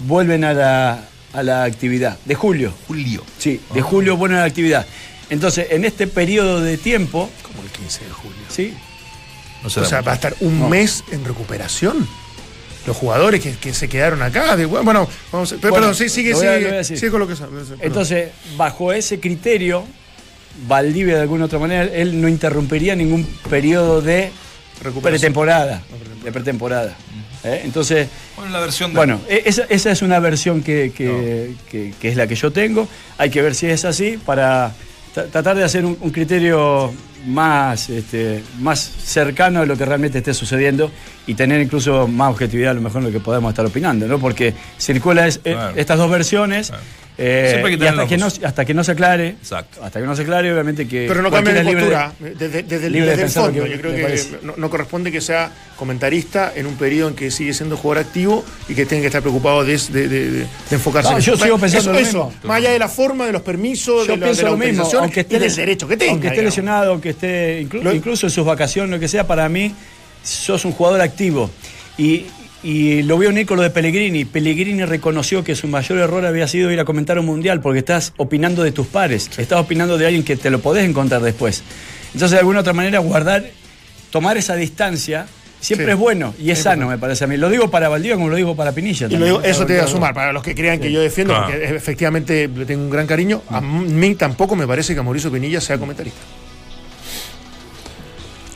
vuelven 0.00 0.44
a 0.44 0.52
la, 0.52 1.09
a 1.32 1.42
la 1.42 1.64
actividad. 1.64 2.18
De 2.24 2.34
julio. 2.34 2.72
Julio. 2.88 3.24
Sí, 3.38 3.60
de 3.74 3.82
julio 3.82 4.16
vuelven 4.16 4.38
a 4.38 4.40
la 4.42 4.46
actividad. 4.46 4.86
Entonces, 5.30 5.68
en 5.70 5.84
este 5.84 6.06
periodo 6.06 6.60
de 6.60 6.76
tiempo, 6.76 7.30
Como 7.42 7.62
el 7.62 7.68
15 7.70 8.04
de 8.04 8.10
julio. 8.10 8.38
¿sí? 8.48 8.74
No 9.62 9.68
O 9.68 9.70
será 9.70 9.86
sea, 9.86 9.98
mucho. 9.98 10.06
va 10.06 10.12
a 10.12 10.14
estar 10.16 10.34
un 10.40 10.68
mes 10.70 11.04
en 11.12 11.24
recuperación. 11.24 12.08
Los 12.86 12.96
jugadores 12.96 13.40
que, 13.42 13.52
que 13.52 13.74
se 13.74 13.88
quedaron 13.88 14.22
acá. 14.22 14.56
de- 14.56 14.64
bueno, 14.64 15.06
vamos 15.30 15.52
a- 15.52 15.56
pero, 15.56 15.70
Bueno, 15.70 15.86
perdón, 15.88 15.94
sí, 15.94 16.08
sigue, 16.08 16.34
sigue, 16.34 16.70
lo 16.78 16.82
sigue 16.84 17.10
con 17.10 17.28
que. 17.28 17.34
Entonces, 17.80 18.30
bajo 18.56 18.92
ese 18.92 19.20
criterio, 19.20 19.84
Valdivia 20.66 21.14
de 21.16 21.20
alguna 21.20 21.44
otra 21.44 21.58
manera, 21.60 21.84
él 21.84 22.20
no 22.20 22.26
interrumpiría 22.28 22.96
ningún 22.96 23.24
periodo 23.48 24.00
de 24.02 24.32
Recuperación. 24.82 25.20
pretemporada. 25.32 25.82
De 26.24 26.32
pretemporada. 26.32 26.96
¿Eh? 27.44 27.62
Entonces, 27.64 28.08
Bueno, 28.36 28.52
la 28.52 28.60
versión 28.60 28.90
de. 28.92 28.96
bueno, 28.96 29.20
esa, 29.28 29.64
esa 29.68 29.90
es 29.90 30.02
una 30.02 30.18
versión 30.18 30.62
que, 30.62 30.92
que- 30.94 31.54
que- 31.70 31.94
que 32.00 32.08
es 32.08 32.16
la 32.16 32.26
que 32.26 32.34
yo 32.34 32.50
tengo. 32.52 32.86
Hay 33.18 33.30
que 33.30 33.40
ver 33.42 33.54
si 33.54 33.66
es 33.66 33.84
así 33.84 34.18
para 34.24 34.72
tra- 35.14 35.28
tratar 35.30 35.56
de 35.56 35.64
hacer 35.64 35.84
un, 35.84 35.96
un 36.00 36.10
criterio 36.10 36.92
más, 37.26 37.88
este, 37.90 38.42
más 38.60 38.80
cercano 38.80 39.60
a 39.60 39.66
lo 39.66 39.76
que 39.76 39.84
realmente 39.84 40.18
esté 40.18 40.32
sucediendo 40.34 40.90
y 41.26 41.34
tener 41.34 41.60
incluso 41.60 42.06
más 42.08 42.30
objetividad 42.30 42.70
a 42.72 42.74
lo 42.74 42.80
mejor 42.80 43.00
en 43.02 43.06
lo 43.08 43.12
que 43.12 43.20
podemos 43.20 43.50
estar 43.50 43.64
opinando, 43.66 44.06
¿no? 44.06 44.18
Porque 44.18 44.54
circula 44.78 45.26
es- 45.26 45.40
eh, 45.44 45.56
estas 45.76 45.98
dos 45.98 46.10
versiones. 46.10 46.68
Claro. 46.68 46.82
Eh, 47.22 47.62
que 47.62 47.84
y 47.84 47.86
hasta 47.86 48.06
que, 48.06 48.16
no, 48.16 48.26
hasta 48.26 48.64
que 48.64 48.72
no 48.74 48.82
se 48.82 48.92
aclare, 48.92 49.28
Exacto. 49.28 49.84
hasta 49.84 50.00
que 50.00 50.06
no 50.06 50.16
se 50.16 50.22
aclare, 50.22 50.50
obviamente 50.52 50.88
que. 50.88 51.04
Pero 51.06 51.20
no 51.22 51.30
cambia 51.30 51.52
de 51.54 51.62
postura 51.64 52.12
desde, 52.18 52.62
desde 52.62 52.86
el- 52.86 52.92
libre 52.92 53.10
de 53.10 53.16
desde 53.16 53.26
el 53.26 53.34
lo 53.34 53.42
fondo. 53.52 53.64
que 53.64 53.70
Yo 53.70 53.78
creo 53.80 53.92
que 53.94 54.24
no, 54.46 54.54
no 54.56 54.70
corresponde 54.70 55.12
que 55.12 55.20
sea 55.20 55.50
comentarista 55.76 56.52
en 56.56 56.66
un 56.66 56.76
periodo 56.76 57.10
en 57.10 57.14
que 57.16 57.30
sigue 57.30 57.52
siendo 57.52 57.76
jugador 57.76 58.06
activo 58.06 58.44
y 58.68 58.74
que 58.74 58.86
tenga 58.86 59.02
que 59.02 59.06
estar 59.08 59.20
preocupado 59.22 59.64
de, 59.64 59.76
de- 59.90 60.08
de- 60.08 60.30
de 60.30 60.46
enfocarse 60.70 61.10
No, 61.10 61.18
en 61.18 61.22
yo 61.22 61.34
eso. 61.34 61.44
sigo 61.44 61.58
pensando 61.58 61.90
eso, 61.90 61.92
lo 61.92 61.98
eso, 61.98 62.24
mismo. 62.32 62.48
más 62.48 62.56
allá 62.58 62.70
de 62.70 62.78
la 62.78 62.88
forma, 62.88 63.26
de 63.26 63.32
los 63.32 63.42
permisos, 63.42 64.06
Yo 64.06 64.12
de 64.14 64.18
la, 64.18 64.26
de 64.26 64.32
pienso 64.32 64.42
la 64.44 64.50
lo 64.50 64.56
mismo, 64.56 64.70
autorización 64.82 65.02
aunque 65.04 65.20
esté, 65.20 65.36
y 65.36 65.38
del 65.40 65.56
derecho 65.56 65.88
que 65.88 65.96
tenga. 65.96 66.12
aunque 66.12 66.26
esté 66.28 66.34
digamos. 66.40 66.52
lesionado, 66.56 66.90
aunque 66.92 67.10
esté 67.10 67.62
inclu- 67.62 67.82
Lo- 67.82 67.94
incluso 67.94 68.26
en 68.26 68.30
sus 68.30 68.44
vacaciones, 68.46 68.90
lo 68.90 68.98
que 68.98 69.08
sea, 69.08 69.26
para 69.26 69.48
mí 69.48 69.74
sos 70.22 70.64
un 70.64 70.72
jugador 70.72 71.00
activo. 71.00 71.50
Y, 71.98 72.26
y 72.62 73.02
lo 73.02 73.16
voy 73.16 73.26
a 73.26 73.28
unir 73.30 73.46
con 73.46 73.56
lo 73.56 73.62
de 73.62 73.70
Pellegrini. 73.70 74.24
Pellegrini 74.24 74.84
reconoció 74.84 75.42
que 75.44 75.54
su 75.54 75.66
mayor 75.68 75.98
error 75.98 76.24
había 76.26 76.46
sido 76.46 76.70
ir 76.70 76.78
a 76.80 76.84
comentar 76.84 77.18
un 77.18 77.26
mundial 77.26 77.60
porque 77.60 77.78
estás 77.80 78.12
opinando 78.16 78.62
de 78.62 78.72
tus 78.72 78.86
pares, 78.86 79.30
estás 79.38 79.58
opinando 79.60 79.96
de 79.98 80.06
alguien 80.06 80.24
que 80.24 80.36
te 80.36 80.50
lo 80.50 80.60
podés 80.60 80.88
encontrar 80.88 81.22
después. 81.22 81.62
Entonces, 82.12 82.32
de 82.32 82.38
alguna 82.38 82.60
otra 82.60 82.72
manera, 82.72 82.98
guardar, 82.98 83.44
tomar 84.10 84.36
esa 84.36 84.56
distancia. 84.56 85.26
Siempre 85.60 85.88
Sí. 85.88 85.92
es 85.92 85.98
bueno 85.98 86.34
y 86.38 86.50
es 86.52 86.58
sano, 86.60 86.88
me 86.88 86.96
parece 86.96 87.24
a 87.24 87.26
mí. 87.26 87.36
Lo 87.36 87.50
digo 87.50 87.70
para 87.70 87.90
Valdivia 87.90 88.14
como 88.16 88.30
lo 88.30 88.36
digo 88.36 88.56
para 88.56 88.72
Pinilla. 88.72 89.08
Y 89.10 89.16
lo 89.18 89.26
digo, 89.26 89.42
eso 89.42 89.66
te 89.66 89.74
voy 89.74 89.82
a 89.82 89.86
sumar, 89.86 90.14
para 90.14 90.32
los 90.32 90.42
que 90.42 90.54
crean 90.54 90.80
que 90.80 90.90
yo 90.90 91.02
defiendo, 91.02 91.34
Claro. 91.34 91.50
porque 91.52 91.76
efectivamente 91.76 92.48
le 92.48 92.64
tengo 92.64 92.82
un 92.84 92.88
gran 92.88 93.06
cariño, 93.06 93.42
a 93.50 93.60
mí 93.60 94.14
tampoco 94.14 94.56
me 94.56 94.66
parece 94.66 94.94
que 94.94 95.02
Mauricio 95.02 95.30
Pinilla 95.30 95.60
sea 95.60 95.76
comentarista. 95.76 96.18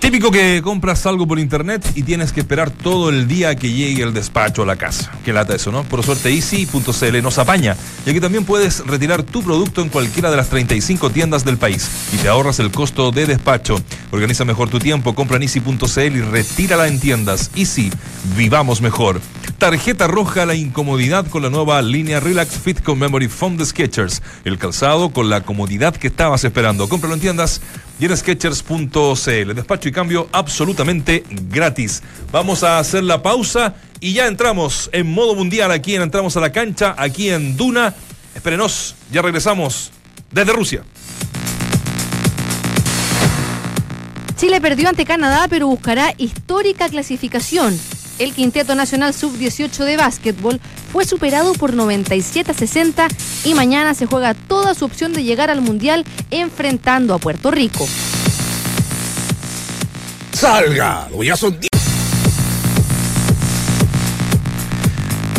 Típico 0.05 0.31
que 0.31 0.61
compras 0.62 1.07
algo 1.07 1.27
por 1.27 1.38
internet 1.38 1.83
y 1.95 2.03
tienes 2.03 2.31
que 2.31 2.40
esperar 2.40 2.71
todo 2.71 3.09
el 3.09 3.27
día 3.27 3.57
que 3.57 3.73
llegue 3.73 4.03
el 4.03 4.12
despacho 4.12 4.62
a 4.62 4.67
la 4.67 4.77
casa. 4.77 5.11
Qué 5.25 5.33
lata 5.33 5.55
eso, 5.55 5.73
¿no? 5.73 5.83
Por 5.83 6.05
suerte 6.05 6.29
Easy.cl 6.29 7.23
nos 7.23 7.38
apaña, 7.38 7.75
ya 8.05 8.12
que 8.12 8.21
también 8.21 8.45
puedes 8.45 8.87
retirar 8.87 9.23
tu 9.23 9.43
producto 9.43 9.81
en 9.81 9.88
cualquiera 9.88 10.31
de 10.31 10.37
las 10.37 10.51
35 10.51 11.09
tiendas 11.09 11.47
del 11.47 11.57
país 11.57 11.88
y 12.12 12.19
te 12.19 12.29
ahorras 12.29 12.61
el 12.61 12.71
costo 12.71 13.12
de 13.12 13.25
despacho. 13.25 13.81
Organiza 14.11 14.45
mejor 14.45 14.69
tu 14.69 14.79
tiempo, 14.79 15.14
compra 15.14 15.38
en 15.38 15.45
Easy.cl 15.45 16.01
y 16.01 16.21
retírala 16.21 16.87
en 16.87 17.01
tiendas. 17.01 17.51
Easy, 17.57 17.90
vivamos 18.37 18.83
mejor. 18.83 19.23
Tarjeta 19.57 20.07
roja 20.07 20.45
la 20.45 20.55
incomodidad 20.55 21.27
con 21.29 21.43
la 21.43 21.49
nueva 21.49 21.81
línea 21.81 22.21
Relax 22.21 22.59
Fit 22.59 22.83
con 22.83 22.99
Memory 22.99 23.29
Foam 23.29 23.57
de 23.57 23.64
Skechers. 23.64 24.21
El 24.45 24.59
calzado 24.59 25.09
con 25.11 25.31
la 25.31 25.40
comodidad 25.40 25.97
que 25.97 26.09
estabas 26.09 26.45
esperando. 26.45 26.90
Cómpralo 26.90 27.14
en 27.14 27.21
tiendas 27.23 27.62
y 27.98 28.07
en 28.07 28.16
Skechers.cl. 28.16 29.54
Despacho 29.54 29.88
y 29.88 29.92
cambio 29.92 30.28
absolutamente 30.33 31.24
gratis. 31.30 32.02
Vamos 32.33 32.62
a 32.62 32.78
hacer 32.78 33.04
la 33.04 33.22
pausa 33.22 33.74
y 34.00 34.12
ya 34.12 34.26
entramos 34.26 34.90
en 34.92 35.07
modo 35.07 35.35
mundial 35.35 35.70
aquí 35.70 35.94
en 35.94 36.02
Entramos 36.02 36.37
a 36.37 36.40
la 36.40 36.52
Cancha, 36.52 36.94
aquí 36.98 37.30
en 37.30 37.57
Duna. 37.57 37.94
Espérenos, 38.35 38.96
ya 39.11 39.22
regresamos 39.22 39.92
desde 40.30 40.52
Rusia. 40.52 40.83
Chile 44.37 44.61
perdió 44.61 44.88
ante 44.88 45.04
Canadá, 45.04 45.46
pero 45.48 45.68
buscará 45.68 46.12
histórica 46.18 46.88
clasificación. 46.88 47.78
El 48.18 48.33
Quinteto 48.33 48.74
Nacional 48.74 49.14
Sub-18 49.14 49.85
de 49.85 49.96
básquetbol 49.96 50.61
fue 50.94 51.04
superado 51.04 51.54
por 51.54 51.74
97 51.74 52.52
a 52.52 52.54
60 52.54 53.09
y 53.44 53.54
mañana 53.54 53.94
se 53.94 54.07
juega 54.07 54.33
toda 54.33 54.74
su 54.74 54.85
opción 54.85 55.12
de 55.12 55.24
llegar 55.24 55.50
al 55.50 55.61
Mundial 55.61 56.04
enfrentando 56.30 57.14
a 57.14 57.18
Puerto 57.18 57.50
Rico. 57.50 57.85
Salga, 60.30 61.09
lo 61.11 61.24
ya 61.24 61.37
son 61.37 61.59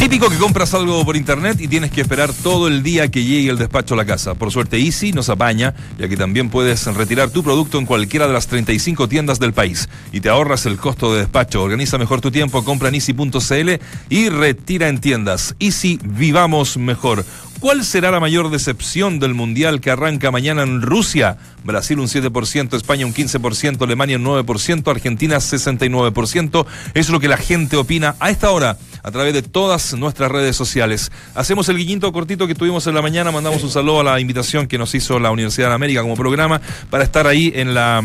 Típico 0.05 0.29
que 0.29 0.37
compras 0.37 0.75
algo 0.75 1.03
por 1.03 1.15
internet 1.15 1.59
y 1.59 1.67
tienes 1.67 1.89
que 1.89 1.99
esperar 1.99 2.31
todo 2.31 2.67
el 2.67 2.83
día 2.83 3.09
que 3.09 3.23
llegue 3.23 3.49
el 3.49 3.57
despacho 3.57 3.95
a 3.95 3.97
la 3.97 4.05
casa. 4.05 4.35
Por 4.35 4.51
suerte 4.51 4.77
Easy 4.77 5.13
nos 5.13 5.29
apaña, 5.29 5.73
ya 5.97 6.07
que 6.07 6.15
también 6.15 6.51
puedes 6.51 6.85
retirar 6.93 7.31
tu 7.31 7.41
producto 7.41 7.79
en 7.79 7.87
cualquiera 7.87 8.27
de 8.27 8.33
las 8.33 8.45
35 8.45 9.09
tiendas 9.09 9.39
del 9.39 9.53
país 9.53 9.89
y 10.11 10.19
te 10.19 10.29
ahorras 10.29 10.67
el 10.67 10.77
costo 10.77 11.11
de 11.11 11.21
despacho. 11.21 11.63
Organiza 11.63 11.97
mejor 11.97 12.21
tu 12.21 12.29
tiempo, 12.29 12.63
compra 12.63 12.89
en 12.89 12.95
easy.cl 12.95 13.83
y 14.09 14.29
retira 14.29 14.89
en 14.89 14.99
tiendas. 14.99 15.55
Easy, 15.57 15.99
vivamos 16.03 16.77
mejor. 16.77 17.25
¿Cuál 17.65 17.83
será 17.83 18.11
la 18.11 18.19
mayor 18.19 18.51
decepción 18.51 19.17
del 19.17 19.33
Mundial 19.33 19.81
que 19.81 19.89
arranca 19.89 20.29
mañana 20.29 20.61
en 20.61 20.83
Rusia? 20.83 21.37
Brasil 21.63 21.99
un 21.99 22.05
7%, 22.05 22.75
España 22.75 23.07
un 23.07 23.11
15%, 23.11 23.81
Alemania 23.81 24.17
un 24.17 24.23
9%, 24.23 24.87
Argentina 24.87 25.37
69%. 25.37 26.67
Es 26.93 27.09
lo 27.09 27.19
que 27.19 27.27
la 27.27 27.37
gente 27.37 27.75
opina 27.75 28.15
a 28.19 28.29
esta 28.29 28.51
hora 28.51 28.77
a 29.01 29.09
través 29.09 29.33
de 29.33 29.41
todas 29.41 29.95
nuestras 29.95 30.31
redes 30.31 30.55
sociales. 30.55 31.11
Hacemos 31.33 31.67
el 31.67 31.77
guiñito 31.77 32.13
cortito 32.13 32.45
que 32.45 32.53
tuvimos 32.53 32.85
en 32.85 32.93
la 32.93 33.01
mañana, 33.01 33.31
mandamos 33.31 33.63
un 33.63 33.71
saludo 33.71 34.01
a 34.01 34.03
la 34.03 34.19
invitación 34.19 34.67
que 34.67 34.77
nos 34.77 34.93
hizo 34.93 35.17
la 35.17 35.31
Universidad 35.31 35.69
de 35.69 35.73
América 35.73 36.03
como 36.03 36.15
programa 36.15 36.61
para 36.91 37.03
estar 37.03 37.25
ahí 37.25 37.51
en 37.55 37.73
la... 37.73 38.03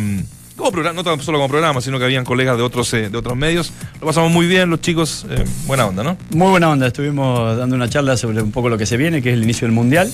Como 0.57 0.73
programa, 0.73 0.95
no 0.97 1.05
tan 1.05 1.21
solo 1.23 1.39
como 1.39 1.49
programa, 1.49 1.81
sino 1.81 1.99
que 1.99 2.05
habían 2.05 2.25
colegas 2.25 2.57
de 2.57 2.63
otros, 2.63 2.93
eh, 2.95 3.09
de 3.09 3.17
otros 3.17 3.37
medios. 3.37 3.73
Lo 4.01 4.07
pasamos 4.07 4.31
muy 4.31 4.47
bien, 4.47 4.69
los 4.69 4.81
chicos. 4.81 5.25
eh, 5.31 5.45
buena 5.67 5.87
onda, 5.87 6.03
¿no? 6.03 6.17
Muy 6.35 6.51
buena 6.51 6.69
onda, 6.69 6.87
estuvimos 6.87 7.57
dando 7.57 7.77
una 7.77 7.89
charla 7.89 8.17
sobre 8.17 8.43
un 8.43 8.53
poco 8.53 8.69
lo 8.69 8.77
que 8.77 8.85
se 8.87 8.97
viene, 8.99 9.23
que 9.23 9.31
es 9.31 9.35
el 9.35 9.43
inicio 9.43 9.67
del 9.67 9.73
Mundial. 9.73 10.13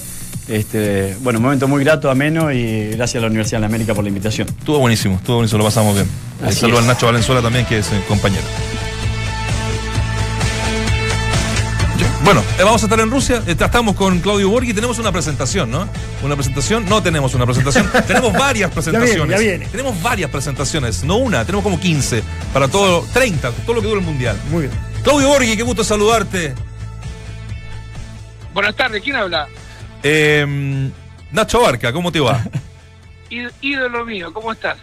Este, 0.48 1.16
bueno, 1.22 1.40
un 1.40 1.44
momento 1.44 1.66
muy 1.66 1.82
grato, 1.82 2.08
ameno 2.08 2.52
y 2.52 2.90
gracias 2.90 3.16
a 3.16 3.20
la 3.22 3.26
Universidad 3.26 3.58
de 3.58 3.62
la 3.62 3.66
América 3.66 3.94
por 3.94 4.04
la 4.04 4.08
invitación. 4.08 4.46
Estuvo 4.48 4.78
buenísimo, 4.78 5.16
estuvo 5.16 5.36
buenísimo, 5.36 5.58
lo 5.58 5.64
pasamos 5.64 5.94
bien. 5.94 6.06
Un 6.40 6.46
Así 6.46 6.60
saludo 6.60 6.76
es. 6.76 6.82
al 6.82 6.88
Nacho 6.88 7.06
Valenzuela 7.06 7.42
también, 7.42 7.66
que 7.66 7.78
es 7.78 7.90
eh, 7.90 8.00
compañero. 8.06 8.44
Bueno, 12.26 12.42
eh, 12.58 12.64
vamos 12.64 12.82
a 12.82 12.86
estar 12.86 12.98
en 12.98 13.08
Rusia. 13.08 13.40
eh, 13.46 13.52
Estamos 13.52 13.94
con 13.94 14.18
Claudio 14.18 14.48
Borghi. 14.48 14.74
Tenemos 14.74 14.98
una 14.98 15.12
presentación, 15.12 15.70
¿no? 15.70 15.88
Una 16.24 16.34
presentación. 16.34 16.84
No 16.88 17.00
tenemos 17.00 17.32
una 17.34 17.46
presentación. 17.46 17.88
tenemos 18.08 18.32
varias 18.32 18.68
presentaciones. 18.72 19.28
ya 19.30 19.38
viene. 19.38 19.66
Tenemos 19.66 20.02
varias 20.02 20.28
presentaciones. 20.28 21.04
No 21.04 21.18
una, 21.18 21.44
tenemos 21.44 21.62
como 21.62 21.78
15. 21.78 22.24
Para 22.52 22.66
todo, 22.66 23.06
30, 23.12 23.52
todo 23.64 23.76
lo 23.76 23.80
que 23.80 23.86
dura 23.86 24.00
el 24.00 24.04
mundial. 24.04 24.36
Muy 24.50 24.62
bien. 24.62 24.72
Claudio 25.04 25.28
Borghi, 25.28 25.56
qué 25.56 25.62
gusto 25.62 25.84
saludarte. 25.84 26.52
Buenas 28.52 28.74
tardes, 28.74 29.04
¿quién 29.04 29.14
habla? 29.14 29.46
Eh, 30.02 30.90
Nacho 31.30 31.60
Barca, 31.60 31.92
¿cómo 31.92 32.10
te 32.10 32.18
va? 32.18 32.42
Ídolo 33.60 34.04
mío, 34.04 34.32
¿cómo 34.32 34.50
estás? 34.50 34.78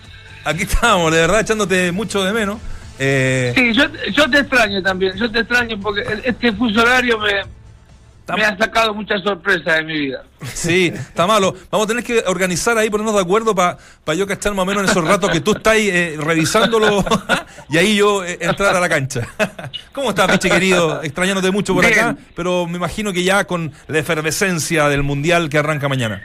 Aquí 0.45 0.63
estamos, 0.63 1.11
de 1.11 1.20
verdad, 1.20 1.41
echándote 1.41 1.91
mucho 1.91 2.24
de 2.24 2.32
menos. 2.32 2.59
Eh, 2.99 3.53
Sí, 3.55 3.73
yo, 3.73 3.83
yo 4.11 4.29
te 4.29 4.39
extraño 4.39 4.81
también, 4.81 5.13
yo 5.15 5.29
te 5.31 5.39
extraño 5.39 5.79
porque 5.79 6.03
este 6.23 6.51
fuso 6.53 6.81
horario 6.81 7.17
me, 7.17 8.35
me 8.37 8.43
ha 8.45 8.55
sacado 8.57 8.93
muchas 8.93 9.21
sorpresas 9.23 9.77
de 9.77 9.83
mi 9.83 9.99
vida. 9.99 10.23
Sí, 10.43 10.91
está 10.93 11.25
malo. 11.25 11.55
Vamos 11.71 11.85
a 11.85 11.87
tener 11.89 12.03
que 12.03 12.23
organizar 12.27 12.77
ahí, 12.77 12.89
ponernos 12.89 13.15
de 13.15 13.21
acuerdo 13.21 13.55
para 13.55 13.77
yo 14.15 14.27
cachar 14.27 14.53
más 14.53 14.63
o 14.63 14.65
menos 14.65 14.83
en 14.83 14.89
esos 14.89 15.05
ratos 15.07 15.29
que 15.31 15.41
tú 15.41 15.53
estás 15.55 15.75
eh, 15.77 16.15
revisándolo 16.19 17.03
y 17.69 17.77
ahí 17.77 17.95
yo 17.95 18.23
eh, 18.23 18.37
entrar 18.41 18.75
a 18.75 18.79
la 18.79 18.87
cancha. 18.89 19.27
¿Cómo 19.91 20.09
estás, 20.11 20.31
Piche 20.31 20.49
querido? 20.49 21.01
Extrañándote 21.03 21.51
mucho 21.51 21.73
por 21.73 21.85
Bien. 21.85 21.99
acá, 21.99 22.15
pero 22.35 22.67
me 22.67 22.77
imagino 22.77 23.11
que 23.11 23.23
ya 23.23 23.45
con 23.45 23.71
la 23.87 23.99
efervescencia 23.99 24.87
del 24.87 25.03
Mundial 25.03 25.49
que 25.49 25.57
arranca 25.57 25.89
mañana. 25.89 26.21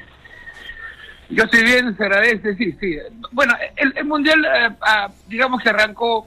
Yo 1.30 1.44
estoy 1.44 1.62
bien, 1.62 1.94
se 1.96 2.04
agradece, 2.04 2.54
sí, 2.56 2.74
sí. 2.80 2.96
Bueno, 3.32 3.54
el, 3.76 3.92
el 3.96 4.04
Mundial, 4.06 4.42
eh, 4.44 4.70
ah, 4.80 5.08
digamos 5.26 5.62
que 5.62 5.68
arrancó 5.68 6.26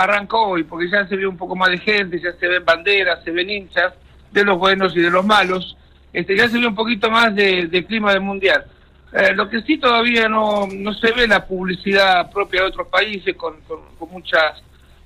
arrancó 0.00 0.48
hoy, 0.48 0.64
porque 0.64 0.88
ya 0.88 1.06
se 1.06 1.14
ve 1.14 1.26
un 1.26 1.36
poco 1.36 1.54
más 1.54 1.68
de 1.68 1.78
gente, 1.78 2.18
ya 2.20 2.32
se 2.32 2.48
ven 2.48 2.64
banderas, 2.64 3.22
se 3.22 3.30
ven 3.30 3.50
hinchas, 3.50 3.92
de 4.30 4.44
los 4.44 4.58
buenos 4.58 4.96
y 4.96 5.00
de 5.00 5.10
los 5.10 5.24
malos. 5.24 5.76
Este, 6.12 6.36
ya 6.36 6.48
se 6.48 6.58
ve 6.58 6.66
un 6.66 6.74
poquito 6.74 7.10
más 7.10 7.34
de, 7.34 7.84
clima 7.86 8.12
del 8.12 8.22
Mundial. 8.22 8.64
Eh, 9.12 9.34
lo 9.34 9.48
que 9.50 9.60
sí 9.62 9.76
todavía 9.76 10.28
no, 10.28 10.66
no 10.72 10.94
se 10.94 11.12
ve 11.12 11.26
la 11.26 11.44
publicidad 11.44 12.30
propia 12.30 12.62
de 12.62 12.68
otros 12.68 12.88
países 12.88 13.36
con, 13.36 13.60
con, 13.62 13.80
muchas 14.10 14.62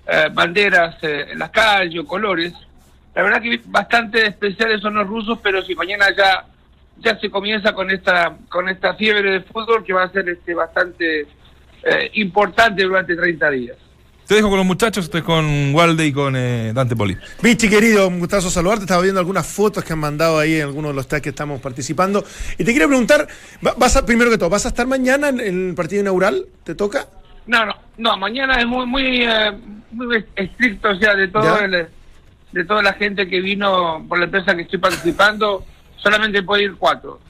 eh, 0.07 0.29
banderas 0.33 0.97
eh, 1.03 1.27
en 1.33 1.39
las 1.41 1.51
calles 1.51 2.01
o 2.01 2.07
colores. 2.07 2.53
La 3.15 3.23
verdad 3.23 3.43
que 3.43 3.61
bastante 3.67 4.27
especiales 4.27 4.81
son 4.81 4.95
los 4.95 5.07
rusos, 5.07 5.39
pero 5.43 5.63
si 5.63 5.75
mañana 5.75 6.07
ya 6.17 6.47
ya 6.97 7.19
se 7.19 7.29
comienza 7.29 7.73
con 7.73 7.91
esta 7.91 8.37
con 8.49 8.69
esta 8.69 8.95
fiebre 8.95 9.33
de 9.33 9.41
fútbol 9.41 9.83
que 9.83 9.93
va 9.93 10.05
a 10.05 10.11
ser 10.11 10.29
este 10.29 10.55
bastante 10.55 11.27
importante 12.13 12.83
durante 12.83 13.15
30 13.17 13.51
días. 13.51 13.84
Te 14.27 14.37
dejo 14.37 14.49
con 14.49 14.57
los 14.57 14.66
muchachos, 14.66 15.05
estoy 15.05 15.20
con 15.20 15.75
Walde 15.75 16.07
y 16.07 16.12
con 16.12 16.35
eh, 16.35 16.72
Dante 16.75 16.97
Poli. 16.97 17.14
Vichy, 17.43 17.68
querido, 17.68 18.09
un 18.09 18.18
gustazo 18.20 18.49
saludarte. 18.49 18.85
Estaba 18.85 19.03
viendo 19.03 19.20
algunas 19.20 19.47
fotos 19.47 19.85
que 19.85 19.93
han 19.93 19.99
mandado 19.99 20.39
ahí 20.39 20.55
en 20.57 20.62
algunos 20.62 20.93
de 20.93 20.95
los 20.97 21.07
tracks 21.07 21.22
que 21.25 21.29
estamos 21.29 21.61
participando. 21.61 22.25
Y 22.57 22.64
te 22.64 22.72
quería 22.72 22.87
preguntar, 22.89 23.29
va- 23.64 23.75
vas 23.77 23.97
a, 23.97 24.07
primero 24.07 24.31
que 24.31 24.39
todo, 24.39 24.49
¿vas 24.49 24.64
a 24.64 24.68
estar 24.68 24.87
mañana 24.87 25.29
en 25.29 25.41
el 25.68 25.75
partido 25.75 26.01
inaugural? 26.01 26.47
¿Te 26.64 26.75
toca? 26.75 27.07
No, 27.47 27.66
no, 27.66 27.75
no, 27.99 28.16
mañana 28.16 28.55
es 28.59 28.66
muy 28.66 28.87
muy, 28.87 29.25
eh, 29.25 29.53
muy 29.91 30.25
estricto, 30.37 30.89
o 30.89 30.97
sea, 30.97 31.14
de 31.14 31.29
todo 31.29 31.59
el- 31.61 31.87
de 32.53 32.64
toda 32.64 32.83
la 32.83 32.95
gente 32.95 33.29
que 33.29 33.41
vino 33.43 34.07
por 34.09 34.18
la 34.18 34.25
empresa 34.25 34.57
que 34.57 34.62
estoy 34.62 34.79
participando, 34.79 35.66
solamente 35.97 36.43
puede 36.43 36.62
ir 36.62 36.77
cuatro. 36.79 37.20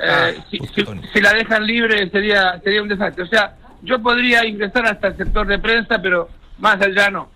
Eh, 0.00 0.06
Ah, 0.08 0.30
si, 0.48 0.58
si- 0.58 0.86
si 1.12 1.20
la 1.20 1.32
dejan 1.32 1.66
libre 1.66 2.08
sería 2.10 2.60
sería 2.62 2.82
un 2.82 2.88
desastre. 2.88 3.24
O 3.24 3.26
sea, 3.26 3.56
yo 3.82 4.00
podría 4.02 4.44
ingresar 4.46 4.86
hasta 4.86 5.08
el 5.08 5.16
sector 5.16 5.46
de 5.46 5.58
prensa, 5.58 6.00
pero 6.00 6.28
más 6.58 6.80
allá 6.80 7.10
no. 7.10 7.30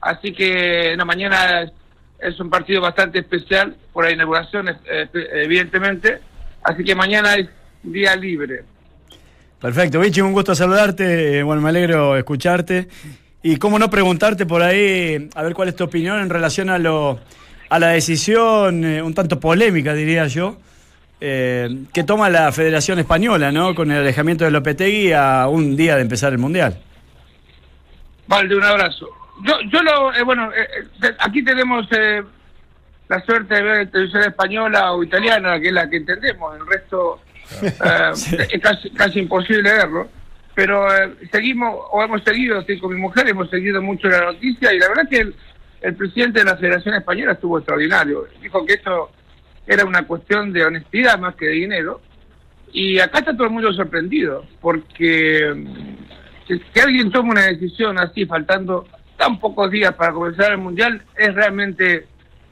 Así 0.00 0.32
que 0.32 0.94
no, 0.96 1.04
mañana 1.04 1.70
es, 2.18 2.40
un 2.40 2.50
partido 2.50 2.80
bastante 2.80 3.18
especial 3.18 3.76
por 3.92 4.04
la 4.04 4.12
inauguración, 4.12 4.68
evidentemente. 5.12 6.20
Así 6.62 6.84
que 6.84 6.94
mañana 6.94 7.34
es 7.34 7.48
día 7.82 8.16
libre. 8.16 8.64
Perfecto, 9.60 10.00
Vichy, 10.00 10.22
un 10.22 10.32
gusto 10.32 10.54
saludarte. 10.54 11.38
eh, 11.38 11.42
Bueno, 11.42 11.60
me 11.60 11.68
alegro 11.68 12.16
escucharte. 12.16 12.88
Y 13.42 13.56
cómo 13.56 13.78
no 13.78 13.88
preguntarte 13.88 14.44
por 14.46 14.62
ahí, 14.62 15.28
a 15.34 15.42
ver 15.42 15.54
cuál 15.54 15.68
es 15.68 15.76
tu 15.76 15.84
opinión 15.84 16.20
en 16.20 16.28
relación 16.28 16.68
a 16.68 16.78
lo 16.78 17.20
a 17.70 17.78
la 17.78 17.88
decisión, 17.90 18.84
eh, 18.84 19.00
un 19.00 19.14
tanto 19.14 19.38
polémica, 19.38 19.94
diría 19.94 20.26
yo, 20.26 20.56
eh, 21.20 21.84
que 21.92 22.04
toma 22.04 22.28
la 22.30 22.50
Federación 22.52 22.98
Española, 22.98 23.52
¿no? 23.52 23.74
Con 23.74 23.90
el 23.90 23.98
alejamiento 23.98 24.44
de 24.44 24.50
Lopetegui 24.50 25.12
a 25.12 25.46
un 25.48 25.76
día 25.76 25.96
de 25.96 26.02
empezar 26.02 26.32
el 26.32 26.38
Mundial. 26.38 26.78
Valde, 28.26 28.56
un 28.56 28.64
abrazo. 28.64 29.08
Yo, 29.42 29.54
yo 29.72 29.82
lo, 29.82 30.14
eh, 30.14 30.22
bueno, 30.22 30.50
eh, 30.52 30.84
eh, 31.02 31.14
aquí 31.18 31.42
tenemos 31.42 31.86
eh, 31.92 32.22
la 33.08 33.20
suerte 33.24 33.54
de 33.54 33.62
ver 33.62 33.90
televisión 33.90 34.22
española 34.22 34.92
o 34.92 35.02
italiana, 35.02 35.58
que 35.60 35.68
es 35.68 35.72
la 35.72 35.88
que 35.88 35.96
entendemos, 35.96 36.56
el 36.56 36.66
resto 36.66 37.20
eh, 37.62 38.12
es 38.52 38.60
casi, 38.60 38.90
casi 38.90 39.18
imposible 39.18 39.72
verlo. 39.72 40.08
Pero 40.54 40.94
eh, 40.94 41.14
seguimos, 41.32 41.74
o 41.90 42.02
hemos 42.02 42.22
seguido, 42.22 42.60
estoy 42.60 42.78
con 42.78 42.92
mi 42.92 43.00
mujer, 43.00 43.28
hemos 43.28 43.48
seguido 43.48 43.80
mucho 43.80 44.08
la 44.08 44.26
noticia 44.26 44.72
y 44.72 44.78
la 44.78 44.88
verdad 44.88 45.08
que 45.08 45.20
el, 45.20 45.34
el 45.80 45.94
presidente 45.94 46.40
de 46.40 46.44
la 46.44 46.56
Federación 46.56 46.94
Española 46.96 47.32
estuvo 47.32 47.58
extraordinario. 47.58 48.26
Dijo 48.42 48.66
que 48.66 48.74
esto 48.74 49.10
era 49.70 49.84
una 49.84 50.02
cuestión 50.02 50.52
de 50.52 50.64
honestidad 50.64 51.16
más 51.20 51.36
que 51.36 51.46
de 51.46 51.52
dinero. 51.52 52.00
Y 52.72 52.98
acá 52.98 53.20
está 53.20 53.32
todo 53.32 53.44
el 53.44 53.52
mundo 53.52 53.72
sorprendido, 53.72 54.44
porque 54.60 55.52
mm, 55.54 56.48
si, 56.48 56.58
si 56.58 56.80
alguien 56.80 57.12
toma 57.12 57.30
una 57.30 57.46
decisión 57.46 57.96
así, 57.96 58.26
faltando 58.26 58.88
tan 59.16 59.38
pocos 59.38 59.70
días 59.70 59.94
para 59.94 60.12
comenzar 60.12 60.50
el 60.50 60.58
Mundial, 60.58 61.02
es 61.16 61.32
realmente 61.34 62.08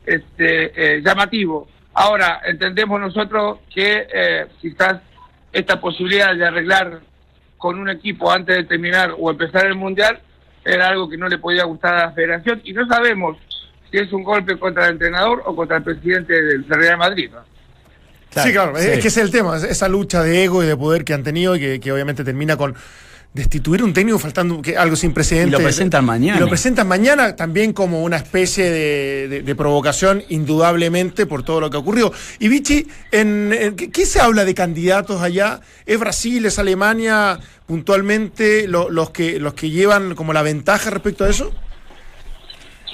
este, 0.07 0.97
eh, 0.97 1.03
llamativo. 1.03 1.67
Ahora, 1.93 2.41
entendemos 2.47 3.01
nosotros 3.01 3.59
que 3.75 4.07
eh, 4.15 4.47
quizás 4.61 5.01
esta 5.53 5.81
posibilidad 5.81 6.37
de 6.37 6.47
arreglar 6.47 7.01
con 7.57 7.81
un 7.81 7.91
equipo 7.91 8.31
antes 8.31 8.55
de 8.55 8.65
terminar 8.65 9.13
o 9.19 9.29
empezar 9.29 9.67
el 9.67 9.75
Mundial 9.75 10.21
era 10.65 10.87
algo 10.87 11.09
que 11.09 11.17
no 11.17 11.27
le 11.27 11.39
podía 11.39 11.65
gustar 11.65 11.95
a 11.95 12.07
la 12.07 12.13
federación 12.13 12.61
y 12.63 12.73
no 12.75 12.87
sabemos 12.87 13.37
si 13.91 13.99
es 13.99 14.13
un 14.13 14.23
golpe 14.23 14.59
contra 14.59 14.87
el 14.87 14.93
entrenador 14.93 15.43
o 15.47 15.55
contra 15.57 15.79
el 15.79 15.83
presidente 15.83 16.33
del 16.41 16.65
Real 16.69 16.99
Madrid. 16.99 17.31
¿no? 17.33 17.41
sí, 18.43 18.53
claro, 18.53 18.77
es- 18.77 18.85
es 18.85 18.93
que 19.01 19.09
ese 19.09 19.21
es 19.21 19.27
el 19.27 19.31
tema, 19.31 19.57
es- 19.57 19.65
esa 19.65 19.89
lucha 19.89 20.23
de 20.23 20.45
ego 20.45 20.63
y 20.63 20.67
de 20.67 20.77
poder 20.77 21.05
que 21.05 21.15
han 21.15 21.23
tenido 21.25 21.57
y 21.57 21.61
que, 21.61 21.81
que 21.81 21.91
obviamente 21.93 22.25
termina 22.25 22.57
con 22.57 22.75
destituir 23.33 23.83
un 23.85 23.93
técnico 23.93 24.19
faltando 24.19 24.61
que, 24.63 24.77
algo 24.77 24.97
sin 24.97 25.13
precedentes. 25.13 25.49
Y 25.59 25.63
lo 25.63 25.67
presentan 25.67 26.05
mañana. 26.05 26.39
Y 26.39 26.41
lo 26.41 26.49
presentan 26.49 26.89
mañana 26.89 27.37
también 27.37 27.73
como 27.73 28.03
una 28.03 28.17
especie 28.17 28.65
de, 28.71 29.29
de- 29.29 29.43
de 29.43 29.55
provocación, 29.55 30.23
indudablemente, 30.29 31.27
por 31.27 31.43
todo 31.43 31.61
lo 31.61 31.71
que 31.71 31.77
ocurrió. 31.77 32.11
Y 32.39 32.49
Vichy, 32.49 32.87
en, 33.13 33.53
en- 33.53 33.77
¿qué, 33.77 33.91
qué 33.91 34.07
se 34.07 34.21
habla 34.21 34.45
de 34.45 34.55
candidatos 34.55 35.21
allá? 35.23 35.61
¿Es 35.87 35.99
Brasil, 36.01 36.45
es 36.47 36.59
Alemania 36.59 37.39
puntualmente 37.67 38.67
lo- 38.69 38.91
los, 38.91 39.11
que, 39.11 39.39
los 39.39 39.55
que 39.55 39.71
llevan 39.71 40.15
como 40.15 40.33
la 40.33 40.43
ventaja 40.43 40.91
respecto 40.91 41.25
a 41.25 41.31
eso? 41.31 41.53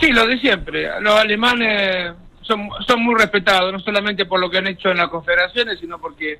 Sí, 0.00 0.12
lo 0.12 0.26
de 0.26 0.38
siempre. 0.38 0.88
Los 1.00 1.14
alemanes 1.14 2.14
son, 2.42 2.68
son 2.86 3.02
muy 3.02 3.14
respetados, 3.14 3.72
no 3.72 3.78
solamente 3.80 4.26
por 4.26 4.40
lo 4.40 4.50
que 4.50 4.58
han 4.58 4.66
hecho 4.66 4.90
en 4.90 4.98
las 4.98 5.08
confederaciones, 5.08 5.78
sino 5.78 5.98
porque 5.98 6.38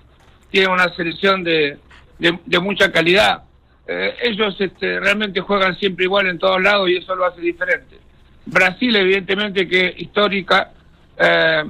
tienen 0.50 0.70
una 0.70 0.92
selección 0.94 1.42
de, 1.44 1.78
de, 2.18 2.59
mucha 2.59 2.90
calidad. 2.92 3.44
Eh, 3.86 4.14
ellos 4.22 4.57
este, 4.61 4.98
realmente 5.00 5.40
juegan 5.40 5.76
siempre 5.78 6.05
igual 6.05 6.26
en 6.26 6.38
todos 6.38 6.61
lados 6.62 6.88
y 6.88 6.96
eso 6.96 7.14
lo 7.14 7.26
hace 7.26 7.40
diferente. 7.40 7.98
Brasil, 8.46 8.94
evidentemente, 8.96 9.68
que 9.68 9.94
histórica, 9.96 10.72
eh, 11.18 11.64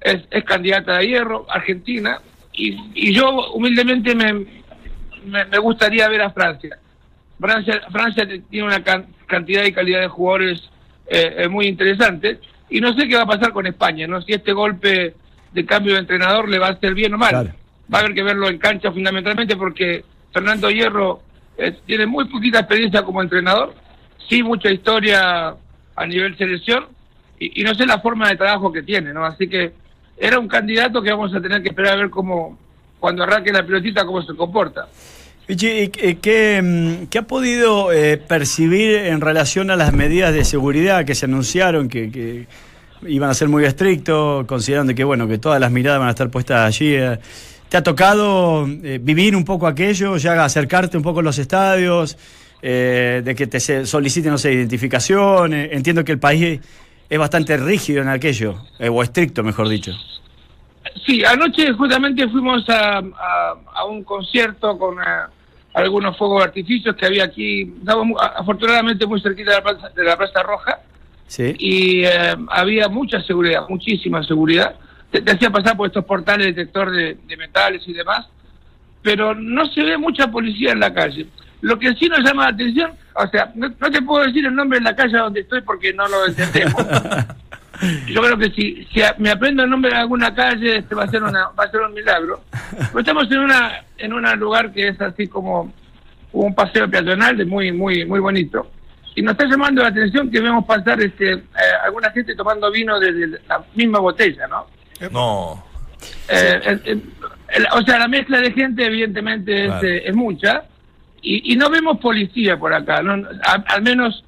es, 0.00 0.22
es 0.30 0.44
candidata 0.44 0.98
de 0.98 1.06
hierro, 1.06 1.46
Argentina, 1.48 2.20
y, 2.52 2.76
y 2.94 3.14
yo 3.14 3.52
humildemente 3.52 4.14
me, 4.14 4.32
me, 5.24 5.44
me 5.46 5.58
gustaría 5.58 6.08
ver 6.08 6.22
a 6.22 6.30
Francia. 6.30 6.78
Francia, 7.40 7.82
Francia 7.90 8.28
tiene 8.50 8.66
una 8.66 8.82
can- 8.84 9.06
cantidad 9.26 9.64
y 9.64 9.72
calidad 9.72 10.00
de 10.00 10.08
jugadores 10.08 10.70
eh, 11.06 11.48
muy 11.48 11.66
interesantes 11.66 12.38
y 12.70 12.80
no 12.80 12.92
sé 12.94 13.06
qué 13.06 13.16
va 13.16 13.22
a 13.22 13.26
pasar 13.26 13.52
con 13.52 13.66
España, 13.66 14.06
no 14.06 14.20
si 14.22 14.32
este 14.32 14.52
golpe 14.52 15.14
de 15.52 15.66
cambio 15.66 15.94
de 15.94 16.00
entrenador 16.00 16.48
le 16.48 16.58
va 16.58 16.68
a 16.68 16.72
hacer 16.72 16.94
bien 16.94 17.14
o 17.14 17.18
mal. 17.18 17.30
Claro. 17.30 17.50
Va 17.92 17.98
a 17.98 18.00
haber 18.00 18.14
que 18.14 18.22
verlo 18.22 18.48
en 18.48 18.58
cancha 18.58 18.90
fundamentalmente 18.90 19.56
porque 19.56 20.04
Fernando 20.32 20.70
Hierro 20.70 21.22
eh, 21.56 21.76
tiene 21.86 22.06
muy 22.06 22.24
poquita 22.26 22.60
experiencia 22.60 23.02
como 23.02 23.22
entrenador, 23.22 23.74
sí 24.28 24.42
mucha 24.42 24.70
historia 24.70 25.54
a 25.96 26.06
nivel 26.06 26.36
selección 26.36 26.86
y, 27.38 27.60
y 27.60 27.64
no 27.64 27.74
sé 27.74 27.86
la 27.86 28.00
forma 28.00 28.28
de 28.28 28.36
trabajo 28.36 28.72
que 28.72 28.82
tiene, 28.82 29.12
¿no? 29.12 29.24
Así 29.24 29.48
que 29.48 29.72
era 30.16 30.38
un 30.38 30.48
candidato 30.48 31.02
que 31.02 31.10
vamos 31.10 31.34
a 31.34 31.40
tener 31.40 31.62
que 31.62 31.68
esperar 31.68 31.94
a 31.94 31.96
ver 31.96 32.10
cómo 32.10 32.58
cuando 32.98 33.22
arranque 33.22 33.52
la 33.52 33.64
pelotita 33.64 34.06
cómo 34.06 34.22
se 34.22 34.34
comporta. 34.34 34.88
Vichy, 35.46 35.90
¿y 36.02 36.14
qué, 36.16 36.62
mm, 36.62 37.06
qué 37.06 37.18
ha 37.18 37.26
podido 37.26 37.92
eh, 37.92 38.16
percibir 38.16 38.96
en 38.96 39.20
relación 39.20 39.70
a 39.70 39.76
las 39.76 39.92
medidas 39.92 40.32
de 40.32 40.44
seguridad 40.44 41.04
que 41.04 41.14
se 41.14 41.26
anunciaron, 41.26 41.88
que, 41.88 42.46
iban 43.06 43.28
a 43.28 43.34
ser 43.34 43.48
muy 43.48 43.64
estrictos, 43.64 44.46
considerando 44.46 44.94
que 44.94 45.04
bueno 45.04 45.28
que 45.28 45.36
todas 45.36 45.60
las 45.60 45.70
miradas 45.70 45.98
van 45.98 46.08
a 46.08 46.12
estar 46.12 46.30
puestas 46.30 46.66
allí? 46.66 46.94
eh? 46.94 47.18
¿Te 47.68 47.78
ha 47.78 47.82
tocado 47.82 48.66
eh, 48.84 49.00
vivir 49.02 49.34
un 49.34 49.44
poco 49.44 49.66
aquello, 49.66 50.16
ya 50.16 50.44
acercarte 50.44 50.96
un 50.96 51.02
poco 51.02 51.20
a 51.20 51.22
los 51.22 51.38
estadios, 51.38 52.16
eh, 52.62 53.20
de 53.24 53.34
que 53.34 53.46
te 53.46 53.60
soliciten, 53.84 54.30
no 54.30 54.38
sé, 54.38 54.52
identificación? 54.52 55.52
eh? 55.52 55.70
entiendo 55.72 56.04
que 56.04 56.12
el 56.12 56.18
país 56.18 56.60
es 57.10 57.18
bastante 57.18 57.56
rígido 57.56 58.00
en 58.00 58.08
aquello, 58.08 58.62
eh, 58.78 58.88
o 58.88 59.02
estricto, 59.02 59.42
mejor 59.42 59.68
dicho. 59.68 59.92
Sí, 61.06 61.24
anoche 61.24 61.72
justamente 61.72 62.28
fuimos 62.28 62.68
a, 62.68 62.98
a- 62.98 63.54
a 63.74 63.84
un 63.86 64.04
concierto 64.04 64.76
con 64.78 64.98
eh, 65.00 65.04
algunos 65.74 66.16
fuegos 66.16 66.40
de 66.40 66.44
artificios 66.44 66.94
que 66.96 67.06
había 67.06 67.24
aquí, 67.24 67.74
afortunadamente 68.36 69.06
muy 69.06 69.20
cerquita 69.20 69.50
de 69.50 69.56
la 69.58 69.62
Plaza, 69.62 69.88
de 69.90 70.04
la 70.04 70.16
plaza 70.16 70.42
Roja, 70.42 70.78
Sí. 71.26 71.54
y 71.58 72.04
eh, 72.04 72.36
había 72.50 72.88
mucha 72.88 73.20
seguridad, 73.22 73.62
muchísima 73.68 74.22
seguridad. 74.22 74.74
Te, 75.10 75.20
te 75.22 75.32
hacía 75.32 75.50
pasar 75.50 75.76
por 75.76 75.86
estos 75.86 76.04
portales 76.04 76.46
detector 76.54 76.90
de, 76.90 77.16
de 77.26 77.36
metales 77.36 77.82
y 77.88 77.92
demás, 77.92 78.26
pero 79.02 79.34
no 79.34 79.64
se 79.66 79.82
ve 79.82 79.96
mucha 79.96 80.28
policía 80.30 80.72
en 80.72 80.80
la 80.80 80.92
calle. 80.92 81.26
Lo 81.62 81.78
que 81.78 81.94
sí 81.94 82.08
nos 82.08 82.20
llama 82.20 82.44
la 82.44 82.50
atención, 82.50 82.92
o 83.14 83.26
sea, 83.28 83.50
no, 83.54 83.68
no 83.80 83.90
te 83.90 84.02
puedo 84.02 84.24
decir 84.26 84.44
el 84.44 84.54
nombre 84.54 84.78
de 84.78 84.84
la 84.84 84.94
calle 84.94 85.16
donde 85.16 85.40
estoy 85.40 85.62
porque 85.62 85.92
no 85.94 86.06
lo 86.08 86.26
entendemos. 86.26 86.74
Yo 88.06 88.22
creo 88.22 88.38
que 88.38 88.50
si, 88.50 88.86
me 89.18 89.30
aprendo 89.30 89.64
el 89.64 89.70
nombre 89.70 89.90
de 89.90 89.96
alguna 89.98 90.34
calle, 90.34 90.76
este 90.78 90.94
va 90.94 91.04
a 91.04 91.08
ser 91.08 91.22
una, 91.22 91.48
va 91.58 91.64
a 91.64 91.70
ser 91.70 91.80
un 91.80 91.92
milagro. 91.94 92.42
Pero 92.76 92.98
estamos 93.00 93.30
en 93.30 93.38
una, 93.40 93.84
en 93.98 94.12
un 94.12 94.22
lugar 94.38 94.72
que 94.72 94.88
es 94.88 95.00
así 95.00 95.26
como 95.28 95.72
un 96.32 96.54
paseo 96.54 96.88
peatonal 96.90 97.36
de 97.36 97.44
muy, 97.44 97.72
muy, 97.72 98.04
muy 98.04 98.20
bonito. 98.20 98.70
Y 99.16 99.22
nos 99.22 99.32
está 99.32 99.44
llamando 99.46 99.82
la 99.82 99.88
atención 99.88 100.30
que 100.30 100.40
vemos 100.40 100.64
pasar 100.64 101.00
este, 101.00 101.32
eh, 101.34 101.40
alguna 101.84 102.10
gente 102.10 102.34
tomando 102.34 102.70
vino 102.70 102.98
desde 102.98 103.38
la 103.48 103.62
misma 103.74 104.00
botella, 104.00 104.46
¿no? 104.48 104.66
No. 105.12 105.64
Eh, 106.28 106.60
eh, 106.64 106.78
eh, 106.84 107.00
El- 107.48 107.66
O 107.72 107.82
sea, 107.82 107.98
la 107.98 108.08
mezcla 108.08 108.40
de 108.40 108.52
gente 108.52 108.84
evidentemente 108.86 109.66
es, 109.66 109.70
Claro. 109.70 109.86
eh, 109.88 110.02
es 110.06 110.14
mucha 110.16 110.64
y, 111.22 111.52
y 111.52 111.56
no 111.56 111.70
vemos 111.70 111.98
policía 111.98 112.58
por 112.58 112.74
acá, 112.74 113.02
¿no? 113.02 113.12
A- 113.44 113.64
al 113.74 113.82
menos 113.82 114.24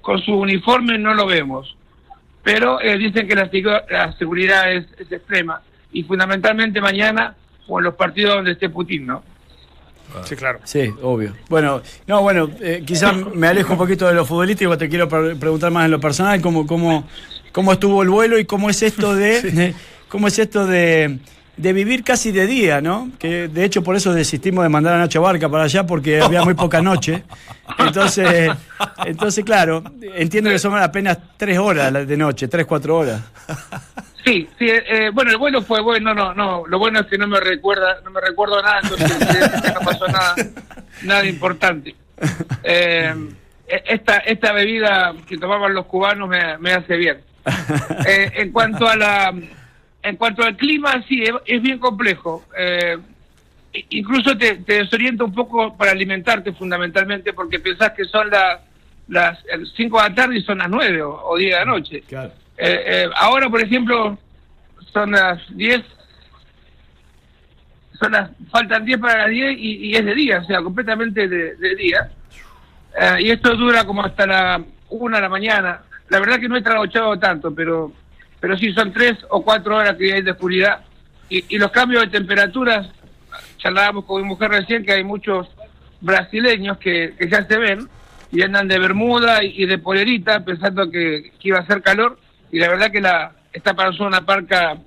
con 0.00 0.22
su 0.22 0.32
uniforme 0.34 0.96
no 0.98 1.12
lo 1.14 1.26
vemos. 1.26 1.76
Pero 2.50 2.80
eh, 2.80 2.96
dicen 2.96 3.28
que 3.28 3.34
la, 3.34 3.50
seguridad 4.18 4.72
es, 4.72 4.86
es 4.98 5.12
extrema 5.12 5.60
y 5.92 6.02
fundamentalmente 6.02 6.80
mañana 6.80 7.34
o 7.66 7.78
en 7.78 7.84
los 7.84 7.94
partidos 7.94 8.36
donde 8.36 8.52
esté 8.52 8.70
Putin, 8.70 9.06
¿no? 9.06 9.22
Sí, 10.24 10.34
claro. 10.34 10.58
Sí, 10.64 10.90
obvio. 11.02 11.34
Bueno, 11.50 11.82
no, 12.06 12.22
bueno, 12.22 12.48
eh, 12.62 12.82
quizás 12.86 13.14
me 13.34 13.48
alejo 13.48 13.72
un 13.74 13.78
poquito 13.78 14.06
de 14.08 14.14
lo 14.14 14.24
futbolístico, 14.24 14.78
te 14.78 14.88
quiero 14.88 15.06
pre- 15.10 15.36
preguntar 15.36 15.70
más 15.70 15.84
en 15.84 15.90
lo 15.90 16.00
personal, 16.00 16.40
cómo, 16.40 16.66
cómo, 16.66 17.06
cómo 17.52 17.72
estuvo 17.74 18.02
el 18.02 18.08
vuelo 18.08 18.38
y 18.38 18.46
cómo 18.46 18.70
es 18.70 18.82
esto 18.82 19.14
de, 19.14 19.42
de- 19.42 19.74
cómo 20.08 20.28
es 20.28 20.38
esto 20.38 20.66
de, 20.66 21.18
de 21.58 21.72
vivir 21.72 22.04
casi 22.04 22.30
de 22.30 22.46
día, 22.46 22.80
¿no? 22.80 23.10
Que 23.18 23.48
de 23.48 23.64
hecho 23.64 23.82
por 23.82 23.96
eso 23.96 24.14
desistimos 24.14 24.62
de 24.62 24.68
mandar 24.68 24.94
a 24.94 24.98
Nacho 24.98 25.20
Barca 25.20 25.48
para 25.48 25.64
allá 25.64 25.84
porque 25.84 26.20
había 26.20 26.42
muy 26.42 26.54
poca 26.54 26.80
noche. 26.80 27.24
Entonces, 27.78 28.50
entonces 29.04 29.44
claro, 29.44 29.82
entiendo 30.14 30.50
que 30.50 30.58
son 30.58 30.76
apenas 30.78 31.18
tres 31.36 31.58
horas 31.58 32.06
de 32.06 32.16
noche, 32.16 32.48
tres, 32.48 32.64
cuatro 32.64 32.98
horas. 32.98 33.20
Sí, 34.24 34.48
sí, 34.58 34.66
eh, 34.68 35.10
bueno, 35.12 35.30
el 35.30 35.38
vuelo 35.38 35.62
fue 35.62 35.80
bueno, 35.82 36.14
no, 36.14 36.32
no, 36.34 36.66
lo 36.66 36.78
bueno 36.78 37.00
es 37.00 37.06
que 37.06 37.18
no 37.18 37.26
me 37.26 37.40
recuerda, 37.40 38.00
no 38.04 38.10
me 38.10 38.20
recuerdo 38.20 38.62
nada, 38.62 38.80
entonces 38.82 39.10
evidentemente 39.20 39.72
no 39.72 39.80
pasó 39.80 40.06
nada, 40.06 40.34
nada 41.02 41.26
importante. 41.26 41.94
Eh, 42.62 43.14
esta, 43.66 44.18
esta 44.18 44.52
bebida 44.52 45.14
que 45.26 45.38
tomaban 45.38 45.74
los 45.74 45.86
cubanos 45.86 46.28
me, 46.28 46.58
me 46.58 46.72
hace 46.72 46.96
bien. 46.96 47.18
Eh, 48.06 48.30
en 48.34 48.52
cuanto 48.52 48.88
a 48.88 48.96
la, 48.96 49.34
en 50.02 50.16
cuanto 50.16 50.42
al 50.42 50.56
clima, 50.56 51.02
sí, 51.08 51.22
es, 51.46 51.62
bien 51.62 51.78
complejo. 51.78 52.44
Eh, 52.58 52.96
incluso 53.90 54.36
te, 54.36 54.56
te 54.56 54.74
desorienta 54.74 55.24
un 55.24 55.34
poco 55.34 55.76
para 55.76 55.90
alimentarte 55.92 56.52
fundamentalmente 56.52 57.32
porque 57.32 57.58
pensás 57.58 57.92
que 57.92 58.04
son 58.04 58.30
la- 58.30 58.60
las 59.08 59.38
5 59.76 60.02
de 60.02 60.08
la 60.08 60.14
tarde 60.14 60.36
y 60.38 60.42
son 60.42 60.58
las 60.58 60.68
9 60.68 61.02
o, 61.02 61.10
o 61.30 61.36
10 61.36 61.50
de 61.52 61.58
la 61.58 61.64
noche. 61.64 62.02
Claro. 62.08 62.32
Eh, 62.56 62.82
eh, 62.86 63.10
ahora, 63.16 63.48
por 63.48 63.60
ejemplo, 63.62 64.18
son 64.92 65.12
las 65.12 65.40
10, 65.56 65.82
son 67.98 68.12
las, 68.12 68.30
faltan 68.50 68.84
10 68.84 68.98
para 68.98 69.22
las 69.22 69.30
10 69.30 69.56
y, 69.58 69.86
y 69.88 69.94
es 69.94 70.04
de 70.04 70.14
día, 70.14 70.38
o 70.40 70.44
sea, 70.44 70.62
completamente 70.62 71.26
de, 71.28 71.56
de 71.56 71.74
día. 71.76 72.10
Eh, 73.00 73.16
y 73.20 73.30
esto 73.30 73.54
dura 73.56 73.84
como 73.84 74.04
hasta 74.04 74.26
la 74.26 74.62
1 74.90 75.16
de 75.16 75.22
la 75.22 75.28
mañana. 75.28 75.80
La 76.08 76.20
verdad 76.20 76.38
que 76.38 76.48
no 76.48 76.56
he 76.56 76.62
trasnochado 76.62 77.18
tanto, 77.18 77.54
pero, 77.54 77.92
pero 78.40 78.56
sí 78.56 78.72
son 78.72 78.92
3 78.92 79.26
o 79.30 79.42
4 79.42 79.76
horas 79.76 79.96
que 79.96 80.12
hay 80.12 80.22
de 80.22 80.30
oscuridad. 80.30 80.80
Y, 81.28 81.58
los 81.58 81.70
cambios 81.70 82.04
de 82.04 82.08
temperaturas, 82.08 82.88
charlábamos 83.58 84.04
con 84.06 84.22
mi 84.22 84.28
mujer 84.28 84.50
recién 84.50 84.84
que 84.84 84.92
hay 84.92 85.04
muchos 85.04 85.48
brasileños 86.00 86.78
que, 86.78 87.14
ya 87.30 87.44
se 87.44 87.58
ven 87.58 87.88
y 88.30 88.42
andan 88.42 88.68
de 88.68 88.78
bermuda 88.78 89.44
y, 89.44 89.66
de 89.66 89.78
polerita 89.78 90.44
pensando 90.44 90.90
que, 90.90 91.32
iba 91.42 91.58
a 91.58 91.62
hacer 91.62 91.82
calor 91.82 92.18
y 92.50 92.58
la 92.58 92.68
verdad 92.68 92.90
que 92.90 93.00
la 93.00 93.32
está 93.52 93.74
para 93.74 93.90
una 94.00 94.24
parca 94.24 94.78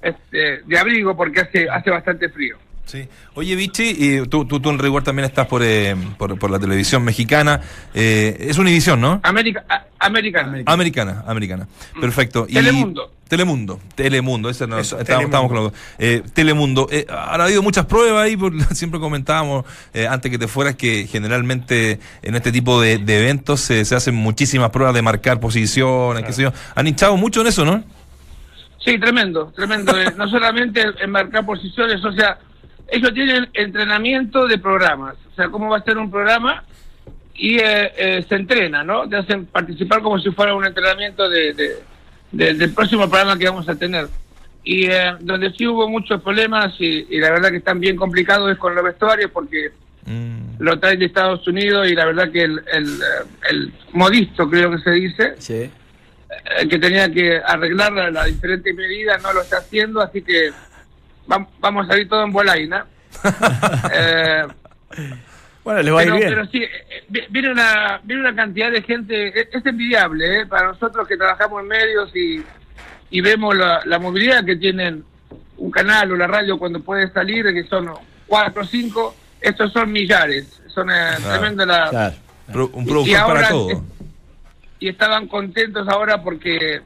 este, 0.00 0.62
de 0.62 0.78
abrigo 0.78 1.16
porque 1.16 1.40
hace 1.40 1.68
hace 1.68 1.90
bastante 1.90 2.28
frío. 2.30 2.56
Sí. 2.84 3.08
Oye, 3.34 3.54
Vichy, 3.56 3.94
y 3.96 4.26
tú, 4.28 4.44
tú, 4.44 4.60
tú 4.60 4.68
en 4.70 4.78
rigor 4.78 5.02
también 5.02 5.24
estás 5.24 5.46
por, 5.46 5.62
eh, 5.62 5.96
por, 6.18 6.38
por 6.38 6.50
la 6.50 6.58
televisión 6.58 7.02
mexicana. 7.04 7.60
Eh, 7.94 8.36
es 8.50 8.58
Univisión, 8.58 9.00
¿no? 9.00 9.20
América, 9.22 9.64
a- 9.68 9.86
americana. 10.00 10.62
Americana, 10.66 11.24
americana. 11.26 11.68
Perfecto. 12.00 12.44
Y- 12.48 12.54
Telemundo. 12.54 13.12
Telemundo, 13.28 13.80
Telemundo, 13.94 14.50
ese 14.50 14.66
no, 14.66 14.78
Eso, 14.78 14.98
estábamos, 14.98 15.24
estábamos 15.24 15.50
con 15.52 15.64
los- 15.64 15.72
eh, 15.98 16.22
Telemundo. 16.34 16.86
Eh, 16.90 17.06
han 17.08 17.40
habido 17.40 17.62
muchas 17.62 17.86
pruebas 17.86 18.24
ahí, 18.24 18.36
por- 18.36 18.52
siempre 18.74 19.00
comentábamos 19.00 19.64
eh, 19.94 20.06
antes 20.06 20.30
que 20.30 20.38
te 20.38 20.48
fueras 20.48 20.74
que 20.76 21.06
generalmente 21.10 21.98
en 22.20 22.34
este 22.34 22.52
tipo 22.52 22.78
de, 22.78 22.98
de 22.98 23.20
eventos 23.20 23.60
se, 23.62 23.86
se 23.86 23.94
hacen 23.94 24.14
muchísimas 24.16 24.68
pruebas 24.68 24.94
de 24.94 25.00
marcar 25.00 25.40
posiciones, 25.40 26.24
qué 26.24 26.32
sé 26.34 26.42
yo. 26.42 26.52
Han 26.74 26.86
hinchado 26.88 27.16
mucho 27.16 27.40
en 27.40 27.46
eso, 27.46 27.64
¿no? 27.64 27.82
Sí, 28.84 28.98
tremendo, 28.98 29.50
tremendo. 29.56 29.92
Eh, 29.98 30.12
no 30.14 30.28
solamente 30.28 30.82
en 31.00 31.10
marcar 31.10 31.46
posiciones, 31.46 32.04
o 32.04 32.12
sea, 32.12 32.38
ellos 32.92 33.12
tienen 33.14 33.48
entrenamiento 33.54 34.46
de 34.46 34.58
programas. 34.58 35.16
O 35.32 35.34
sea, 35.34 35.48
cómo 35.48 35.68
va 35.70 35.78
a 35.78 35.82
ser 35.82 35.96
un 35.98 36.10
programa 36.10 36.62
y 37.34 37.56
eh, 37.58 37.92
eh, 37.96 38.24
se 38.28 38.34
entrena, 38.36 38.84
¿no? 38.84 39.08
Te 39.08 39.16
hacen 39.16 39.46
participar 39.46 40.02
como 40.02 40.18
si 40.18 40.30
fuera 40.30 40.54
un 40.54 40.64
entrenamiento 40.66 41.28
de, 41.28 41.52
de- 41.54 41.76
de- 42.30 42.54
del 42.54 42.72
próximo 42.72 43.08
programa 43.08 43.38
que 43.38 43.46
vamos 43.48 43.68
a 43.68 43.74
tener. 43.74 44.08
Y 44.64 44.86
eh, 44.86 45.12
donde 45.20 45.50
sí 45.52 45.66
hubo 45.66 45.88
muchos 45.88 46.22
problemas 46.22 46.74
y, 46.78 47.06
y 47.10 47.18
la 47.18 47.30
verdad 47.30 47.50
que 47.50 47.56
están 47.56 47.80
bien 47.80 47.96
complicados 47.96 48.50
es 48.52 48.58
con 48.58 48.74
los 48.74 48.84
vestuarios 48.84 49.30
porque 49.32 49.70
Mm, 50.04 50.56
lo 50.58 50.80
traen 50.80 50.98
de 50.98 51.04
Estados 51.06 51.46
Unidos 51.46 51.86
y 51.88 51.94
la 51.94 52.06
verdad 52.06 52.28
que 52.32 52.42
el, 52.42 52.60
el, 52.72 52.86
eh, 52.86 53.24
el 53.50 53.72
modisto, 53.92 54.50
creo 54.50 54.72
que 54.72 54.78
se 54.78 54.90
dice, 54.90 55.34
Sí. 55.38 55.70
el 56.58 56.68
que 56.68 56.78
tenía 56.80 57.08
que 57.08 57.36
arreglar 57.38 57.92
la- 57.92 58.10
las 58.10 58.26
diferentes 58.26 58.74
medidas 58.74 59.22
no 59.22 59.32
lo 59.32 59.42
está 59.42 59.58
haciendo, 59.58 60.00
así 60.00 60.20
que 60.22 60.50
vamos 61.26 61.84
a 61.86 61.88
salir 61.92 62.08
todo 62.08 62.24
en 62.24 62.32
bolaina. 62.32 62.86
Eh, 63.92 64.46
Bueno, 65.64 65.82
les 65.82 65.94
va 65.94 66.00
a 66.00 66.02
ir 66.02 66.08
pero, 66.08 66.16
bien. 66.16 66.28
pero 66.30 66.46
sí, 66.46 66.62
eh, 66.64 67.04
vi- 67.08 67.26
viene 67.30 67.52
una, 67.52 68.00
viene 68.02 68.22
una 68.22 68.34
cantidad 68.34 68.70
de 68.72 68.82
gente, 68.82 69.28
es, 69.40 69.48
es 69.52 69.64
envidiable 69.66 70.40
¿eh? 70.40 70.46
para 70.46 70.68
nosotros 70.68 71.06
que 71.06 71.16
trabajamos 71.16 71.62
en 71.62 71.68
medios 71.68 72.10
y, 72.16 72.42
y 73.10 73.20
vemos 73.20 73.54
la, 73.56 73.80
la 73.84 73.98
movilidad 74.00 74.44
que 74.44 74.56
tienen 74.56 75.04
un 75.58 75.70
canal 75.70 76.10
o 76.10 76.16
la 76.16 76.26
radio 76.26 76.58
cuando 76.58 76.80
puede 76.80 77.12
salir, 77.12 77.44
que 77.52 77.62
son 77.68 77.90
cuatro 78.26 78.62
o 78.62 78.66
cinco, 78.66 79.14
estos 79.40 79.72
son 79.72 79.92
millares, 79.92 80.60
son 80.66 80.90
eh, 80.90 80.94
Claro. 81.18 81.30
tremendo 81.38 81.64
la, 81.66 81.88
Claro. 81.90 82.14
un 82.72 82.82
y 82.82 82.86
productor 82.88 83.16
ahora 83.16 83.34
para 83.34 83.48
todo. 83.50 83.70
es- 83.70 83.78
y 84.80 84.88
estaban 84.88 85.28
contentos 85.28 85.86
ahora 85.88 86.20
porque, 86.24 86.80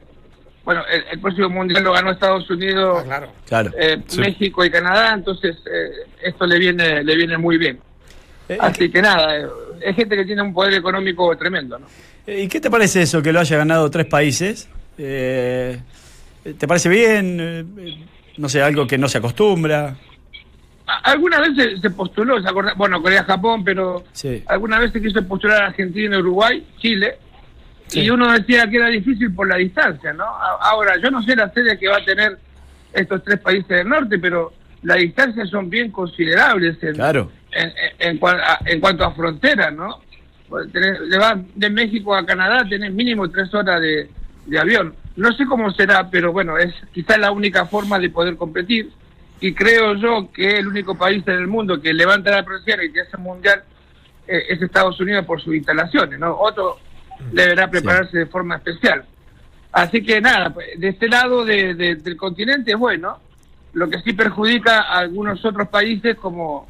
bueno, 0.67 0.83
el, 0.91 1.01
el 1.13 1.19
próximo 1.21 1.47
mundial 1.49 1.81
lo 1.81 1.93
ganó 1.93 2.11
Estados 2.11 2.49
Unidos, 2.49 2.97
Ah, 2.99 3.05
claro. 3.05 3.27
Claro. 3.47 3.71
eh, 3.79 4.03
Sí. 4.05 4.19
México 4.19 4.65
y 4.65 4.69
Canadá, 4.69 5.13
entonces 5.13 5.55
eh, 5.65 5.91
esto 6.21 6.45
le 6.45 6.59
viene 6.59 7.05
le 7.05 7.15
viene 7.15 7.37
muy 7.37 7.57
bien. 7.57 7.79
Eh, 8.49 8.57
Así 8.59 8.89
que 8.91 9.01
nada, 9.01 9.37
eh, 9.37 9.45
es 9.79 9.95
gente 9.95 10.17
que 10.17 10.25
tiene 10.25 10.41
un 10.41 10.53
poder 10.53 10.73
económico 10.73 11.33
tremendo, 11.37 11.79
¿no? 11.79 11.87
Eh, 12.27 12.41
¿Y 12.43 12.47
qué 12.49 12.59
te 12.59 12.69
parece 12.69 13.01
eso, 13.03 13.21
que 13.21 13.31
lo 13.31 13.39
haya 13.39 13.55
ganado 13.55 13.89
tres 13.89 14.07
países? 14.07 14.67
Eh, 14.97 15.79
¿Te 16.57 16.67
parece 16.67 16.89
bien? 16.89 17.37
Eh, 17.39 17.63
eh, 17.77 18.05
no 18.35 18.49
sé, 18.49 18.61
algo 18.61 18.85
que 18.85 18.97
no 18.97 19.07
se 19.07 19.19
acostumbra. 19.19 19.95
Alguna 21.03 21.39
vez 21.39 21.51
se, 21.55 21.77
se 21.79 21.89
postuló, 21.91 22.41
¿se 22.41 22.49
bueno, 22.75 23.01
Corea-Japón, 23.01 23.63
pero 23.63 24.03
Sí. 24.11 24.43
alguna 24.47 24.79
vez 24.79 24.91
se 24.91 25.01
quiso 25.01 25.25
postular 25.25 25.63
a 25.63 25.67
Argentina, 25.67 26.17
Uruguay, 26.19 26.61
Chile, 26.77 27.19
Sí. 27.87 28.01
y 28.01 28.09
uno 28.09 28.31
decía 28.31 28.69
que 28.69 28.77
era 28.77 28.87
difícil 28.87 29.33
por 29.33 29.47
la 29.47 29.55
distancia, 29.55 30.11
¿no? 30.13 30.25
Ahora, 30.25 30.97
yo 31.01 31.09
no 31.09 31.21
sé 31.23 31.35
la 31.35 31.49
sede 31.53 31.77
que 31.79 31.87
va 31.87 31.97
a 31.97 32.03
tener 32.05 32.37
estos 32.93 33.23
tres 33.23 33.39
países 33.39 33.67
del 33.69 33.87
norte, 33.87 34.19
pero 34.19 34.51
las 34.83 34.97
distancias 34.97 35.49
son 35.49 35.69
bien 35.69 35.91
considerables 35.91 36.81
en, 36.83 36.93
Claro. 36.95 37.31
en, 37.51 37.71
en, 37.99 38.79
cuanto 38.79 39.03
a 39.05 39.11
fronteras, 39.13 39.73
¿no? 39.73 40.01
Pues 40.49 40.67
tenés- 40.71 40.99
le 40.99 41.17
vas 41.17 41.37
de 41.55 41.69
México 41.69 42.15
a 42.15 42.25
Canadá, 42.25 42.65
tenés 42.67 42.91
mínimo 42.93 43.29
tres 43.29 43.53
horas 43.53 43.81
de, 43.81 44.09
de 44.45 44.59
avión. 44.59 44.93
No 45.15 45.31
sé 45.33 45.45
cómo 45.45 45.71
será, 45.71 46.09
pero 46.09 46.31
bueno, 46.31 46.57
es 46.57 46.73
quizás 46.93 47.17
la 47.17 47.31
única 47.31 47.65
forma 47.65 47.99
de 47.99 48.09
poder 48.09 48.35
competir. 48.37 48.89
Y 49.39 49.53
creo 49.53 49.95
yo 49.95 50.29
que 50.33 50.57
el 50.59 50.67
único 50.67 50.97
país 50.97 51.23
en 51.27 51.35
el 51.35 51.47
mundo 51.47 51.79
que 51.81 51.93
levanta 51.93 52.31
la 52.31 52.43
persiana 52.43 52.83
y 52.83 52.91
que 52.91 53.01
hace 53.01 53.17
mundial 53.17 53.63
eh, 54.27 54.43
es 54.49 54.61
Estados 54.61 54.99
Unidos 54.99 55.25
por 55.25 55.41
sus 55.41 55.55
instalaciones, 55.55 56.19
¿no? 56.19 56.35
Otro 56.37 56.79
deberá 57.31 57.69
prepararse 57.69 58.17
de 58.17 58.25
forma 58.25 58.55
especial. 58.57 59.05
Así 59.71 60.01
que 60.03 60.19
nada, 60.21 60.51
pues, 60.53 60.67
de 60.79 60.89
este 60.89 61.07
lado 61.07 61.43
de- 61.45 61.73
de- 61.75 61.95
del 61.95 62.17
continente 62.17 62.71
es 62.71 62.77
bueno, 62.77 63.19
lo 63.73 63.89
que 63.89 63.99
sí 64.01 64.13
perjudica 64.13 64.81
a 64.81 64.99
algunos 64.99 65.43
otros 65.45 65.67
países 65.67 66.15
como, 66.17 66.67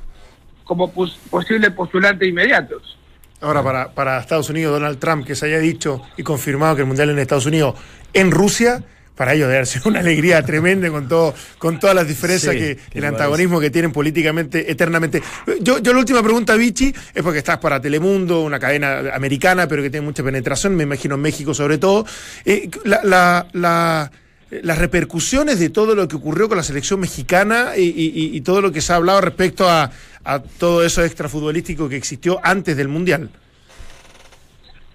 como 0.63 0.91
pos- 0.91 1.17
posibles 1.29 1.71
postulantes 1.71 2.27
inmediatos. 2.27 2.97
Ahora, 3.39 3.63
para, 3.63 3.91
para 3.93 4.19
Estados 4.19 4.49
Unidos, 4.49 4.73
Donald 4.79 4.97
Trump, 4.99 5.25
que 5.25 5.35
se 5.35 5.45
haya 5.45 5.59
dicho 5.59 6.01
y 6.17 6.23
confirmado 6.23 6.75
que 6.75 6.81
el 6.81 6.87
Mundial 6.87 7.11
en 7.11 7.19
Estados 7.19 7.45
Unidos, 7.45 7.75
en 8.13 8.31
Rusia, 8.31 8.83
para 9.17 9.33
ellos 9.33 9.49
debe 9.49 9.65
ser 9.65 9.81
una 9.85 9.99
alegría 9.99 10.41
tremenda 10.45 10.89
con 10.89 11.07
todo, 11.09 11.33
con 11.57 11.79
todas 11.79 11.95
las 11.95 12.07
diferencias 12.07 12.53
Sí, 12.53 12.59
que, 12.59 12.77
el 12.93 13.03
antagonismo 13.03 13.59
que 13.59 13.69
tienen 13.69 13.91
políticamente 13.91 14.71
eternamente. 14.71 15.21
Yo, 15.59 15.79
yo 15.79 15.91
la 15.91 15.99
última 15.99 16.21
pregunta, 16.23 16.55
Vichy, 16.55 16.93
es 17.13 17.23
porque 17.23 17.39
estás 17.39 17.57
para 17.57 17.81
Telemundo, 17.81 18.41
una 18.43 18.59
cadena 18.59 19.13
americana, 19.13 19.67
pero 19.67 19.81
que 19.81 19.89
tiene 19.89 20.05
mucha 20.05 20.23
penetración, 20.23 20.75
me 20.75 20.83
imagino 20.83 21.15
en 21.15 21.21
México 21.21 21.53
sobre 21.53 21.77
todo. 21.77 22.05
Eh, 22.45 22.69
la, 22.85 23.01
la- 23.03 23.47
la- 23.53 24.11
las 24.49 24.77
repercusiones 24.77 25.59
de 25.59 25.69
todo 25.69 25.93
lo 25.93 26.07
que 26.07 26.15
ocurrió 26.15 26.47
con 26.47 26.55
la 26.55 26.63
selección 26.63 27.01
mexicana 27.01 27.71
y, 27.75 27.81
y- 27.83 28.37
y 28.37 28.39
todo 28.41 28.61
lo 28.61 28.71
que 28.71 28.79
se 28.79 28.93
ha 28.93 28.95
hablado 28.95 29.19
respecto 29.19 29.69
a, 29.69 29.91
a 30.23 30.39
todo 30.39 30.85
eso 30.85 31.03
extrafutbolístico 31.03 31.89
que 31.89 31.97
existió 31.97 32.39
antes 32.41 32.77
del 32.77 32.87
Mundial. 32.87 33.29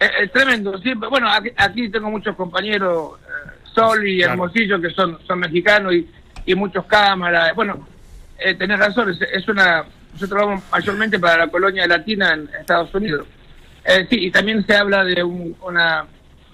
Es, 0.00 0.10
es 0.22 0.32
tremendo. 0.32 0.78
sí, 0.78 0.94
bueno, 0.94 1.30
aquí, 1.30 1.50
aquí 1.56 1.90
tengo 1.90 2.10
muchos 2.10 2.34
compañeros, 2.34 3.18
eh, 3.20 3.50
Sol 3.74 4.06
y 4.06 4.18
Claro. 4.18 4.32
Hermosillo, 4.32 4.80
que 4.80 4.90
son, 4.90 5.18
son 5.26 5.38
mexicanos 5.38 5.94
y, 5.94 6.08
y 6.46 6.54
muchos 6.54 6.84
cámaras. 6.86 7.54
Bueno, 7.54 7.86
eh, 8.38 8.54
tenés 8.54 8.78
razón, 8.78 9.10
es, 9.10 9.20
es 9.20 9.48
una. 9.48 9.84
Nosotros 10.12 10.40
vamos 10.46 10.64
mayormente 10.70 11.18
para 11.18 11.46
la 11.46 11.48
colonia 11.50 11.86
latina 11.86 12.34
en 12.34 12.48
Estados 12.60 12.94
Unidos. 12.94 13.26
Eh, 13.84 14.06
sí, 14.10 14.26
y 14.26 14.30
también 14.30 14.64
se 14.66 14.76
habla 14.76 15.04
de 15.04 15.22
un, 15.22 15.56
una, 15.62 16.04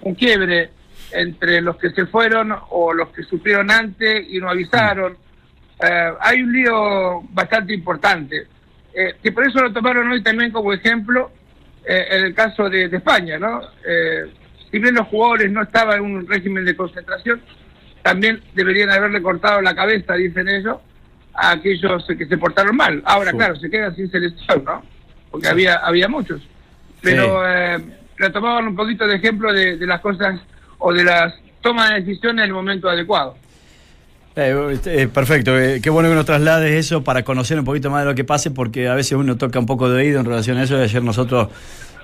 un 0.01 0.15
quiebre 0.15 0.69
entre 1.11 1.61
los 1.61 1.75
que 1.77 1.89
se 1.91 2.05
fueron 2.05 2.55
o 2.69 2.93
los 2.93 3.09
que 3.09 3.23
sufrieron 3.23 3.69
antes 3.69 4.25
y 4.29 4.39
no 4.39 4.49
avisaron. 4.49 5.17
Eh, 5.81 6.11
hay 6.19 6.41
un 6.41 6.51
lío 6.51 7.21
bastante 7.29 7.73
importante, 7.73 8.47
eh, 8.93 9.15
que 9.21 9.31
por 9.31 9.47
eso 9.47 9.61
lo 9.61 9.71
tomaron 9.73 10.11
hoy 10.11 10.21
también 10.21 10.51
como 10.51 10.73
ejemplo 10.73 11.31
eh, 11.85 12.05
en 12.11 12.25
el 12.25 12.33
caso 12.33 12.69
de, 12.69 12.89
de 12.89 12.97
España, 12.97 13.37
¿no? 13.39 13.61
Si 14.71 14.79
bien 14.79 14.95
los 14.95 15.07
jugadores 15.07 15.51
no 15.51 15.63
estaban 15.63 15.97
en 15.97 16.03
un 16.15 16.27
régimen 16.27 16.65
de 16.65 16.75
concentración, 16.75 17.41
también 18.03 18.41
deberían 18.53 18.89
haberle 18.91 19.21
cortado 19.21 19.61
la 19.61 19.75
cabeza, 19.75 20.13
dicen 20.13 20.47
ellos, 20.47 20.77
a 21.33 21.51
aquellos 21.51 22.05
que 22.17 22.25
se 22.25 22.37
portaron 22.37 22.75
mal. 22.75 23.01
Ahora, 23.05 23.31
Sí. 23.31 23.37
claro, 23.37 23.55
se 23.55 23.69
quedan 23.69 23.95
sin 23.95 24.09
selección, 24.11 24.63
¿no? 24.65 24.83
Porque 25.31 25.47
había 25.47 25.75
había 25.75 26.07
muchos. 26.07 26.41
Pero 27.01 27.41
eh, 27.47 27.77
retomaban 28.17 28.67
un 28.67 28.75
poquito 28.75 29.07
de 29.07 29.15
ejemplo 29.15 29.53
de, 29.53 29.77
de 29.77 29.85
las 29.87 30.01
cosas 30.01 30.39
o 30.77 30.93
de 30.93 31.03
las 31.03 31.33
tomas 31.61 31.89
de 31.89 32.01
decisiones 32.01 32.43
en 32.43 32.49
el 32.49 32.53
momento 32.53 32.89
adecuado. 32.89 33.35
Eh, 34.35 34.77
eh, 34.85 35.07
perfecto, 35.13 35.57
eh, 35.59 35.81
qué 35.81 35.89
bueno 35.89 36.07
que 36.09 36.15
nos 36.15 36.25
traslades 36.25 36.71
eso 36.71 37.03
para 37.03 37.23
conocer 37.23 37.59
un 37.59 37.65
poquito 37.65 37.89
más 37.89 38.03
de 38.03 38.09
lo 38.09 38.15
que 38.15 38.23
pase, 38.23 38.51
porque 38.51 38.87
a 38.87 38.95
veces 38.95 39.13
uno 39.13 39.35
toca 39.37 39.59
un 39.59 39.65
poco 39.65 39.89
de 39.89 39.97
oído 39.97 40.19
en 40.19 40.25
relación 40.25 40.57
a 40.57 40.63
eso. 40.63 40.77
Y 40.77 40.81
ayer 40.81 41.03
nosotros 41.03 41.49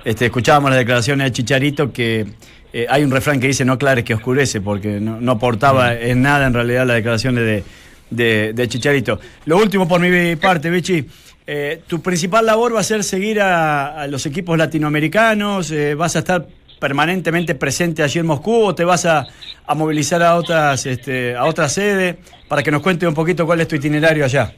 este, 0.05 0.25
escuchábamos 0.27 0.69
las 0.69 0.79
declaraciones 0.79 1.25
de 1.25 1.31
Chicharito 1.33 1.91
que 1.91 2.25
eh, 2.71 2.85
hay 2.89 3.03
un 3.03 3.11
refrán 3.11 3.39
que 3.39 3.47
dice 3.47 3.65
no 3.65 3.77
clares 3.77 4.03
que 4.05 4.13
oscurece, 4.13 4.61
porque 4.61 4.99
no, 5.01 5.19
no 5.19 5.33
aportaba 5.33 5.93
en 5.93 6.21
nada 6.21 6.47
en 6.47 6.53
realidad 6.53 6.85
las 6.85 6.95
declaraciones 6.97 7.43
de, 7.43 7.63
de- 8.09 8.53
de 8.53 8.67
Chicharito. 8.67 9.19
Lo 9.45 9.57
último 9.57 9.87
por 9.87 9.99
mi 9.99 10.35
parte, 10.37 10.69
Vichy. 10.69 11.05
eh, 11.47 11.81
tu 11.87 12.01
principal 12.01 12.45
labor 12.45 12.75
va 12.75 12.79
a 12.79 12.83
ser 12.83 13.03
seguir 13.03 13.41
a, 13.41 14.01
a 14.01 14.07
los 14.07 14.25
equipos 14.25 14.57
latinoamericanos, 14.57 15.71
eh, 15.71 15.95
vas 15.95 16.15
a 16.15 16.19
estar 16.19 16.45
permanentemente 16.79 17.55
presente 17.55 18.03
allí 18.03 18.19
en 18.19 18.25
Moscú 18.25 18.63
o 18.63 18.75
te 18.75 18.83
vas 18.83 19.05
a, 19.05 19.25
a 19.65 19.75
movilizar 19.75 20.21
a 20.21 20.35
otras 20.35 20.85
este, 20.85 21.35
a 21.35 21.45
otras 21.45 21.71
sedes 21.73 22.15
para 22.47 22.61
que 22.63 22.69
nos 22.71 22.81
cuente 22.81 23.07
un 23.07 23.13
poquito 23.13 23.45
cuál 23.45 23.61
es 23.61 23.67
tu 23.67 23.75
itinerario 23.75 24.25
allá. 24.25 24.53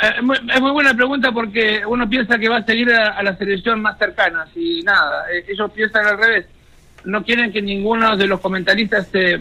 Eh, 0.00 0.22
muy- 0.22 0.36
es 0.54 0.60
muy 0.60 0.70
buena 0.70 0.94
pregunta 0.94 1.32
porque 1.32 1.82
uno 1.86 2.08
piensa 2.08 2.38
que 2.38 2.48
va 2.48 2.58
a 2.58 2.64
seguir 2.64 2.92
a, 2.92 3.20
la 3.22 3.36
selección 3.36 3.82
más 3.82 3.98
cercana 3.98 4.46
y 4.54 4.82
nada, 4.82 5.24
eh, 5.32 5.44
ellos 5.48 5.70
piensan 5.72 6.06
al 6.06 6.18
revés. 6.18 6.46
No 7.04 7.24
quieren 7.24 7.52
que 7.52 7.60
ninguno 7.60 8.16
de 8.16 8.26
los 8.28 8.38
comentaristas 8.40 9.08
se, 9.08 9.40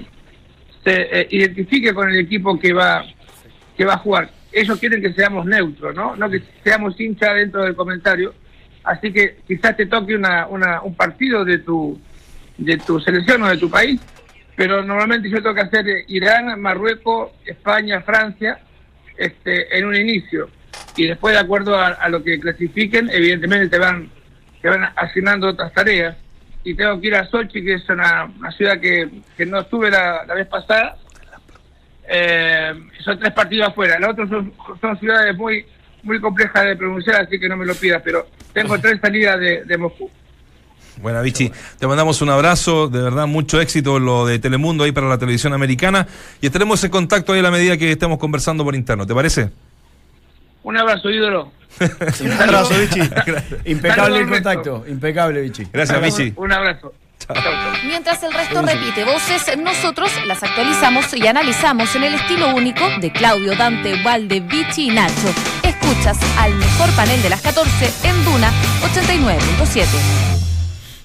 se 0.84 1.20
eh, 1.22 1.28
identifique 1.32 1.94
con 1.94 2.10
el 2.10 2.20
equipo 2.20 2.60
que 2.60 2.74
va 2.74 3.06
que 3.76 3.86
va 3.86 3.94
a 3.94 3.98
jugar. 4.00 4.32
Ellos 4.52 4.80
quieren 4.80 5.00
que 5.02 5.14
seamos 5.14 5.46
neutros, 5.46 5.94
¿no? 5.94 6.16
No 6.16 6.28
que 6.30 6.42
seamos 6.64 7.00
hincha 7.00 7.34
dentro 7.34 7.62
del 7.64 7.76
comentario. 7.76 8.34
Así 8.84 9.14
que 9.14 9.38
quizás 9.48 9.78
te 9.78 9.86
toque 9.86 10.16
una, 10.16 10.48
una, 10.48 10.82
un 10.82 10.96
partido 10.96 11.46
de 11.46 11.60
tu 11.60 12.00
de 12.58 12.78
tu 12.78 13.00
selección 13.00 13.44
o 13.44 13.48
de 13.50 13.58
tu 13.58 13.70
país, 13.70 14.02
pero 14.56 14.84
normalmente 14.84 15.30
yo 15.30 15.38
tengo 15.38 15.54
que 15.54 15.62
hacer 15.62 15.86
Irán, 16.08 16.60
Marruecos, 16.60 17.30
España, 17.46 18.02
Francia, 18.02 18.58
este, 19.18 19.78
en 19.78 19.86
un 19.86 19.96
inicio. 19.96 20.50
Y 20.96 21.08
después, 21.08 21.34
de 21.34 21.40
acuerdo 21.40 21.76
a, 21.76 21.88
a 21.88 22.10
lo 22.10 22.24
que 22.24 22.40
clasifiquen, 22.40 23.10
evidentemente 23.12 23.70
te 23.70 23.80
van, 23.80 24.10
te 24.62 24.70
van 24.70 24.90
asignando 24.96 25.48
otras 25.48 25.74
tareas. 25.74 26.16
Y 26.64 26.74
tengo 26.74 27.00
que 27.00 27.08
ir 27.08 27.16
a 27.16 27.26
Sochi, 27.28 27.64
que 27.64 27.76
es 27.76 27.90
una, 27.90 28.26
una 28.26 28.52
ciudad 28.52 28.80
que, 28.80 29.10
que 29.38 29.46
no 29.46 29.60
estuve 29.60 29.90
la, 29.90 30.26
la 30.26 30.34
vez 30.34 30.48
pasada. 30.48 30.98
Eh, 32.10 32.74
son 33.04 33.20
tres 33.20 33.34
partidos 33.34 33.70
afuera. 33.70 34.00
Los 34.00 34.12
otros 34.12 34.30
son, 34.30 34.54
son 34.82 35.00
ciudades 35.00 35.36
muy 35.36 35.66
muy 36.04 36.20
complejas 36.22 36.66
de 36.66 36.76
pronunciar, 36.76 37.22
así 37.22 37.40
que 37.40 37.50
no 37.50 37.58
me 37.58 37.66
lo 37.66 37.76
pidas, 37.76 38.02
pero 38.04 38.28
tengo 38.54 38.80
tres 38.82 39.00
salidas 39.02 39.40
de, 39.40 39.64
de 39.64 39.78
Moscú. 39.78 40.10
Bueno, 41.02 41.22
Vichy, 41.22 41.52
te 41.80 41.88
mandamos 41.88 42.22
un 42.22 42.30
abrazo, 42.30 42.88
de 42.88 43.02
verdad, 43.02 43.28
mucho 43.28 43.62
éxito 43.62 43.98
en 43.98 44.06
lo 44.06 44.26
de 44.26 44.40
Telemundo 44.40 44.84
ahí 44.84 44.92
para 44.92 45.08
la 45.08 45.18
televisión 45.18 45.54
americana 45.54 46.08
y 46.42 46.48
estaremos 46.48 46.84
en 46.84 46.92
contacto 46.92 47.34
ahí 47.34 47.40
a 47.40 47.44
la 47.44 47.52
medida 47.52 47.78
que 47.78 47.92
estemos 47.92 48.18
conversando 48.18 48.64
por 48.64 48.76
interno, 48.76 49.06
¿te 49.06 49.14
parece? 49.14 49.50
Un 50.64 50.78
abrazo, 50.78 51.10
ídolo. 51.10 51.52
Un 52.22 52.32
abrazo, 52.32 52.74
Vichy. 52.80 53.10
Impecable 53.66 54.20
el 54.20 54.30
contacto, 54.30 54.84
impecable, 54.88 55.42
Vichy. 55.42 55.68
Gracias, 55.72 56.02
Vichy. 56.02 56.34
Un 56.36 56.52
abrazo. 56.52 56.94
Mientras 57.86 58.24
el 58.24 58.34
resto 58.34 58.62
repite 58.62 59.04
voces, 59.04 59.58
nosotros 59.58 60.12
las 60.26 60.42
actualizamos 60.44 61.14
y 61.14 61.28
analizamos 61.28 61.94
en 61.96 62.04
el 62.04 62.14
estilo 62.14 62.56
único 62.56 62.86
de 63.02 63.12
Claudio, 63.12 63.56
Dante, 63.56 64.02
Valde, 64.04 64.40
Vichy 64.40 64.90
y 64.90 64.92
Nacho. 64.92 65.34
Escuchas 65.64 66.18
al 66.38 66.54
mejor 66.56 66.90
panel 66.92 67.22
de 67.22 67.30
las 67.30 67.42
14 67.42 67.92
en 68.04 68.26
Duna 68.26 68.52
89.7. 68.94 70.37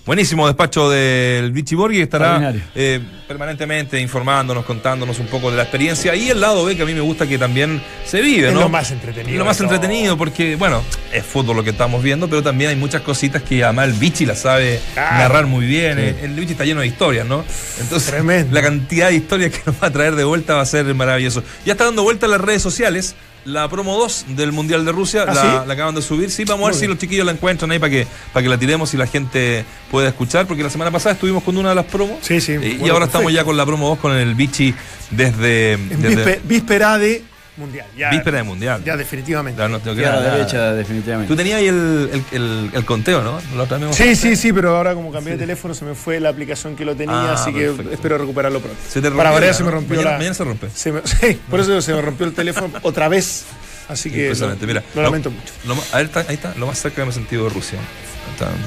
Buenísimo 0.04 0.48
despacho 0.48 0.90
del 0.90 1.52
Vichy 1.52 1.76
Borghi, 1.76 1.98
que 1.98 2.02
estará 2.02 2.52
eh, 2.74 2.98
permanentemente 3.28 4.00
informándonos, 4.00 4.64
contándonos 4.64 5.20
un 5.20 5.28
poco 5.28 5.48
de 5.52 5.56
la 5.56 5.62
experiencia 5.62 6.16
y 6.16 6.28
el 6.28 6.40
lado 6.40 6.64
B 6.64 6.74
que 6.74 6.82
a 6.82 6.84
mí 6.86 6.92
me 6.92 7.00
gusta 7.00 7.24
que 7.28 7.38
también 7.38 7.80
se 8.04 8.20
vive, 8.20 8.48
Es 8.48 8.54
¿no? 8.54 8.62
lo 8.62 8.68
más 8.68 8.90
entretenido 8.90 9.30
Es 9.30 9.38
lo 9.38 9.44
más 9.44 9.58
todo. 9.58 9.72
entretenido 9.72 10.18
porque, 10.18 10.56
bueno, 10.56 10.82
es 11.12 11.24
fútbol 11.24 11.56
lo 11.58 11.62
que 11.62 11.70
estamos 11.70 12.02
viendo, 12.02 12.28
pero 12.28 12.42
también 12.42 12.70
hay 12.70 12.76
muchas 12.76 13.02
cositas 13.02 13.42
que 13.44 13.62
además 13.62 13.90
el 13.90 13.92
Vichy 13.94 14.26
la 14.26 14.34
sabe 14.34 14.80
narrar 14.96 15.46
muy 15.46 15.66
bien. 15.66 15.96
eh, 16.00 16.16
El 16.24 16.34
Vichy 16.34 16.52
está 16.52 16.64
lleno 16.64 16.80
de 16.80 16.88
historias, 16.88 17.24
¿no? 17.24 17.44
Entonces, 17.80 18.10
Tremendo. 18.10 18.52
la 18.52 18.60
cantidad 18.60 19.08
de 19.08 19.14
historias 19.14 19.52
que 19.52 19.60
nos 19.66 19.80
va 19.80 19.86
a 19.86 19.90
traer 19.92 20.16
de 20.16 20.24
vuelta 20.24 20.54
va 20.54 20.62
a 20.62 20.66
ser 20.66 20.92
maravilloso. 20.96 21.44
Ya 21.64 21.72
está 21.74 21.84
dando 21.84 22.02
vuelta 22.02 22.26
en 22.26 22.32
las 22.32 22.40
redes 22.40 22.60
sociales. 22.60 23.14
La 23.44 23.68
promo 23.68 23.96
2 23.98 24.26
del 24.28 24.52
Mundial 24.52 24.84
de 24.84 24.92
Rusia 24.92 25.24
¿Ah, 25.26 25.34
la, 25.34 25.40
sí? 25.42 25.66
la 25.66 25.74
acaban 25.74 25.94
de 25.96 26.02
subir. 26.02 26.30
Sí, 26.30 26.44
vamos 26.44 26.64
a 26.64 26.70
ver 26.70 26.74
si 26.78 26.86
los 26.86 26.96
chiquillos 26.98 27.26
la 27.26 27.32
encuentran 27.32 27.70
ahí 27.72 27.78
para 27.80 27.90
que, 27.90 28.06
para 28.32 28.42
que 28.44 28.48
la 28.48 28.56
tiremos 28.58 28.94
y 28.94 28.96
la 28.96 29.06
gente 29.08 29.64
pueda 29.90 30.08
escuchar. 30.08 30.46
Porque 30.46 30.62
la 30.62 30.70
semana 30.70 30.90
pasada 30.92 31.14
estuvimos 31.14 31.42
con 31.42 31.56
una 31.56 31.70
de 31.70 31.74
las 31.74 31.86
promos. 31.86 32.18
Sí, 32.22 32.40
sí, 32.40 32.52
Eh, 32.52 32.56
y 32.56 32.58
bueno, 32.76 32.94
ahora 32.94 33.06
perfecto. 33.06 33.06
estamos 33.18 33.32
ya 33.32 33.44
con 33.44 33.56
la 33.56 33.66
promo 33.66 33.88
2 33.88 33.98
con 33.98 34.12
el 34.16 34.34
Vichy 34.36 34.74
desde. 35.10 35.76
Desde 35.76 36.08
víspe- 36.16 36.40
víspera 36.44 36.98
de 36.98 37.24
Mundial. 37.62 37.86
Ya, 37.96 38.10
víspera 38.10 38.36
de 38.38 38.42
Mundial. 38.42 38.82
Ya, 38.84 38.96
definitivamente. 38.96 39.58
Ya 39.60 39.68
no 39.68 39.80
tengo 39.80 39.96
que 39.96 40.02
Tierra 40.02 40.16
nada. 40.20 40.34
derecha, 40.36 40.72
definitivamente. 40.74 41.28
Tú 41.32 41.36
tenías 41.36 41.58
ahí 41.58 41.68
el, 41.68 42.10
el, 42.12 42.24
el- 42.40 42.70
el 42.74 42.84
conteo, 42.84 43.22
¿no? 43.22 43.40
La 43.56 43.92
Sí, 43.92 44.14
sí, 44.16 44.36
sí, 44.36 44.52
pero 44.52 44.76
ahora 44.76 44.94
como 44.94 45.10
cambié 45.10 45.32
de 45.34 45.38
teléfono 45.38 45.74
se 45.74 45.84
me 45.84 45.94
fue 45.94 46.20
la 46.20 46.28
aplicación 46.28 46.76
que 46.76 46.84
lo 46.84 46.94
tenía, 46.94 47.30
Ah, 47.30 47.34
así 47.34 47.52
que 47.52 47.72
espero 47.92 48.18
recuperarlo 48.18 48.60
pronto. 48.60 48.78
Se 48.86 49.00
te 49.00 49.08
rompió 49.08 49.16
Para 49.18 49.30
variar 49.30 49.52
ya, 49.52 49.58
se 49.58 49.64
me 49.64 49.70
rompió 49.70 49.96
Mañana- 49.96 50.10
la... 50.12 50.18
mañana 50.18 50.34
se 50.34 50.44
rompe. 50.44 50.68
se 50.74 50.92
me- 50.92 51.00
sí, 51.04 51.40
por 51.50 51.60
eso 51.60 51.80
se 51.80 51.94
me 51.94 52.02
rompió 52.02 52.26
el 52.26 52.34
teléfono 52.34 52.70
otra 52.82 53.08
vez, 53.08 53.44
así 53.88 54.10
que 54.10 54.16
lo, 54.16 54.22
Impresionante, 54.24 54.66
mira. 54.66 54.82
lo 54.94 55.00
Lo- 55.02 55.08
lamento 55.08 55.30
mucho. 55.30 55.52
lo 55.66 55.74
más- 55.76 55.94
a 55.94 55.98
ver, 55.98 56.06
está- 56.06 56.20
ahí 56.28 56.34
está, 56.34 56.54
lo 56.56 56.66
más 56.66 56.78
cerca 56.78 56.96
que 56.96 57.04
me 57.04 57.10
he 57.10 57.14
sentido 57.14 57.44
de 57.44 57.50
Rusia. 57.50 57.78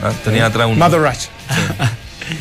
Ah, 0.03 0.11
tenía 0.23 0.45
atrás 0.45 0.67
un. 0.67 0.77
Mother 0.79 1.01
Rush. 1.01 1.25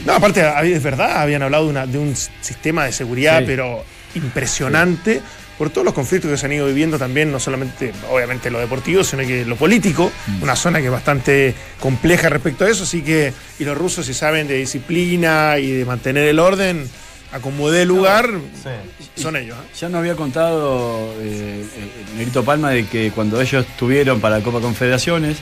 No, 0.07 0.14
aparte, 0.14 0.42
es 0.72 0.82
verdad, 0.82 1.20
habían 1.20 1.42
hablado 1.42 1.64
de, 1.64 1.70
una- 1.70 1.86
de 1.86 1.98
un 1.98 2.16
sistema 2.16 2.86
de 2.86 2.92
seguridad, 2.92 3.40
Sí. 3.40 3.44
pero 3.46 3.84
impresionante, 4.14 5.20
por 5.59 5.70
todos 5.70 5.84
los 5.84 5.94
conflictos 5.94 6.30
que 6.30 6.36
se 6.36 6.46
han 6.46 6.52
ido 6.52 6.66
viviendo 6.66 6.98
también, 6.98 7.30
no 7.30 7.38
solamente, 7.38 7.92
obviamente, 8.11 8.50
lo 8.50 8.59
deportivo, 8.59 9.05
sino 9.05 9.22
que 9.24 9.44
lo 9.44 9.57
político, 9.57 10.11
Mm. 10.26 10.42
una 10.42 10.57
zona 10.57 10.80
que 10.80 10.86
es 10.86 10.90
bastante 10.92 11.55
compleja 11.80 12.28
respecto 12.28 12.64
a 12.64 12.70
eso, 12.70 12.82
así 12.84 13.02
que, 13.02 13.32
y 13.59 13.64
los 13.64 13.76
rusos 13.78 14.07
si 14.07 14.14
saben 14.14 14.48
de 14.48 14.57
disciplina 14.57 15.59
y 15.59 15.70
de 15.70 15.84
mantener 15.84 16.26
el 16.26 16.38
orden, 16.40 16.88
acomodé 17.32 17.82
el 17.82 17.88
lugar, 17.88 18.30
son 19.16 19.36
ellos. 19.36 19.57
¿eh? 19.59 19.74
Ya 19.80 19.88
nos 19.88 19.98
había 20.00 20.14
contado 20.16 21.12
eh, 21.20 21.64
eh, 21.64 22.14
Negrito 22.16 22.44
Palma 22.44 22.70
de 22.70 22.86
que 22.86 23.11
cuando 23.12 23.40
ellos 23.40 23.64
estuvieron 23.68 24.20
para 24.20 24.38
la 24.38 24.44
Copa 24.44 24.61
Confederaciones, 24.61 25.38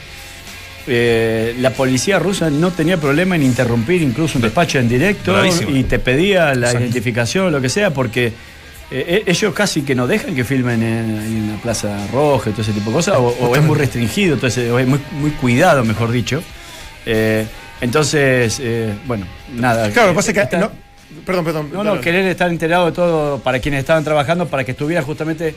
eh, 0.86 1.54
la 1.60 1.70
policía 1.70 2.18
rusa 2.18 2.50
no 2.50 2.70
tenía 2.72 2.96
problema 2.96 3.36
en 3.36 3.42
interrumpir 3.44 4.02
incluso 4.02 4.38
un 4.38 4.42
despacho 4.42 4.78
en 4.78 4.88
directo 4.88 5.32
Bravísimo. 5.32 5.76
y 5.76 5.84
te 5.84 5.98
pedía 6.00 6.46
la 6.54 6.66
Exacto. 6.68 6.80
identificación, 6.80 7.52
lo 7.52 7.60
que 7.60 7.68
sea, 7.68 7.90
porque 7.94 8.32
eh, 8.92 9.04
eh, 9.08 9.22
ellos 9.26 9.54
casi 9.54 9.82
que 9.82 9.94
no 9.94 10.06
dejan 10.06 10.34
que 10.34 10.44
filmen 10.44 10.82
en, 10.82 11.52
la 11.52 11.56
Plaza 11.62 12.06
Roja 12.12 12.50
y 12.50 12.52
todo 12.52 12.62
ese 12.62 12.72
tipo 12.72 12.90
de 12.90 12.96
cosas, 12.96 13.16
o, 13.16 13.26
o 13.28 13.56
es 13.56 13.62
muy 13.62 13.76
restringido, 13.78 14.34
entonces, 14.34 14.70
o 14.70 14.78
es 14.78 14.86
muy, 14.86 15.00
muy 15.12 15.30
cuidado, 15.32 15.84
mejor 15.84 16.10
dicho. 16.10 16.42
Eh, 17.06 17.46
entonces, 17.80 18.58
eh, 18.62 18.92
bueno, 19.06 19.26
nada. 19.54 19.90
Claro, 19.90 20.08
lo 20.08 20.12
que 20.14 20.16
pasa 20.16 20.30
es 20.30 20.34
que... 20.36 20.42
Está- 20.42 20.58
no, 20.58 20.70
perdón, 21.26 21.44
perdón. 21.44 21.70
no, 21.72 21.82
no, 21.84 22.00
querer 22.00 22.26
estar 22.26 22.48
enterado 22.50 22.86
de 22.86 22.92
todo 22.92 23.38
para 23.40 23.58
quienes 23.58 23.80
estaban 23.80 24.04
trabajando, 24.04 24.46
para 24.46 24.62
que 24.64 24.70
estuviera 24.72 25.02
justamente 25.02 25.54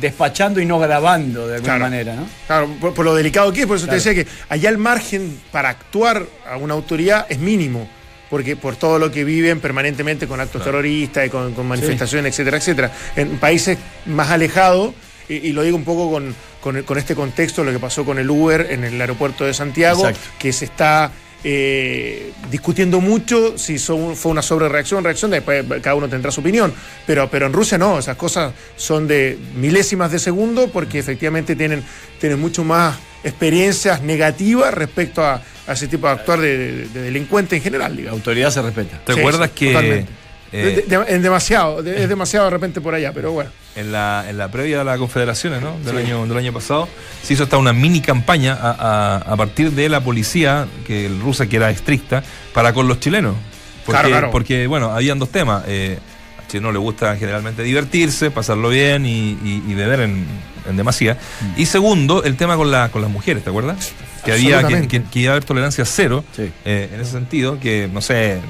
despachando 0.00 0.60
y 0.60 0.64
no 0.66 0.78
grabando 0.78 1.46
de 1.46 1.56
alguna 1.56 1.74
Claro. 1.76 1.84
manera, 1.84 2.14
¿no? 2.16 2.26
Claro, 2.46 2.68
por, 2.80 2.94
por 2.94 3.04
lo 3.04 3.14
delicado 3.14 3.52
que 3.52 3.60
es, 3.62 3.66
por 3.66 3.76
eso 3.76 3.86
Claro. 3.86 4.00
te 4.02 4.08
decía 4.08 4.24
que 4.24 4.30
allá 4.48 4.70
el 4.70 4.78
margen 4.78 5.38
para 5.50 5.68
actuar 5.68 6.24
a 6.50 6.56
una 6.56 6.72
autoridad 6.74 7.26
es 7.28 7.38
mínimo, 7.38 7.86
porque 8.32 8.56
por 8.56 8.76
todo 8.76 8.98
lo 8.98 9.10
que 9.12 9.24
viven 9.24 9.60
permanentemente 9.60 10.26
con 10.26 10.40
actos 10.40 10.64
terroristas 10.64 11.26
y 11.26 11.28
con, 11.28 11.52
con 11.52 11.68
manifestaciones, 11.68 12.32
etcétera, 12.32 12.56
etcétera. 12.56 12.90
En 13.14 13.36
países 13.36 13.76
más 14.06 14.30
alejados, 14.30 14.94
y, 15.28 15.34
y 15.34 15.52
lo 15.52 15.62
digo 15.62 15.76
un 15.76 15.84
poco 15.84 16.10
con, 16.10 16.34
con, 16.62 16.82
con 16.82 16.96
este 16.96 17.14
contexto, 17.14 17.62
lo 17.62 17.72
que 17.72 17.78
pasó 17.78 18.06
con 18.06 18.18
el 18.18 18.30
Uber 18.30 18.68
en 18.70 18.84
el 18.84 18.98
aeropuerto 18.98 19.44
de 19.44 19.52
Santiago, 19.52 20.08
Exacto. 20.08 20.30
que 20.38 20.50
se 20.50 20.64
está 20.64 21.12
eh, 21.44 22.32
discutiendo 22.50 23.02
mucho 23.02 23.58
si 23.58 23.78
son- 23.78 24.16
fue 24.16 24.32
una 24.32 24.40
sobrereacción, 24.40 25.04
reacción, 25.04 25.30
después 25.30 25.62
cada 25.82 25.94
uno 25.94 26.08
tendrá 26.08 26.30
su 26.30 26.40
opinión. 26.40 26.72
Pero, 27.06 27.28
pero 27.30 27.44
en 27.44 27.52
Rusia 27.52 27.76
no, 27.76 27.98
esas 27.98 28.16
cosas 28.16 28.54
son 28.76 29.06
de 29.06 29.36
milésimas 29.56 30.10
de 30.10 30.18
segundo 30.18 30.68
porque 30.68 30.98
efectivamente 30.98 31.54
tienen, 31.54 31.84
tienen 32.18 32.40
mucho 32.40 32.64
más 32.64 32.96
experiencias 33.24 34.02
negativas 34.02 34.72
respecto 34.74 35.24
a, 35.24 35.40
a 35.66 35.72
ese 35.72 35.86
tipo 35.88 36.06
de 36.06 36.12
actuar 36.12 36.40
de, 36.40 36.56
de- 36.58 36.88
de 36.88 37.02
delincuente 37.02 37.56
en 37.56 37.62
general, 37.62 37.98
La 38.04 38.10
autoridad 38.10 38.50
se 38.50 38.62
respeta. 38.62 38.98
¿Te 39.04 39.14
Sí, 39.14 39.20
acuerdas 39.20 39.50
sí, 39.50 39.54
que 39.58 39.66
totalmente. 39.72 40.12
eh, 40.52 40.84
De- 40.86 40.96
de- 40.98 41.14
en 41.14 41.22
demasiado, 41.22 41.82
de- 41.82 42.02
es 42.02 42.08
demasiado 42.08 42.46
de 42.46 42.50
repente 42.50 42.80
por 42.80 42.94
allá, 42.94 43.12
pero 43.12 43.32
bueno. 43.32 43.50
en, 43.74 43.90
la, 43.92 44.26
en 44.28 44.36
la 44.36 44.50
previa 44.50 44.78
de 44.78 44.84
las 44.84 44.98
confederaciones 44.98 45.62
¿no? 45.62 45.78
del, 45.84 45.96
año, 45.98 46.26
del 46.26 46.36
año 46.36 46.52
pasado 46.52 46.88
se 47.22 47.32
hizo 47.32 47.44
hasta 47.44 47.56
una 47.56 47.72
mini 47.72 48.00
campaña 48.02 48.52
a, 48.60 48.70
a- 48.72 49.16
a 49.32 49.36
partir 49.36 49.70
de 49.72 49.88
la 49.88 50.00
policía, 50.02 50.66
que 50.86 51.06
el 51.06 51.20
rusa 51.20 51.46
que 51.46 51.56
era 51.56 51.70
estricta, 51.70 52.22
para 52.52 52.72
con 52.74 52.86
los 52.88 53.00
chilenos? 53.00 53.34
Porque, 53.86 53.92
Claro, 54.00 54.08
claro. 54.10 54.30
porque 54.30 54.66
bueno, 54.66 54.90
habían 54.92 55.18
dos 55.18 55.30
temas. 55.30 55.64
Eh, 55.66 55.98
a 56.38 56.46
chileno 56.48 56.70
le 56.70 56.78
gusta 56.78 57.16
generalmente 57.16 57.62
divertirse, 57.62 58.30
pasarlo 58.30 58.68
bien 58.68 59.06
y, 59.06 59.30
y- 59.42 59.62
y 59.66 59.74
beber 59.74 60.00
en, 60.00 60.26
en 60.68 60.76
demasía. 60.76 61.14
Mm. 61.56 61.60
Y 61.60 61.66
segundo, 61.66 62.22
el 62.24 62.36
tema 62.36 62.56
con, 62.56 62.70
la, 62.70 62.88
con 62.90 63.02
las 63.02 63.10
mujeres, 63.10 63.42
¿te 63.44 63.50
acuerdas? 63.50 63.92
Que 64.24 64.32
había 64.32 64.66
que, 64.66 64.86
que- 64.88 65.02
que 65.02 65.18
iba 65.20 65.30
a 65.30 65.34
haber 65.34 65.44
tolerancia 65.44 65.84
cero 65.84 66.24
Sí. 66.36 66.50
eh, 66.64 66.90
en 66.94 67.00
ese 67.00 67.10
sentido, 67.12 67.58
que 67.58 67.88
no 67.92 68.00
sé, 68.00 68.34
eh, 68.34 68.40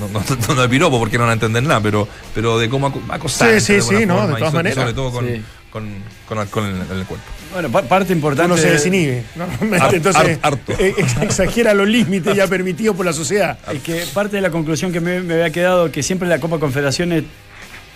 no, 0.00 0.08
no, 0.08 0.24
no 0.54 0.62
de 0.62 0.68
piropo 0.68 0.98
porque 0.98 1.16
no 1.18 1.24
van 1.24 1.30
a 1.30 1.34
entender 1.34 1.62
nada, 1.62 1.80
pero, 1.80 2.08
pero 2.34 2.58
de 2.58 2.68
cómo 2.68 2.92
acosar. 3.08 3.60
Sí, 3.60 3.80
sí, 3.80 3.80
sí, 3.80 4.06
no, 4.06 4.14
de 4.14 4.20
forma, 4.22 4.38
todas 4.38 4.54
maneras. 4.54 4.78
Sobre 4.78 4.92
todo 4.94 5.12
con, 5.12 5.26
Sí. 5.26 5.42
con, 5.70 5.88
con 6.26 6.38
alcohol 6.38 6.64
en, 6.66 6.76
el- 6.82 6.90
en 6.92 6.98
el 6.98 7.06
cuerpo. 7.06 7.24
Bueno, 7.52 7.70
pa- 7.70 7.82
parte 7.82 8.12
importante. 8.12 8.52
Uno 8.52 8.60
se 8.60 8.66
de- 8.68 8.72
desinhibe, 8.74 9.24
normalmente. 9.36 9.78
Har- 9.86 9.94
Entonces, 9.94 10.22
har- 10.22 10.38
harto. 10.42 10.72
eh, 10.72 10.94
ex- 10.98 11.16
exagera 11.22 11.72
los 11.74 11.88
límites 11.88 12.34
ya 12.36 12.46
permitidos 12.46 12.94
por 12.96 13.06
la 13.06 13.12
sociedad. 13.12 13.58
Es 13.72 13.82
que 13.82 14.04
parte 14.12 14.36
de 14.36 14.42
la 14.42 14.50
conclusión 14.50 14.92
que 14.92 15.00
me, 15.00 15.20
me 15.20 15.34
había 15.34 15.50
quedado 15.50 15.90
que 15.92 16.02
siempre 16.02 16.28
la 16.28 16.40
Copa 16.40 16.58
Confederaciones. 16.58 17.24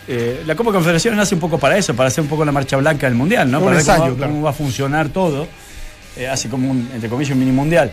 Eh, 0.08 0.42
la 0.46 0.54
Copa 0.54 0.72
Confederaciones 0.72 1.16
nace 1.18 1.34
un 1.34 1.40
poco 1.40 1.58
para 1.58 1.76
eso, 1.78 1.94
para 1.94 2.08
hacer 2.08 2.22
un 2.22 2.28
poco 2.28 2.44
la 2.44 2.52
marcha 2.52 2.76
blanca 2.76 3.06
del 3.06 3.14
mundial, 3.16 3.50
¿no? 3.50 3.58
Un 3.58 3.64
para 3.66 3.76
ver 3.76 3.84
cómo, 3.86 3.98
va- 3.98 4.16
claro. 4.16 4.32
cómo 4.32 4.42
va 4.44 4.50
a 4.50 4.54
funcionar 4.54 5.08
todo. 5.10 5.46
Eh, 6.16 6.26
hace 6.28 6.48
como 6.48 6.70
un, 6.70 6.88
entre 6.94 7.08
comillas, 7.08 7.32
un 7.32 7.38
mini 7.40 7.52
mundial. 7.52 7.90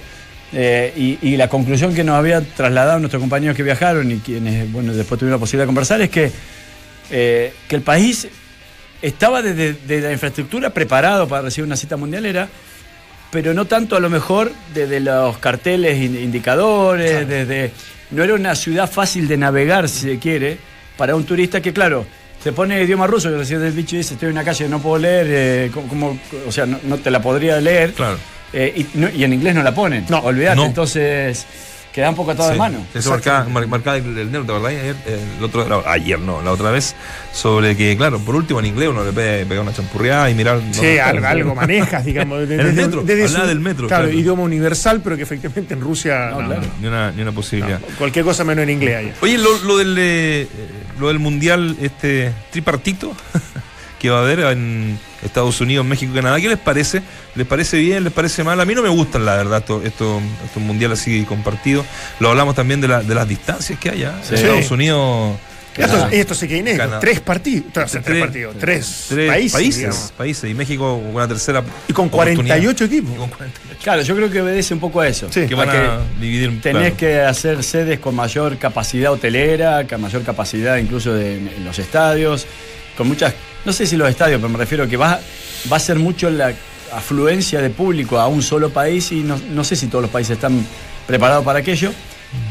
Eh, 0.52 0.92
y, 0.98 1.20
y 1.30 1.38
la 1.38 1.48
conclusión 1.48 1.94
que 1.94 2.04
nos 2.04 2.16
había 2.16 2.42
trasladado 2.42 3.00
nuestros 3.00 3.22
compañeros 3.22 3.56
que 3.56 3.62
viajaron 3.64 4.12
y 4.12 4.18
quienes, 4.18 4.72
bueno, 4.72 4.94
después 4.94 5.20
tuvieron 5.20 5.38
la 5.38 5.40
posibilidad 5.40 5.64
de 5.64 5.68
conversar 5.68 6.02
es 6.02 6.10
que, 6.10 6.32
eh, 7.12 7.54
que 7.68 7.76
el 7.76 7.82
país 7.84 8.28
estaba 9.02 9.42
desde 9.42 9.74
de 9.74 10.02
la 10.02 10.12
infraestructura 10.12 10.72
preparado 10.72 11.28
para 11.28 11.44
recibir 11.44 11.66
una 11.68 11.78
cita 11.78 11.96
mundialera, 11.98 12.50
pero 13.32 13.54
no 13.54 13.66
tanto 13.66 13.96
a 13.96 14.00
lo 14.00 14.10
mejor 14.10 14.52
desde 14.74 15.00
los 15.00 15.38
carteles 15.38 16.02
in- 16.02 16.18
indicadores, 16.20 17.28
desde 17.28 17.72
no 18.12 18.24
era 18.24 18.34
una 18.34 18.56
ciudad 18.56 18.90
fácil 18.90 19.28
de 19.28 19.38
navegar 19.38 19.88
si 19.88 20.00
se 20.02 20.18
quiere 20.20 20.58
para 21.00 21.16
un 21.16 21.24
turista 21.24 21.60
que 21.62 21.72
claro 21.74 22.06
se 22.44 22.52
pone 22.54 22.84
idioma 22.84 23.08
ruso, 23.08 23.30
que 23.30 23.38
recién 23.38 23.64
el 23.64 23.72
bicho 23.74 23.96
dice 23.96 24.14
estoy 24.14 24.28
en 24.28 24.34
una 24.34 24.44
calle 24.44 24.70
no 24.70 24.80
puedo 24.80 24.98
leer, 25.00 25.28
eh, 25.30 25.72
como, 25.74 25.88
como- 25.88 26.20
o 26.48 26.52
sea 26.52 26.66
no, 26.66 26.78
no 26.84 26.98
te 26.98 27.10
la 27.10 27.22
podría 27.22 27.60
leer 27.60 27.94
Claro. 27.94 28.18
eh, 28.54 28.74
y, 28.78 28.98
no- 28.98 29.10
y 29.10 29.24
en 29.24 29.34
inglés 29.34 29.56
no 29.56 29.64
la 29.64 29.74
ponen, 29.74 30.06
No, 30.10 30.20
olvídate, 30.20 30.56
no. 30.58 30.66
entonces 30.66 31.46
queda 31.94 32.10
un 32.12 32.16
poco 32.16 32.32
atado 32.32 32.52
de 32.52 32.56
mano. 32.56 32.86
Eso 32.94 33.10
marcaba, 33.10 33.44
mar- 33.50 33.68
marcaba 33.68 33.98
el, 33.98 34.16
el. 34.18 34.30
Ayer, 34.68 34.96
eh, 35.08 35.20
el 35.40 35.44
otro, 35.44 35.68
la- 35.68 35.92
ayer 35.92 36.20
no, 36.20 36.40
la 36.42 36.52
otra 36.52 36.70
vez, 36.72 36.96
sobre 37.34 37.76
que, 37.76 37.98
claro, 37.98 38.20
por 38.20 38.36
último 38.36 38.60
en 38.60 38.68
inglés 38.68 38.90
uno 38.90 39.04
le 39.04 39.12
puede 39.12 39.46
pegar 39.46 39.64
una 39.64 39.74
champurreada 39.74 40.30
y 40.30 40.36
mirar. 40.36 40.62
Sí, 40.72 40.98
algo, 41.00 41.26
algo 41.26 41.56
manejas, 41.56 42.06
digamos. 42.06 42.40
de- 42.48 42.54
En 42.56 42.60
el 42.62 42.68
desde- 42.76 42.82
metro, 42.86 43.02
desde 43.04 43.48
del 43.48 43.60
metro, 43.60 43.88
Claro, 43.88 44.04
claro. 44.06 44.18
idioma 44.20 44.44
universal, 44.44 45.02
pero 45.04 45.18
que 45.18 45.24
efectivamente 45.24 45.74
en 45.74 45.82
Rusia 45.82 46.30
No, 46.32 46.42
no, 46.42 46.48
claro. 46.48 46.62
Ni 46.80 46.88
una, 46.88 47.12
ni 47.12 47.22
una 47.24 47.32
posibilidad. 47.34 47.80
no, 47.82 47.88
cualquier 47.98 48.24
cosa 48.24 48.44
menos 48.46 48.64
en 48.64 48.70
inglés 48.70 48.96
allá. 48.96 49.14
Oye, 49.22 49.38
lo, 49.40 49.58
lo 49.64 49.78
del, 49.78 49.96
eh, 49.98 50.48
lo 51.00 51.08
del 51.08 51.20
mundial 51.20 51.78
este 51.82 52.34
tripartito 52.52 53.16
que 54.00 54.10
va 54.10 54.20
a 54.20 54.22
haber 54.22 54.40
en 54.42 54.98
Estados 55.24 55.60
Unidos, 55.60 55.86
México 55.86 56.12
y 56.14 56.16
Canadá, 56.16 56.40
¿qué 56.40 56.48
les 56.48 56.58
parece? 56.58 57.02
¿Les 57.36 57.46
parece 57.46 57.78
bien? 57.78 58.04
¿Les 58.06 58.14
parece 58.14 58.44
mal? 58.44 58.60
A 58.62 58.66
mí 58.66 58.74
no 58.74 58.82
me 58.82 58.88
gustan, 58.90 59.26
la 59.26 59.36
verdad, 59.36 59.60
estos 59.60 59.84
esto, 59.84 60.22
estos 60.46 60.64
mundiales 60.64 61.02
así 61.02 61.24
compartidos. 61.26 61.86
Lo 62.20 62.30
hablamos 62.30 62.56
también 62.56 62.80
de, 62.80 62.88
la- 62.88 63.02
de 63.04 63.14
las 63.16 63.28
distancias 63.28 63.78
que 63.78 63.90
hay. 63.90 64.08
Sí. 64.24 64.36
Estados 64.36 64.72
Unidos. 64.72 65.38
Esto, 65.78 66.08
esto 66.12 66.36
se 66.36 66.48
queda 66.48 66.58
inédito. 66.58 67.00
Tres 67.00 67.20
partidos. 67.22 67.68
o 67.70 67.74
sea, 67.88 67.88
tres, 67.88 68.04
Tres- 68.04 68.20
partidos. 68.22 68.56
Tres, 68.60 69.06
tres 69.10 69.32
países. 69.54 70.14
países. 70.18 70.50
Y 70.52 70.54
México 70.54 71.00
con 71.02 71.16
una 71.16 71.28
tercera. 71.28 71.64
Y 71.88 71.94
con 71.94 72.08
oportunidad. 72.08 72.58
48 72.58 72.86
equipos. 72.86 73.12
Y 73.14 73.18
con 73.18 73.30
48. 73.30 73.80
Claro, 73.84 74.02
yo 74.02 74.16
creo 74.16 74.30
que 74.30 74.42
obedece 74.42 74.74
un 74.74 74.80
poco 74.80 75.00
a 75.02 75.08
eso. 75.08 75.28
Sí. 75.32 75.48
Que 75.48 75.56
van 75.56 75.70
A 75.70 75.96
a 75.96 76.00
dividir. 76.20 76.62
Tenés 76.62 76.82
claro. 76.82 76.98
que 76.98 77.20
hacer 77.22 77.64
sedes 77.64 78.00
con 78.00 78.16
mayor 78.16 78.58
capacidad 78.58 79.12
hotelera, 79.14 79.88
con 79.88 80.02
mayor 80.02 80.24
capacidad 80.24 80.78
incluso 80.78 81.14
de, 81.14 81.38
en 81.38 81.64
los 81.66 81.80
estadios, 81.80 82.46
con 82.98 83.08
muchas, 83.08 83.34
no 83.64 83.72
sé 83.72 83.88
si 83.88 83.96
los 83.96 84.10
estadios, 84.10 84.40
pero 84.42 84.50
me 84.50 84.58
refiero 84.58 84.84
a 84.84 84.88
que 84.88 84.98
va, 84.98 85.20
va 85.72 85.78
a 85.78 85.80
ser 85.80 85.98
mucho 85.98 86.30
la 86.30 86.52
afluencia 86.92 87.62
de 87.62 87.70
público 87.70 88.20
a 88.20 88.28
un 88.28 88.42
solo 88.42 88.72
país 88.72 89.12
y 89.12 89.22
no, 89.22 89.40
no 89.52 89.64
sé 89.64 89.76
si 89.76 89.88
todos 89.88 90.02
los 90.02 90.12
países 90.12 90.32
están 90.36 90.66
preparados 91.08 91.46
para 91.46 91.60
aquello. 91.60 91.92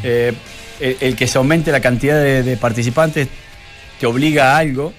Eh, 0.02 0.32
el, 0.80 0.96
el 1.00 1.16
que 1.16 1.26
se 1.26 1.38
aumente 1.38 1.70
la 1.72 1.80
cantidad 1.80 2.20
de, 2.22 2.42
de 2.42 2.56
participantes 2.56 3.28
te 4.00 4.06
obliga 4.06 4.54
a 4.54 4.58
algo, 4.58 4.92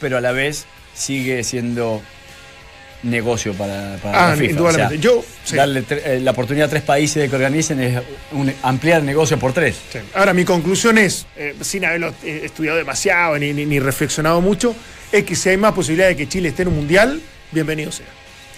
pero 0.00 0.16
a 0.18 0.20
la 0.20 0.32
vez 0.32 0.66
sigue 0.94 1.42
siendo 1.44 2.02
negocio 3.02 3.52
para, 3.54 3.96
para 4.02 4.26
Ah, 4.26 4.30
la 4.30 4.36
FIFA. 4.36 4.94
Yo, 4.96 5.24
sí. 5.44 5.54
darle 5.56 5.84
eh, 5.90 6.18
la 6.22 6.30
oportunidad 6.32 6.66
a 6.66 6.70
tres 6.70 6.82
países 6.82 7.22
de 7.22 7.28
que 7.28 7.36
organicen 7.36 7.80
es 7.80 8.00
un- 8.32 8.52
ampliar 8.62 9.00
el 9.00 9.06
negocio 9.06 9.38
por 9.38 9.52
tres. 9.52 9.76
Sí. 9.92 9.98
Ahora, 10.14 10.32
mi 10.32 10.44
conclusión 10.44 10.98
es, 10.98 11.26
eh, 11.36 11.54
sin 11.60 11.84
haberlo 11.84 12.12
eh, 12.24 12.42
estudiado 12.44 12.78
demasiado 12.78 13.38
ni, 13.38 13.52
ni- 13.52 13.66
ni 13.66 13.78
reflexionado 13.78 14.40
mucho, 14.40 14.74
es 15.12 15.24
que 15.24 15.36
si 15.36 15.50
hay 15.50 15.56
más 15.56 15.72
posibilidad 15.72 16.08
de 16.08 16.16
que 16.16 16.28
Chile 16.28 16.48
esté 16.48 16.62
en 16.62 16.68
un 16.68 16.76
mundial, 16.76 17.20
bienvenido 17.52 17.92
sea. 17.92 18.06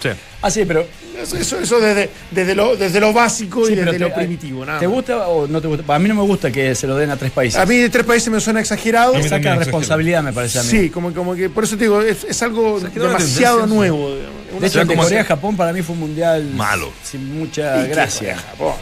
Sí. 0.01 0.09
Ah, 0.41 0.49
sí, 0.49 0.63
pero. 0.65 0.85
Eso, 1.21 1.35
eso, 1.35 1.59
eso 1.59 1.79
desde, 1.81 2.09
desde, 2.31 2.55
lo, 2.55 2.77
desde 2.77 3.01
lo 3.01 3.11
básico 3.11 3.65
sí, 3.65 3.73
y 3.73 3.75
desde 3.75 3.91
te- 3.91 3.99
lo 3.99 4.13
primitivo. 4.13 4.65
Nada 4.65 4.79
¿Te 4.79 4.87
gusta 4.87 5.27
o 5.27 5.47
no 5.47 5.59
te 5.59 5.67
gusta? 5.67 5.93
A 5.93 5.99
mí 5.99 6.07
no 6.07 6.15
me 6.15 6.21
gusta 6.21 6.49
que 6.49 6.73
se 6.75 6.87
lo 6.87 6.95
den 6.95 7.09
a 7.11 7.17
tres 7.17 7.31
países. 7.31 7.59
A 7.59 7.65
mí 7.65 7.75
de 7.75 7.89
tres 7.89 8.05
países 8.05 8.31
me 8.31 8.39
suena 8.39 8.61
exagerado. 8.61 9.13
Mí 9.15 9.27
Saca 9.27 9.55
responsabilidad, 9.55 10.23
me 10.23 10.31
parece 10.31 10.59
a 10.59 10.63
mí. 10.63 10.69
Sí, 10.69 10.89
como, 10.89 11.13
como 11.13 11.35
que 11.35 11.49
por 11.49 11.65
eso 11.65 11.75
te 11.75 11.83
digo, 11.83 12.01
es, 12.01 12.23
es 12.23 12.41
algo 12.41 12.79
demasiado 12.79 13.67
nuevo. 13.67 14.15
digamos. 14.15 14.61
De 14.61 14.67
hecho, 14.67 14.73
sea, 14.73 14.81
el 14.83 14.87
de 14.87 14.93
como 14.95 15.03
Corea-Japón 15.03 15.57
para 15.57 15.73
mí 15.73 15.81
fue 15.81 15.93
un 15.93 15.99
mundial. 15.99 16.43
Malo. 16.55 16.91
Sin 17.03 17.37
mucha 17.37 17.85
Y 17.85 17.89
gracia. 17.89 18.37
Japón, 18.37 18.75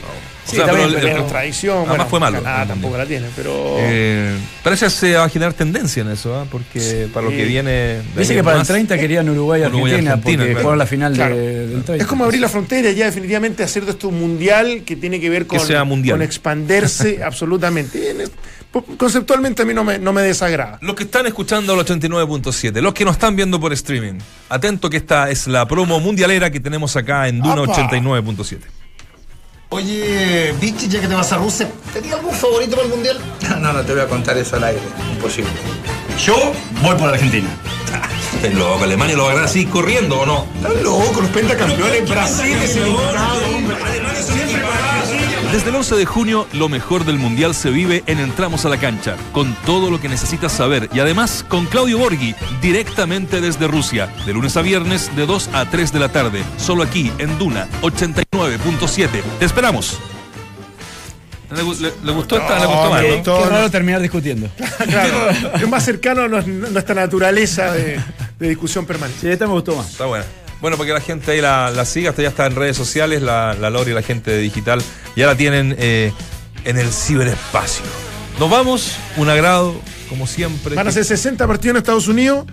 Sí, 0.50 0.58
O 0.60 0.66
sea, 0.66 0.74
pero 0.74 0.90
pero- 1.02 1.24
tradición. 1.26 1.76
Además 1.80 1.90
bueno, 1.90 2.06
fue 2.08 2.20
malo. 2.20 2.38
Canadá 2.42 2.62
el 2.64 2.68
tampoco 2.70 2.98
la 2.98 3.06
tiene, 3.06 3.28
pero. 3.36 3.76
Eh, 3.80 4.36
parece 4.64 4.90
se 4.90 5.14
va 5.16 5.26
a 5.26 5.30
generar 5.30 5.54
tendencia 5.54 6.02
en 6.02 6.10
eso, 6.10 6.36
¿ah? 6.40 6.46
porque 6.50 7.08
para 7.14 7.26
lo 7.26 7.32
que 7.32 7.44
viene. 7.46 8.02
Dice 8.16 8.34
que 8.34 8.44
para 8.44 8.56
el 8.56 8.60
más- 8.62 8.68
30 8.68 8.98
querían 8.98 9.30
Uruguay 9.30 9.62
y 9.62 9.66
Uruguay 9.66 9.92
Argentina, 9.94 10.14
Argentina, 10.14 10.38
porque 10.38 10.52
claro. 10.54 10.64
fueron 10.64 10.80
la 10.80 10.86
final 10.86 11.18
de- 11.18 11.68
del 11.68 11.84
30. 11.84 11.96
Es 12.04 12.08
como 12.08 12.24
abrir 12.24 12.40
la 12.42 12.50
frontera 12.50 12.90
ya 12.92 13.06
definitivamente 13.06 13.64
hacer 13.64 13.84
de 13.86 13.92
esto 13.92 14.08
un 14.08 14.20
mundial 14.20 14.84
que 14.86 14.96
tiene 14.96 15.20
que 15.20 15.30
ver 15.30 15.48
con, 15.48 15.60
con 15.60 16.22
expanderse 16.22 17.22
absolutamente. 17.26 18.16
Conceptualmente 18.98 19.64
a 19.64 19.66
mí 19.66 19.74
no 19.74 19.84
me, 19.84 19.98
no 19.98 20.14
me 20.14 20.22
desagrada. 20.22 20.78
Los 20.82 20.96
que 20.96 21.04
están 21.04 21.26
escuchando 21.26 21.74
al 21.74 21.80
89.7, 21.80 22.80
los 22.82 22.94
que 22.94 23.06
nos 23.06 23.14
están 23.16 23.36
viendo 23.36 23.60
por 23.60 23.74
streaming, 23.74 24.20
atento 24.50 24.90
que 24.90 24.98
esta 24.98 25.30
es 25.32 25.48
la 25.48 25.68
promo 25.68 26.00
mundialera 26.00 26.52
que 26.52 26.60
tenemos 26.60 26.96
acá 26.96 27.28
en 27.28 27.40
Duna 27.40 27.64
¡Apa! 27.64 27.90
89.7. 27.90 28.60
Oye, 29.78 30.56
Vichy, 30.60 30.88
ya 30.88 31.00
que 31.00 31.08
te 31.08 31.14
vas 31.14 31.32
a 31.32 31.38
Rusia, 31.38 31.70
¿tenía 31.94 32.16
algún 32.16 32.34
favorito 32.34 32.72
para 32.72 32.88
el 32.88 32.90
mundial? 32.96 33.20
No, 33.62 33.74
no 33.74 33.86
te 33.86 33.94
voy 33.94 34.02
a 34.02 34.08
contar 34.08 34.36
eso 34.36 34.56
al 34.56 34.64
aire. 34.64 34.82
Imposible. 35.14 35.52
Yo 36.26 36.52
voy 36.82 36.96
por 36.96 37.10
Argentina. 37.10 37.48
Estás 38.34 38.56
loco, 38.56 38.84
Alemania 38.84 39.16
lo 39.16 39.26
va 39.26 39.30
a 39.30 39.34
ganar 39.34 39.48
así 39.48 39.68
corriendo 39.68 40.22
o 40.22 40.26
no. 40.26 40.48
Están 40.56 40.84
locos, 40.84 41.18
los 41.18 41.30
pentacampeones. 41.30 42.10
Brasil 42.10 42.58
es 42.58 42.76
el. 42.76 42.86
Desde 45.52 45.70
el 45.70 45.76
11 45.76 45.96
de 45.96 46.06
junio, 46.06 46.46
lo 46.54 46.68
mejor 46.70 47.06
del 47.06 47.18
Mundial 47.18 47.56
se 47.56 47.70
vive 47.70 48.04
en 48.06 48.20
Entramos 48.20 48.66
a 48.66 48.70
la 48.70 48.78
Cancha, 48.78 49.16
con 49.32 49.56
todo 49.66 49.90
lo 49.90 50.00
que 50.00 50.10
necesitas 50.10 50.52
saber 50.52 50.90
y 50.94 51.00
además 51.00 51.46
con 51.48 51.66
Claudio 51.66 51.98
Borghi, 51.98 52.36
directamente 52.62 53.40
desde 53.42 53.66
Rusia, 53.68 54.10
de 54.26 54.34
lunes 54.34 54.58
a 54.58 54.62
viernes 54.62 55.16
de 55.16 55.26
2 55.26 55.50
a 55.54 55.66
3 55.70 55.94
de 55.94 56.00
la 56.00 56.10
tarde, 56.10 56.44
solo 56.58 56.84
aquí 56.84 57.12
en 57.18 57.38
Duna 57.40 57.68
89.7. 57.82 59.08
Te 59.40 59.46
esperamos. 59.46 59.98
¿Le, 61.50 61.64
le- 61.64 61.94
le 62.04 62.12
gustó 62.12 62.38
esta? 62.38 62.60
¿Le 62.60 62.66
gustó 62.66 62.84
No, 62.84 62.90
más, 62.90 63.02
no? 63.02 63.08
Qué 63.08 63.24
no. 63.26 63.46
raro 63.50 63.72
terminar 63.72 64.02
discutiendo. 64.02 64.50
Claro, 64.88 65.30
es 65.56 65.68
más 65.70 65.84
cercano 65.84 66.24
a 66.24 66.28
nues- 66.28 66.46
nuestra 66.46 66.94
naturaleza 66.94 67.72
de, 67.72 68.00
de 68.38 68.50
discusión 68.50 68.86
permanente. 68.86 69.22
Sí, 69.22 69.30
esta 69.30 69.48
me 69.48 69.54
gustó 69.54 69.76
más. 69.78 69.90
Está 69.90 70.06
buena. 70.06 70.26
Bueno, 70.62 70.78
porque 70.78 70.92
la 70.94 71.02
gente 71.02 71.32
ahí 71.32 71.42
la, 71.42 71.70
la 71.72 71.86
siga, 71.86 72.10
hasta 72.10 72.22
ya 72.24 72.30
está 72.30 72.46
en 72.48 72.56
redes 72.56 72.76
sociales, 72.76 73.22
la, 73.22 73.54
la 73.54 73.70
Lori 73.70 73.92
y 73.92 73.94
la 73.94 74.02
gente 74.02 74.32
de 74.32 74.40
digital, 74.40 74.82
ya 75.16 75.28
la 75.28 75.36
tienen 75.36 75.76
eh, 75.78 76.12
en 76.66 76.78
el 76.78 76.92
ciberespacio. 76.92 77.86
Nos 78.40 78.50
vamos, 78.50 78.96
un 79.18 79.30
agrado, 79.30 79.76
como 80.10 80.26
siempre. 80.28 80.76
Van 80.76 80.88
a 80.88 80.92
ser 80.92 81.06
60 81.06 81.46
partidos 81.48 81.72
en 81.74 81.78
Estados 81.78 82.08
Unidos, 82.08 82.46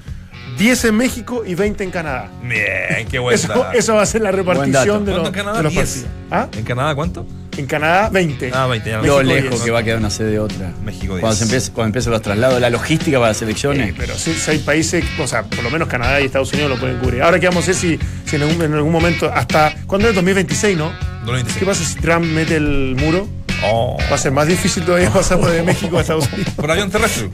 10 0.59 0.85
en 0.85 0.97
México 0.97 1.45
y 1.47 1.55
20 1.55 1.85
en 1.85 1.91
Canadá. 1.91 2.31
Bien, 2.43 3.07
qué 3.11 3.19
buen 3.19 3.35
Eso, 3.35 3.95
va 3.95 4.03
a 4.03 4.07
ser 4.07 4.23
la 4.23 4.31
repartición 4.33 5.05
de 5.05 5.13
¿Cuánto 5.13 5.17
los, 5.19 5.27
en 5.29 5.33
Canadá? 5.35 5.57
de 5.59 5.63
los 5.65 5.73
10. 5.73 5.85
partidos. 5.85 6.11
¿Ah? 6.31 6.49
¿En 6.57 6.65
Canadá 6.65 6.95
cuánto? 6.95 7.27
En 7.57 7.67
Canadá, 7.67 8.09
20. 8.11 8.51
Ah, 8.53 8.67
20, 8.67 8.91
ya 8.91 8.97
no. 8.99 9.05
Lo 9.05 9.23
lejos 9.23 9.51
10. 9.51 9.63
que 9.63 9.71
va 9.71 9.79
a 9.81 9.83
quedar 9.83 9.99
una 9.99 10.11
sede 10.11 10.39
otra. 10.39 10.73
México 10.85 11.17
Cuando, 11.21 11.29
10. 11.29 11.39
se 11.39 11.45
empiece, 11.45 11.73
cuando 11.73 11.89
empiecen 11.89 12.13
los 12.13 12.23
traslados, 12.23 12.61
la 12.61 12.71
logística 12.71 13.19
para 13.19 13.29
las 13.31 13.43
elecciones. 13.43 13.91
Eh, 13.91 13.95
pero 13.97 14.15
sí, 14.17 14.35
seis 14.35 14.61
países, 14.63 15.05
o 15.19 15.27
sea, 15.27 15.45
por 15.45 15.63
lo 15.63 15.71
menos 15.71 15.89
Canadá 15.89 16.21
y 16.21 16.25
Estados 16.25 16.53
Unidos 16.53 16.71
lo 16.71 16.77
pueden 16.79 16.99
cubrir. 16.99 17.23
Ahora 17.23 17.39
que 17.39 17.47
vamos 17.47 17.65
a 17.65 17.67
ver 17.69 17.77
si, 17.77 17.99
si 18.25 18.37
en, 18.37 18.43
algún, 18.43 18.63
en 18.63 18.75
algún 18.75 18.93
momento, 18.93 19.31
hasta. 19.33 19.75
¿Cuándo 19.87 20.09
es? 20.09 20.15
2026, 20.15 20.77
¿no? 20.77 20.93
2026. 21.27 21.59
¿Qué 21.59 21.67
pasa 21.67 21.85
si 21.85 21.95
Trump 22.01 22.25
mete 22.27 22.57
el 22.57 22.97
muro? 22.99 23.29
Oh. 23.67 23.97
Va 24.11 24.17
a 24.17 24.19
ser 24.19 24.33
más 24.33 24.47
difícil 24.47 24.85
todavía 24.85 25.11
pasar 25.13 25.41
por 25.41 25.51
de 25.51 25.63
México 25.63 25.97
a 25.97 26.01
Estados 26.01 26.29
Unidos. 26.33 26.53
Por 26.55 26.71
avión 26.71 26.91
terrestre. 26.91 27.31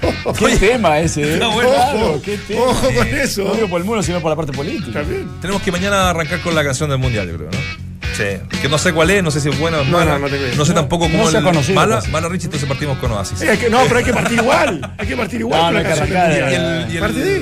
¿Qué 0.38 0.56
tema 0.56 0.98
ese? 0.98 1.36
¿eh? 1.36 1.38
Bueno. 1.38 1.70
Ojo, 1.70 2.22
qué 2.24 2.38
tema. 2.38 2.62
ojo 2.62 2.92
con 2.92 3.06
eso. 3.06 3.44
No 3.44 3.54
digo 3.54 3.68
por 3.68 3.80
el 3.80 3.86
muro, 3.86 4.02
sino 4.02 4.20
por 4.20 4.30
la 4.30 4.36
parte 4.36 4.52
política. 4.52 5.00
También. 5.00 5.28
Tenemos 5.40 5.62
que 5.62 5.70
mañana 5.70 6.10
arrancar 6.10 6.40
con 6.40 6.54
la 6.54 6.64
canción 6.64 6.90
del 6.90 6.98
mundial, 6.98 7.28
yo 7.28 7.36
creo, 7.36 7.50
¿no? 7.50 7.89
Sí. 8.20 8.58
Que 8.60 8.68
no 8.68 8.76
sé 8.78 8.92
cuál 8.92 9.10
es, 9.10 9.22
no 9.22 9.30
sé 9.30 9.40
si 9.40 9.48
es 9.48 9.58
buena 9.58 9.78
o 9.78 9.84
No, 9.84 9.92
mala. 9.98 10.18
no, 10.18 10.64
sé 10.64 10.72
tampoco 10.74 11.08
cómo 11.10 11.24
conocido, 11.24 11.74
mala, 11.74 11.96
casi. 11.96 12.10
mala 12.10 12.28
Richie, 12.28 12.46
entonces 12.46 12.68
partimos 12.68 12.98
con 12.98 13.10
Oasis. 13.12 13.38
Sí, 13.38 13.48
hay 13.48 13.56
que- 13.56 13.70
no, 13.70 13.80
pero 13.84 13.98
hay 13.98 14.04
que 14.04 14.12
partir 14.12 14.38
igual. 14.38 14.94
Hay 14.98 15.06
que 15.06 15.16
partir 15.16 15.40
igual. 15.40 15.60
No, 15.62 15.70
no 15.72 15.78
hay 15.78 15.84
que 15.84 15.92
arrancar, 15.92 16.32